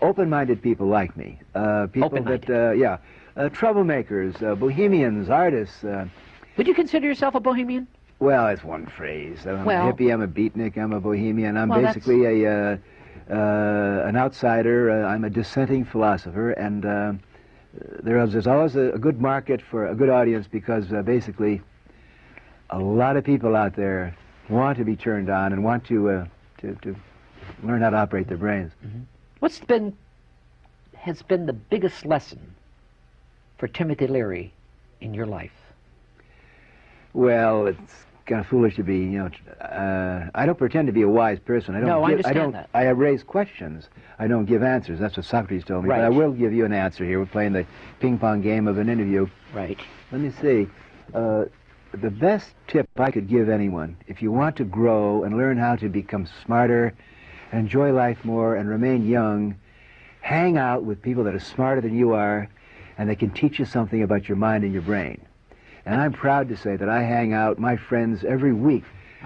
[0.01, 1.39] Open-minded people like me.
[1.55, 2.41] Uh, people Open-minded.
[2.47, 2.97] that, uh, yeah, uh,
[3.37, 5.83] troublemakers, uh, bohemians, artists.
[5.83, 6.05] Uh,
[6.57, 7.87] Would you consider yourself a bohemian?
[8.19, 9.45] well, it's one phrase.
[9.47, 10.11] I'm Well- a hippie.
[10.13, 10.77] I'm a beatnik.
[10.77, 11.57] I'm a bohemian.
[11.57, 12.77] I'm Well, that's- basically a, uh,
[13.33, 14.91] uh, an outsider.
[14.91, 17.13] Uh, I'm a dissenting philosopher, and uh,
[18.03, 21.61] there is, there's always a, a good market for a good audience because uh, basically
[22.71, 24.15] a lot of people out there
[24.49, 26.25] want to be turned on and want to, uh,
[26.59, 26.95] to, to
[27.63, 28.71] learn how to operate their brains.
[29.39, 29.95] What's been
[30.95, 32.39] has been the biggest lesson
[33.59, 34.51] for Timothy Leary
[35.01, 35.51] in your life?
[37.13, 37.93] Well, it's
[38.25, 39.29] kind of foolish to be, you know.
[39.63, 41.75] Uh, I don't pretend to be a wise person.
[41.75, 41.89] I don't.
[41.89, 42.51] No, I give, understand don't.
[42.53, 42.69] that.
[42.73, 43.89] I raise questions.
[44.17, 44.99] I don't give answers.
[44.99, 45.89] That's what Socrates told me.
[45.89, 46.05] But Right.
[46.05, 47.19] I will give you an answer here.
[47.19, 47.65] We're playing the
[47.99, 49.27] ping pong game of an interview.
[49.53, 49.79] Right.
[50.11, 50.67] Let me see.
[51.13, 51.45] Uh,
[51.91, 55.75] the best tip I could give anyone, if you want to grow and learn how
[55.77, 56.93] to become smarter,
[57.51, 59.55] enjoy life more, and remain young,
[60.21, 62.47] hang out with people that are smarter than you are,
[62.99, 65.19] and they can teach you something about your mind and your brain.
[65.85, 68.83] And I'm proud to say that I hang out my friends every week.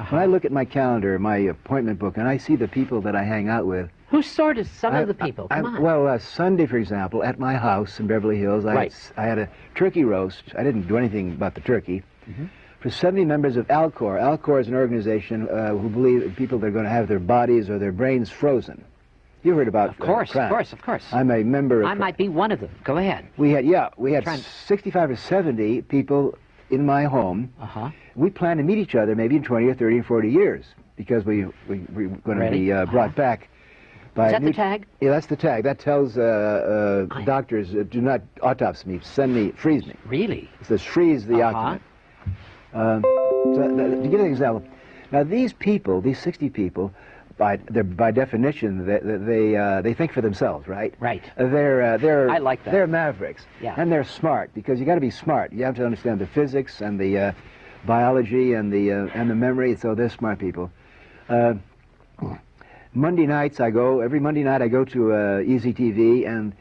[0.09, 3.15] When I look at my calendar, my appointment book, and I see the people that
[3.15, 5.47] I hang out with, Who sort of some I- of the people?
[5.49, 5.81] I- Come on.
[5.81, 9.11] Well, uh, Sunday, for example, at my house in Beverly Hills, I, Right.
[9.15, 10.53] had, I had a turkey roast.
[10.57, 12.03] I didn't do anything about the turkey.
[12.29, 12.45] Mm-hmm.
[12.79, 14.19] For 70 members of Alcor.
[14.21, 17.69] Alcor is an organization uh, who believe people that are going to have their bodies
[17.71, 18.83] or their brains frozen.
[19.43, 21.03] You heard about of course, uh, of course, of course.
[21.11, 22.69] I'm a member of I might be one of them.
[22.83, 23.27] Go ahead.
[23.37, 26.37] We had, yeah, we had Trying- 65 or 70 people
[26.69, 27.51] in my home.
[27.59, 27.89] Uh huh.
[28.15, 30.65] We plan to meet each other maybe in 20 or 30 or 40 years
[30.95, 33.49] because we, we, we're going to be uh, brought back
[34.13, 34.85] by Is that new- the tag?
[35.01, 35.63] Yeah, that's the tag.
[35.63, 36.21] That tells uh,
[37.11, 39.95] uh, I- doctors, uh, do not autopsy me, send me, freeze me.
[40.05, 40.49] Really?
[40.61, 41.57] It says freeze the Uh-huh.
[41.57, 41.81] occupant.
[42.73, 43.01] Um,
[43.55, 44.63] so, to give you an example,
[45.11, 46.93] now these people, these 60 people,
[47.37, 50.93] by, they're, by definition, they, they, uh, they think for themselves, right?
[50.99, 51.23] Right.
[51.37, 52.71] Uh, They're, uh, they're, I like that.
[52.71, 53.45] They're mavericks.
[53.61, 53.73] Yeah.
[53.77, 55.51] And they're smart because you got to be smart.
[55.51, 57.31] You have to understand the physics and the uh,
[57.85, 60.71] biology and the, uh, and the memory, so they're smart people.
[61.27, 61.55] Uh,
[62.93, 66.53] Monday nights I go, every Monday night I go to uh, EZTV and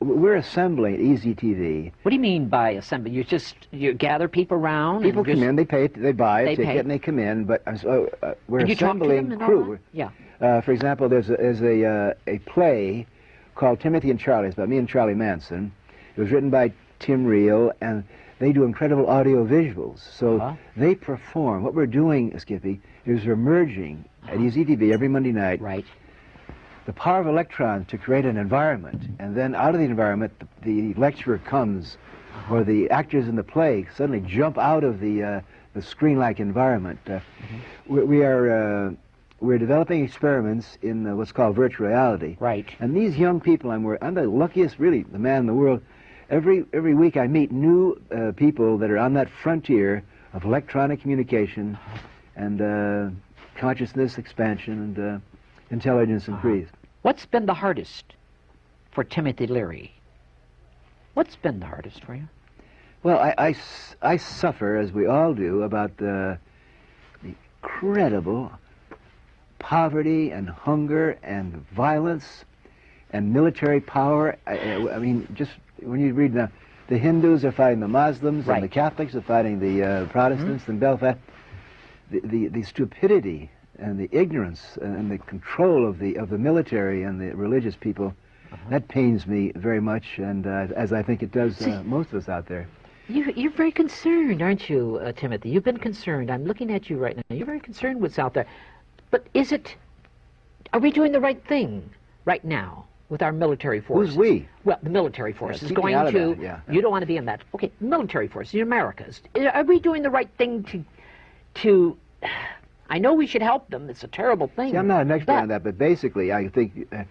[0.00, 1.92] we're assembling EZTV.
[2.02, 3.10] What do you mean by assembly?
[3.12, 5.02] You just you gather people around.
[5.02, 6.78] People come in, they pay, they buy a They ticket, pay.
[6.80, 7.44] and they come in.
[7.44, 9.78] But uh, so, uh, we're And you talk to assembling crew.
[9.92, 10.10] Yeah.
[10.40, 13.06] Uh, for example, there's a, there's a uh, a play
[13.54, 14.48] called Timothy and Charlie.
[14.48, 15.72] It's about me and Charlie Manson.
[16.16, 18.04] It was written by Tim Reel, and
[18.38, 20.00] they do incredible audio visuals.
[20.18, 20.56] So Uh-huh.
[20.76, 21.62] they perform.
[21.62, 25.86] What we're doing, Skippy, is we're merging at EZTV every Monday night Right.
[26.86, 30.32] The power of electrons to create an environment, and then out of the environment,
[30.62, 31.98] the, the lecturer comes,
[32.50, 35.40] or the actors in the play suddenly jump out of the uh,
[35.74, 36.98] the screen-like environment.
[37.06, 37.20] Uh,
[37.86, 38.90] we, we are uh,
[39.40, 42.36] we're developing experiments in uh, what's called virtual reality.
[42.40, 42.68] Right.
[42.80, 45.82] And these young people, I'm I'm the luckiest, really, the man in the world.
[46.30, 50.02] Every every week I meet new uh, people that are on that frontier
[50.32, 51.78] of electronic communication
[52.36, 53.10] and uh,
[53.56, 55.18] consciousness expansion and uh,
[55.70, 56.68] intelligence increase.
[57.06, 58.14] What's been the hardest
[58.90, 59.92] for Timothy Leary?
[61.14, 62.26] What's been the hardest for you?
[63.04, 63.54] Well, I
[64.02, 66.36] I suffer, as we all do, about the,
[67.22, 68.50] the incredible
[69.60, 72.44] poverty and hunger and violence
[73.12, 74.36] and military power.
[74.44, 76.50] I, I I mean, just when you read now,
[76.88, 78.56] the Hindus are fighting the Muslims Right.
[78.56, 81.20] and the Catholics are fighting the uh, Protestants in Belfast.
[82.10, 87.02] The, the, the stupidity and the ignorance and the control of the of the military
[87.04, 88.14] and the religious people,
[88.70, 92.22] that pains me very much, and uh, as I think it does uh, most of
[92.22, 92.68] us out there.
[93.08, 95.50] You, you're very concerned, aren't you, uh, Timothy?
[95.50, 96.30] You've been concerned.
[96.30, 97.22] I'm looking at you right now.
[97.36, 98.46] You're very concerned what's out there.
[99.10, 99.76] But is it?
[100.72, 101.88] Are we doing the right thing
[102.24, 104.14] right now with our military forces?
[104.14, 104.48] Who's we?
[104.64, 106.34] Well, the military force is going to.
[106.34, 106.60] that, yeah.
[106.68, 107.42] You don't want to be in that.
[107.54, 109.20] Okay, military force, the Americas.
[109.36, 110.84] Are we doing the right thing to,
[111.62, 111.96] to?
[112.88, 113.88] I know we should help them.
[113.90, 114.72] It's a terrible thing.
[114.72, 117.02] See, I'm not an expert but- on that, but basically, I think uh,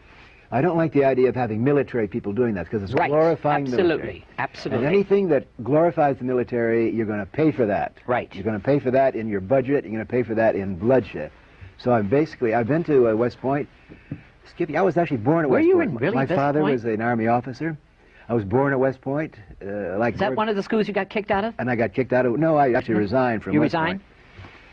[0.52, 3.10] I don't like the idea of having military people doing that because it's Right.
[3.10, 3.88] glorifying Absolutely.
[3.96, 4.26] military.
[4.38, 4.86] Absolutely.
[4.86, 7.94] And anything that glorifies the military, you're going to pay for that.
[8.08, 8.34] Right.
[8.34, 9.84] You're going to pay for that in your budget.
[9.84, 11.32] You're going to pay for that in bloodshed.
[11.78, 13.68] So I'm basically, I've been to uh, West Point.
[14.50, 15.90] Skippy, I was actually born at Were West you Point.
[15.92, 16.74] in really My West father Point?
[16.74, 17.78] was an army officer.
[18.30, 19.36] I was born at West Point.
[19.62, 21.54] Uh, like Is that one of the schools you got kicked out of?
[21.60, 22.38] And I got kicked out of.
[22.40, 24.00] No, I actually resigned from You West resigned?
[24.00, 24.12] Point.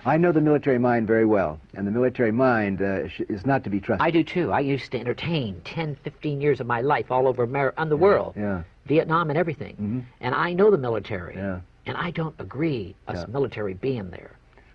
[0.04, 3.62] I know the military mind very well, and the military mind uh, sh- is not
[3.64, 4.04] to be trusted.
[4.04, 4.50] I do too.
[4.50, 7.96] I used to entertain 10, 15 years of my life all over Amer- on the
[7.96, 8.62] world, Yeah.
[8.86, 9.76] Vietnam and everything.
[9.80, 10.02] Mhm.
[10.20, 11.36] And I know the military.
[11.36, 11.60] Yeah.
[11.86, 13.32] And I don't agree us Yeah.
[13.32, 14.32] military being there.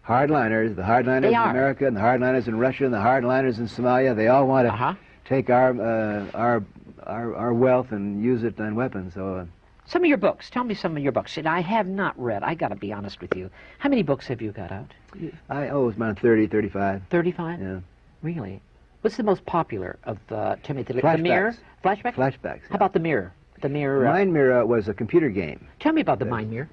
[0.08, 1.50] hardliners, the hardliners They in are.
[1.50, 4.74] America and the hardliners in Russia and the hardliners in Somalia, they all want to
[4.74, 4.94] Uh-huh.
[5.26, 6.64] take our, uh, our
[7.06, 9.14] our our wealth and use it on weapons.
[9.16, 9.46] So uh,
[9.86, 10.50] Some of your books.
[10.50, 11.38] Tell me some of your books.
[11.38, 12.42] And I have not read.
[12.44, 13.50] I got to be honest with you.
[13.80, 14.94] How many books have you got out?
[15.50, 17.02] I oh, it's about 30, 35.
[17.10, 17.60] 35?
[17.60, 17.80] Yeah.
[18.22, 18.62] Really?
[19.02, 21.18] What's the most popular of uh, Timothy Leary?
[21.18, 21.56] The mirror?
[21.84, 22.16] Flashback?
[22.16, 22.62] Flashbacks.
[22.70, 23.34] How about the mirror?
[23.62, 24.08] The mirror.
[24.08, 25.68] Uh, Mind Mirror was a computer game.
[25.80, 26.70] tell me about the mind mirror.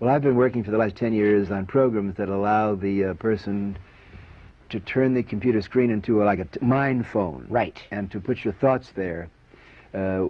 [0.00, 3.14] Well, I've been working for the last 10 years on programs that allow the uh,
[3.14, 3.76] person
[4.70, 7.46] to turn the computer screen into a, like a t- mind phone.
[7.48, 7.80] Right.
[7.90, 9.28] And to put your thoughts there.
[9.92, 10.26] Uh,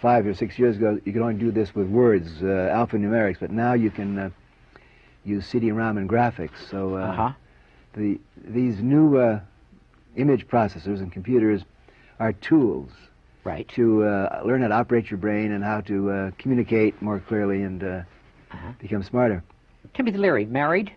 [0.00, 3.52] five or six years ago, you could only do this with words, uh, alphanumerics, but
[3.52, 4.30] now you can uh,
[5.26, 6.58] use CD-ROM and graphics.
[6.70, 7.32] So uh, Uh-huh.
[7.94, 9.40] the, these new uh,
[10.16, 11.64] image processors and computers
[12.20, 12.90] are tools
[13.44, 13.68] Right.
[13.68, 17.62] to uh, learn how to operate your brain and how to uh, communicate more clearly
[17.62, 18.02] and uh,
[18.52, 18.72] Uh-huh.
[18.78, 19.42] become smarter.
[19.94, 20.92] Timothy Leary, married?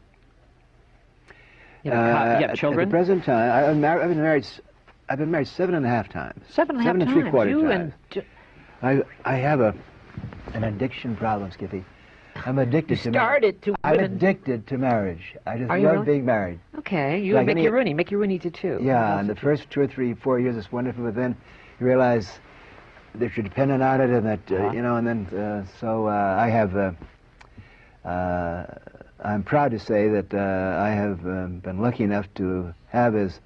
[1.84, 2.84] You, have, Uh, co- you have children?
[2.84, 4.44] At the present time, I, I'm mar- I've been married.
[4.44, 4.62] s-
[5.10, 6.44] I've been married seven and a half times.
[6.50, 7.94] Seven and a half seven and three quarter you times.
[8.14, 8.24] and
[8.84, 9.74] I I have a
[10.54, 11.84] an addiction problem, Skippy.
[12.46, 13.22] I'm addicted You to marriage.
[13.30, 14.14] started to I'm women.
[14.14, 15.36] addicted to marriage.
[15.46, 16.06] I just Are love really?
[16.06, 16.60] being married.
[16.80, 17.94] Okay, you Like and Mickey any- Rooney.
[17.94, 18.80] Mickey Rooney did too.
[18.82, 21.36] Yeah, and the first two or three, four years it's wonderful, but then
[21.80, 22.40] you realize
[23.16, 24.72] that you're dependent on it, and that uh, Uh-huh.
[24.72, 26.76] you know, and then uh, so uh, I have.
[26.76, 26.92] Uh,
[28.08, 28.66] uh,
[29.22, 33.42] I'm proud to say that uh, I have um, been lucky enough to have as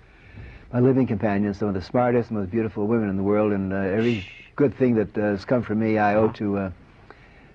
[0.71, 3.77] my living companions some of the smartest, most beautiful women in the world, and uh,
[3.77, 4.23] every
[4.55, 6.71] good thing that uh, has come from me, I owe to uh,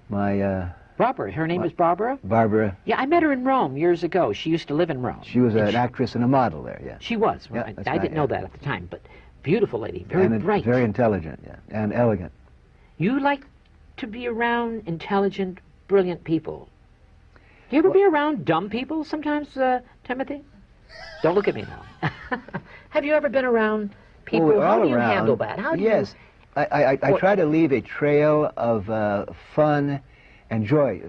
[0.09, 0.69] my uh,
[0.99, 1.31] Barbara.
[1.33, 1.69] Her name What?
[1.69, 2.19] is Barbara.
[2.25, 2.77] Barbara.
[2.85, 4.33] Yeah, I met her in Rome years ago.
[4.33, 5.23] She used to live in Rome.
[5.23, 6.97] She was an actress and a model there, yeah.
[7.01, 7.49] She was.
[7.53, 7.79] Yeah, right.
[7.79, 9.01] I right, didn't know that at the time, but
[9.45, 10.65] beautiful lady, very and bright.
[10.65, 12.33] very intelligent, yeah, and elegant.
[12.99, 13.47] You like
[13.99, 16.69] to be around intelligent, brilliant people.
[17.70, 20.43] Do you ever be around dumb people sometimes, uh, Timothy?
[21.23, 22.11] Don't look at me now.
[22.91, 23.95] Have you ever been around
[24.25, 24.49] people?
[24.49, 25.59] Well, How all do you around, handle that?
[25.61, 26.15] How do yes.
[26.57, 30.01] I, I, I, I try to leave a trail of uh, fun
[30.51, 31.03] and joy.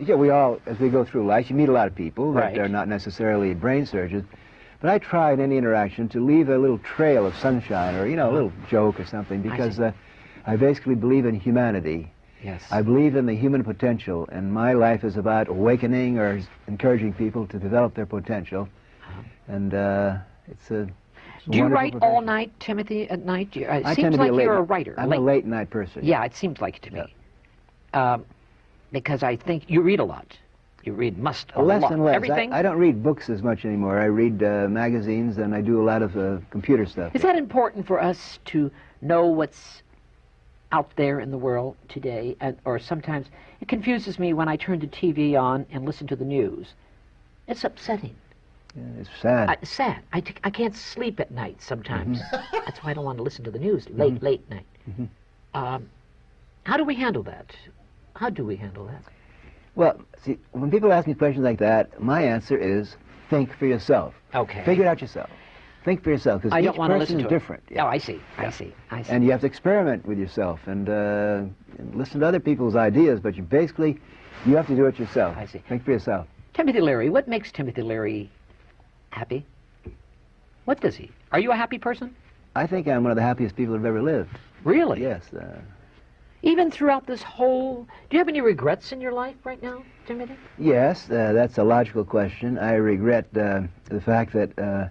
[0.00, 2.54] Yeah, we all, as we go through life, you meet a lot of people Right.
[2.54, 4.24] that are not necessarily brain surgeons.
[4.80, 8.16] But I try in any interaction to leave a little trail of sunshine or, you
[8.16, 9.84] know, a little joke or something because see.
[9.84, 9.92] uh,
[10.46, 12.10] I basically believe in humanity.
[12.42, 12.64] Yes.
[12.70, 17.46] I believe in the human potential, and my life is about awakening or encouraging people
[17.48, 18.66] to develop their potential.
[19.48, 20.16] And uh,
[20.48, 20.88] it's a.
[21.50, 23.50] do you write all night, Timothy, at night?
[23.54, 24.94] Uh, It I seems like a late, you're a writer.
[24.96, 26.02] I'm a late night person.
[26.02, 27.14] Yeah, it seems like it to me.
[27.92, 28.24] Um,
[28.92, 30.36] because I think you read a lot.
[30.84, 31.92] You read must a less lot.
[31.92, 32.14] and less.
[32.14, 32.52] Everything.
[32.52, 33.98] I, I don't read books as much anymore.
[33.98, 37.14] I read uh, magazines and I do a lot of uh, computer stuff.
[37.14, 38.70] Is that important for us to
[39.02, 39.82] know what's
[40.72, 42.34] out there in the world today?
[42.40, 43.26] And, or sometimes
[43.60, 46.72] it confuses me when I turn the TV on and listen to the news.
[47.46, 48.16] It's upsetting.
[48.74, 49.48] Yeah, it's sad.
[49.50, 50.02] I, sad.
[50.12, 52.20] I, t- I can't sleep at night sometimes.
[52.20, 52.56] Mm-hmm.
[52.64, 54.64] That's why I don't want to listen to the news late, late night.
[55.52, 55.90] Um,
[56.64, 57.54] how do we handle that?
[58.20, 59.02] How do we handle that?
[59.76, 62.94] Well, see, when people ask me questions like that, my answer is
[63.30, 64.12] think for yourself.
[64.34, 64.62] Okay.
[64.62, 65.30] Figure it out yourself.
[65.86, 67.62] Think for yourself because each don't person is different.
[67.78, 68.20] Oh, I see.
[68.36, 68.74] I see.
[68.90, 69.10] I see.
[69.10, 71.44] And you have to experiment with yourself and, uh,
[71.78, 73.98] and listen to other people's ideas, but you basically
[74.44, 75.34] you have to do it yourself.
[75.38, 75.62] I see.
[75.66, 76.26] Think for yourself.
[76.52, 78.30] Timothy Leary, what makes Timothy Leary
[79.08, 79.46] happy?
[80.66, 81.10] What does he?
[81.32, 82.14] Are you a happy person?
[82.54, 84.36] I think I'm one of the happiest people who've ever lived.
[84.62, 85.00] Really?
[85.00, 85.22] Yes.
[85.32, 85.56] Uh,
[86.42, 87.86] Even throughout this whole.
[88.08, 90.36] Do you have any regrets in your life right now, Timothy?
[90.58, 92.58] Yes, uh, that's a logical question.
[92.58, 94.88] I regret uh, the fact that uh,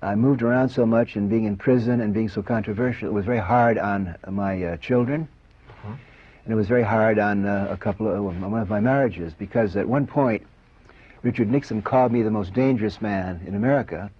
[0.00, 3.08] I moved around so much and being in prison and being so controversial.
[3.08, 5.26] It was very hard on my uh, children.
[5.68, 5.94] Uh-huh.
[6.44, 9.76] And it was very hard on uh, a couple of one of my marriages because
[9.76, 10.46] at one point
[11.22, 14.10] Richard Nixon called me the most dangerous man in America,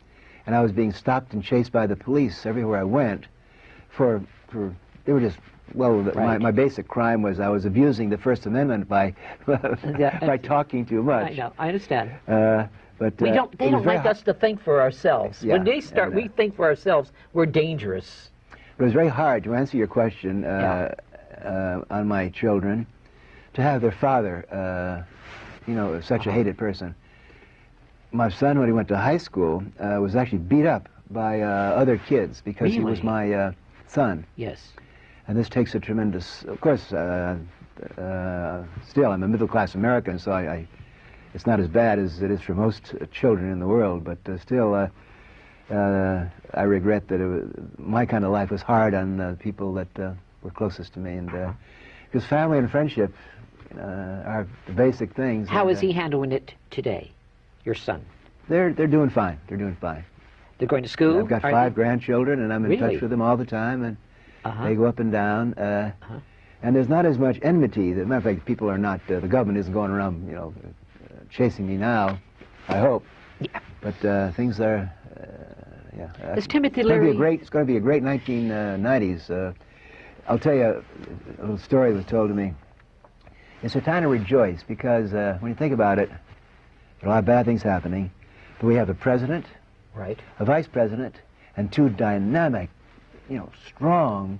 [0.46, 3.26] and I was being stopped and chased by the police everywhere I went.
[3.90, 4.74] For for
[5.04, 5.38] they were just
[5.72, 6.40] well, the, my, Right.
[6.40, 9.14] my basic crime was I was abusing the First Amendment by
[9.46, 11.32] by talking too much.
[11.32, 11.52] I know.
[11.58, 12.10] I understand.
[12.28, 12.66] Uh,
[12.98, 13.58] but We uh, don't.
[13.58, 15.42] They don't like us to think for ourselves.
[15.42, 17.12] Yeah, when they start, and, we think for ourselves.
[17.32, 18.30] We're dangerous.
[18.78, 20.94] It was very hard to answer your question uh,
[21.44, 22.86] uh, on my children
[23.54, 25.02] to have their father, uh,
[25.66, 26.38] you know, such a Uh-huh.
[26.38, 26.94] hated person.
[28.12, 31.46] My son, when he went to high school, uh, was actually beat up by uh,
[31.46, 33.52] other kids because he was my uh,
[33.86, 34.24] son.
[34.36, 34.72] Yes.
[35.26, 37.36] And this takes a tremendous, of course, uh,
[37.98, 40.68] uh, still, I'm a middle class American, so I, I,
[41.32, 44.18] it's not as bad as it is for most uh, children in the world, but
[44.28, 44.88] uh, still, uh,
[45.72, 47.44] uh, I regret that it was,
[47.78, 51.12] my kind of life was hard on uh, people that uh, were closest to me.
[51.14, 51.30] And
[52.10, 53.12] because family and friendship
[53.76, 55.48] uh, are the basic things.
[55.48, 57.10] How and, is he handling it today?
[57.64, 58.04] Your son.
[58.48, 59.40] They're, they're doing fine.
[59.48, 60.04] They're doing fine.
[60.58, 61.18] They're going to school.
[61.18, 62.94] I've got five grandchildren, and I'm in Really?
[62.94, 63.96] touch with them all the time, and
[64.44, 64.64] Uh-huh.
[64.68, 65.54] they go up and down.
[65.54, 66.18] Uh, Uh-huh.
[66.62, 67.92] And there's not as much enmity.
[67.92, 68.98] As a matter of fact, people are not.
[69.10, 72.18] Uh, the government isn't going around, you know, uh, chasing me now.
[72.68, 73.04] I hope.
[73.40, 73.58] Yeah.
[73.82, 74.90] But uh, things are.
[75.14, 75.26] Uh,
[75.94, 76.08] yeah.
[76.26, 77.40] Uh, Is Timothy it's going to be Leary- a great.
[77.42, 79.28] It's going to be a great 1990s.
[79.30, 79.52] Uh,
[80.26, 80.78] I'll tell you a,
[81.38, 82.54] a little story that was told to me.
[83.62, 86.18] It's a time to rejoice because uh, when you think about it, there
[87.02, 88.10] are a lot of bad things happening,
[88.58, 89.44] but we have a president,
[89.94, 90.18] Right.
[90.38, 91.16] a vice president,
[91.58, 92.70] and two dynamic,
[93.28, 94.38] you know, strong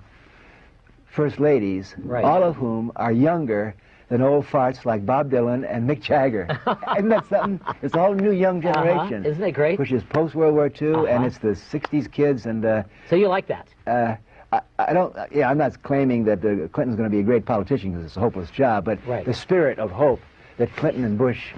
[1.05, 2.23] first ladies, Right.
[2.25, 3.75] all of whom are younger
[4.09, 6.59] than old farts like Bob Dylan and Mick Jagger.
[6.97, 7.59] Isn't that something?
[7.81, 9.21] It's all new young generation.
[9.21, 9.29] Uh-huh.
[9.29, 9.79] Isn't it great?
[9.79, 11.23] Which is post World War II, and Uh-huh.
[11.25, 13.67] it's the '60s kids, and uh, So you like that?
[13.87, 14.15] uh,
[14.51, 15.15] I, I don't.
[15.17, 18.05] uh, Yeah, I'm not claiming that uh, Clinton's going to be a great politician because
[18.05, 19.25] it's a hopeless job, but Right.
[19.25, 20.21] the spirit of hope
[20.57, 21.53] that Clinton and Bush,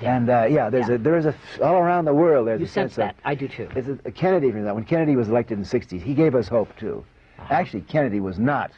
[0.00, 0.16] Yeah.
[0.16, 0.94] and uh, yeah, there's Yeah.
[0.94, 2.46] a there is a all around the world.
[2.48, 3.16] There's You a sense sense that?
[3.24, 3.64] I do too.
[3.64, 4.74] of it's a, Kennedy for that.
[4.74, 7.04] When Kennedy was elected in the '60s, he gave us hope too.
[7.38, 7.54] Uh-huh.
[7.54, 8.70] Actually, Kennedy was not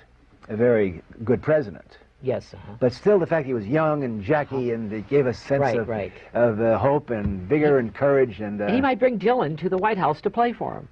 [0.49, 1.99] a very good president.
[2.23, 2.55] Yes.
[2.55, 2.73] Uh-huh.
[2.81, 5.79] But still, the fact he was young and jacky and it gave us sense Right,
[5.79, 6.13] of, right.
[6.33, 8.61] of uh, hope and vigor and courage and.
[8.61, 10.89] Uh, And he might bring Dylan to the White House to play for him.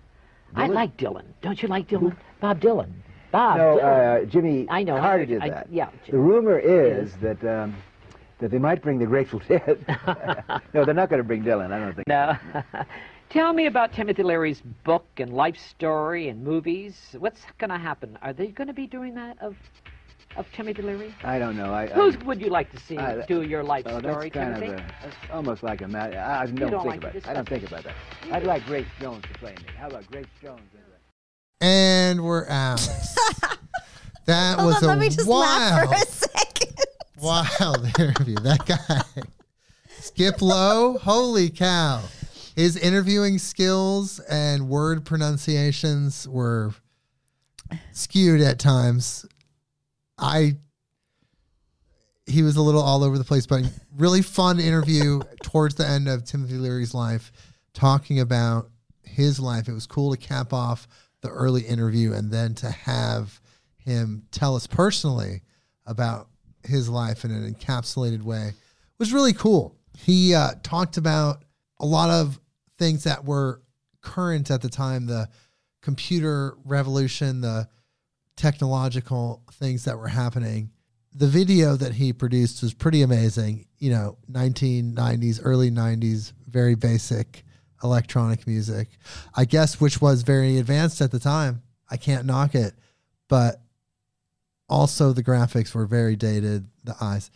[0.54, 1.24] I like Dylan.
[1.40, 2.14] Don't you like Dylan?
[2.40, 2.90] Bob Dylan.
[3.30, 4.22] Bob no, Dylan.
[4.22, 4.98] uh, Jimmy I know.
[4.98, 5.66] Carter I- did I- that.
[5.70, 5.88] yeah.
[6.10, 7.36] The rumor is Yes.
[7.40, 7.74] that um,
[8.42, 9.84] that they might bring the Grateful Dead.
[10.74, 11.72] no, they're not going to bring Dylan.
[11.72, 12.06] I don't think.
[12.08, 12.36] No.
[13.30, 17.16] Tell me about Timothy Leary's book and life story and movies.
[17.18, 18.18] What's going to happen?
[18.20, 19.56] Are they going to be doing that of
[20.36, 21.14] of Timothy Leary?
[21.24, 21.72] I don't know.
[21.72, 24.34] I, I, Who would you like to see I- do your life oh, story, that's
[24.34, 24.72] kind Timothy?
[24.72, 26.18] of a, that's almost like a matter.
[26.18, 27.28] I, I don't, don't think like about to it.
[27.28, 27.94] I don't think about that.
[28.30, 29.64] I'd like Grace Jones to play me.
[29.78, 30.60] How about Grace Jones?
[31.60, 32.80] And we're out.
[34.26, 36.31] that Hold was on, a let me just laugh wild, for a second.
[37.60, 38.34] wild interview.
[38.36, 39.22] That guy,
[40.00, 42.02] Skip Lowe, holy cow.
[42.56, 46.74] His interviewing skills and word pronunciations were
[47.92, 49.24] skewed at times.
[50.18, 50.56] I
[52.26, 53.62] he was a little all over the place, but
[53.96, 57.30] really fun interview towards the end of Timothy Leary's life,
[57.72, 58.68] talking about
[59.04, 59.68] his life.
[59.68, 60.88] It was cool to cap off
[61.20, 63.40] the early interview and then to have
[63.76, 65.42] him tell us personally
[65.86, 66.28] about
[66.64, 68.52] his life in an encapsulated way
[68.98, 69.76] was really cool.
[69.96, 71.44] He uh, talked about
[71.80, 72.38] a lot of
[72.78, 73.62] things that were
[74.00, 75.28] current at the time the
[75.82, 77.68] computer revolution, the
[78.36, 80.70] technological things that were happening.
[81.14, 83.66] The video that he produced was pretty amazing.
[83.78, 87.44] You know, 1990s, early 90s, very basic
[87.82, 88.88] electronic music.
[89.34, 91.62] I guess which was very advanced at the time.
[91.90, 92.72] I can't knock it,
[93.28, 93.60] but
[94.72, 96.66] also the graphics were very dated.
[96.84, 97.30] The eyes.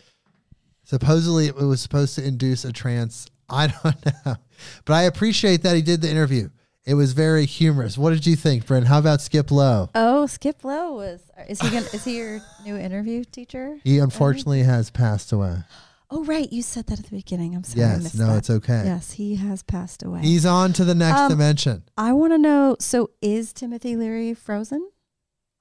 [0.85, 3.27] Supposedly, it was supposed to induce a trance.
[3.49, 4.37] I don't know,
[4.85, 6.49] but I appreciate that he did the interview.
[6.85, 7.99] It was very humorous.
[7.99, 8.85] What did you think, Brynn?
[8.85, 9.91] How about Skip Lowe?
[9.95, 11.21] Oh, Skip Lowe was.
[11.49, 13.79] Is he gonna, is he your new interview teacher?
[13.83, 15.59] He unfortunately has passed away.
[16.09, 16.53] Oh, right.
[16.53, 17.57] You said that at the beginning.
[17.57, 17.81] I'm sorry.
[17.81, 18.37] Yes, no, that.
[18.39, 18.83] it's okay.
[18.85, 20.21] Yes, he has passed away.
[20.21, 21.83] He's on to the next Um, dimension.
[21.99, 22.77] I want to know.
[22.79, 24.89] So, is Timothy Leary frozen?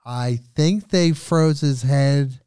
[0.06, 2.40] I think they froze his head.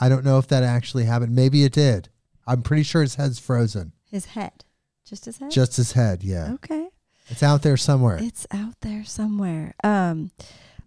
[0.00, 1.34] I don't know if that actually happened.
[1.34, 2.08] Maybe it did.
[2.46, 3.92] I'm pretty sure his head's frozen.
[4.10, 4.64] His head,
[5.04, 5.50] just his head.
[5.50, 6.52] Just his head, yeah.
[6.54, 6.88] okay.
[7.28, 8.18] It's out there somewhere.
[8.20, 9.74] It's out there somewhere.
[9.84, 10.32] Um,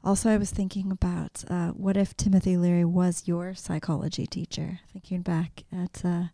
[0.04, 4.80] also, I was thinking about uh, what if Timothy Leary was your psychology teacher?
[4.92, 6.26] Thinking back at uh,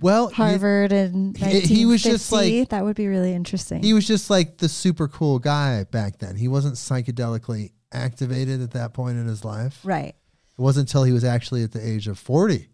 [0.00, 3.82] well, Harvard he- he was just like- that would be really interesting.
[3.82, 6.36] He was just like the super cool guy back then.
[6.36, 9.80] He wasn't psychedelically activated at that point in his life.
[9.84, 10.14] right.
[10.58, 12.68] It wasn't until he was actually at the age of 40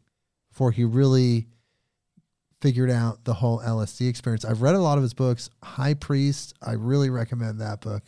[0.51, 1.49] before he really
[2.61, 4.45] figured out the whole LSD experience.
[4.45, 5.51] I've read a lot of his books.
[5.65, 8.05] High Priest, I really recommend that book.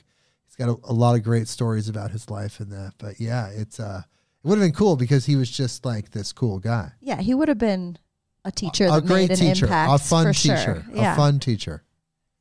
[0.47, 2.93] He's got a, a lot of great stories about his life in that.
[2.99, 6.33] But yeah, it's uh it would have been cool because he was just like this
[6.33, 6.93] cool guy.
[7.01, 7.99] Yeah, he would have been
[8.45, 10.85] a teacher a that great teacher, impact a fun teacher, sure.
[10.93, 11.15] Yeah.
[11.15, 11.83] a fun teacher.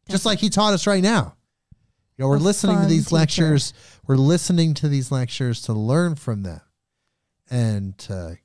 [0.09, 1.35] Just like he taught us right now.
[2.17, 3.15] You know, we're A listening to these teacher.
[3.15, 3.73] lectures.
[4.07, 6.61] We're listening to these lectures to learn from them
[7.49, 8.37] and to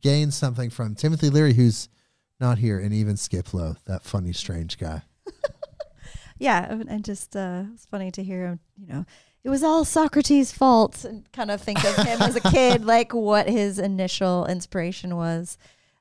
[0.00, 1.88] gain something from Timothy Leary, who's
[2.40, 5.02] not here, and even Skip Lowe, that funny, strange guy.
[6.40, 8.60] Yeah, and- and just uh, it's funny to hear him.
[8.76, 9.04] You know,
[9.42, 13.12] it was all Socrates' fault, and kind of think of him as a kid, like
[13.12, 15.58] what his initial inspiration was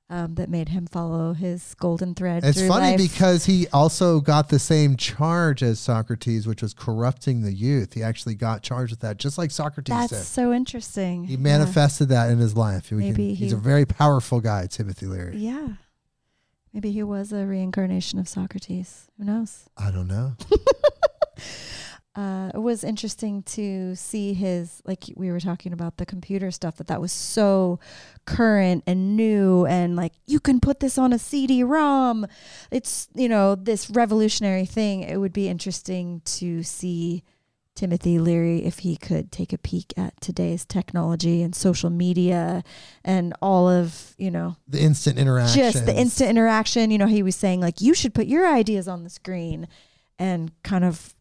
[0.10, 2.44] um, that made him follow his golden thread.
[2.46, 2.98] It's funny life.
[2.98, 7.94] because he also got the same charge as Socrates, which was corrupting the youth.
[7.94, 10.24] He actually got charged with that, just like Socrates that's did.
[10.24, 11.26] so interesting.
[11.26, 11.40] He Yeah.
[11.40, 12.90] manifested that in his life.
[12.90, 15.38] We Maybe he's he- a very powerful guy, Timothy Leary.
[15.38, 15.68] Yeah.
[16.74, 19.08] Maybe he was a reincarnation of Socrates.
[19.18, 19.68] Who knows?
[19.78, 20.36] I don't know.
[22.18, 26.76] uh, it was interesting to see his like we were talking about the computer stuff
[26.78, 27.80] that that was so
[28.26, 32.26] current and new and like you can put this on a CD-ROM.
[32.72, 35.02] It's you know this revolutionary thing.
[35.02, 37.24] It would be interesting to see
[37.76, 42.64] Timothy Leary if he could take a peek at today's technology and social media
[43.06, 45.62] and all of you know The instant interaction.
[45.72, 46.90] just the instant interaction.
[46.90, 49.68] You know, he was saying like you should put your ideas on the screen,
[50.18, 51.14] and kind of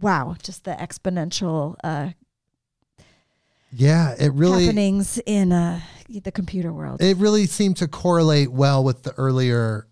[0.00, 2.10] wow, just the exponential uh,
[3.70, 7.00] Yeah, it really happenings in uh, the computer world.
[7.00, 9.86] it really seemed to correlate well with the earlier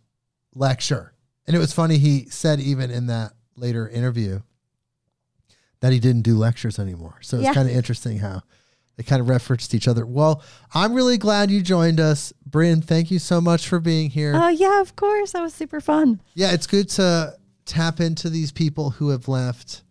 [0.55, 1.15] lecture.
[1.47, 4.41] And it was funny he said even in that later interview
[5.81, 7.19] that he didn't do lectures anymore.
[7.23, 7.55] So it's Yeah.
[7.55, 8.43] kind of interesting how
[8.97, 10.05] they kind of referenced each other.
[10.05, 10.43] Well,
[10.75, 12.35] I'm really glad you joined us.
[12.49, 14.33] Brynn, thank you so much for being here.
[14.37, 16.21] Oh yeah, of course, that was super fun.
[16.35, 19.83] yeah, it's good to tap into these people who have left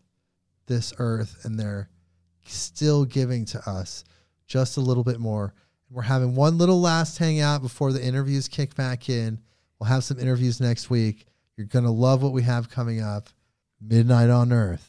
[0.69, 1.89] this earth and they're
[2.45, 4.05] still giving to us
[4.47, 5.53] just a little bit more.
[5.89, 9.39] We're having one little last hangout before the interviews kick back in.
[9.79, 11.25] We'll have some interviews next week.
[11.57, 13.27] You're going to love what we have coming up.
[13.81, 14.88] Midnight on Earth.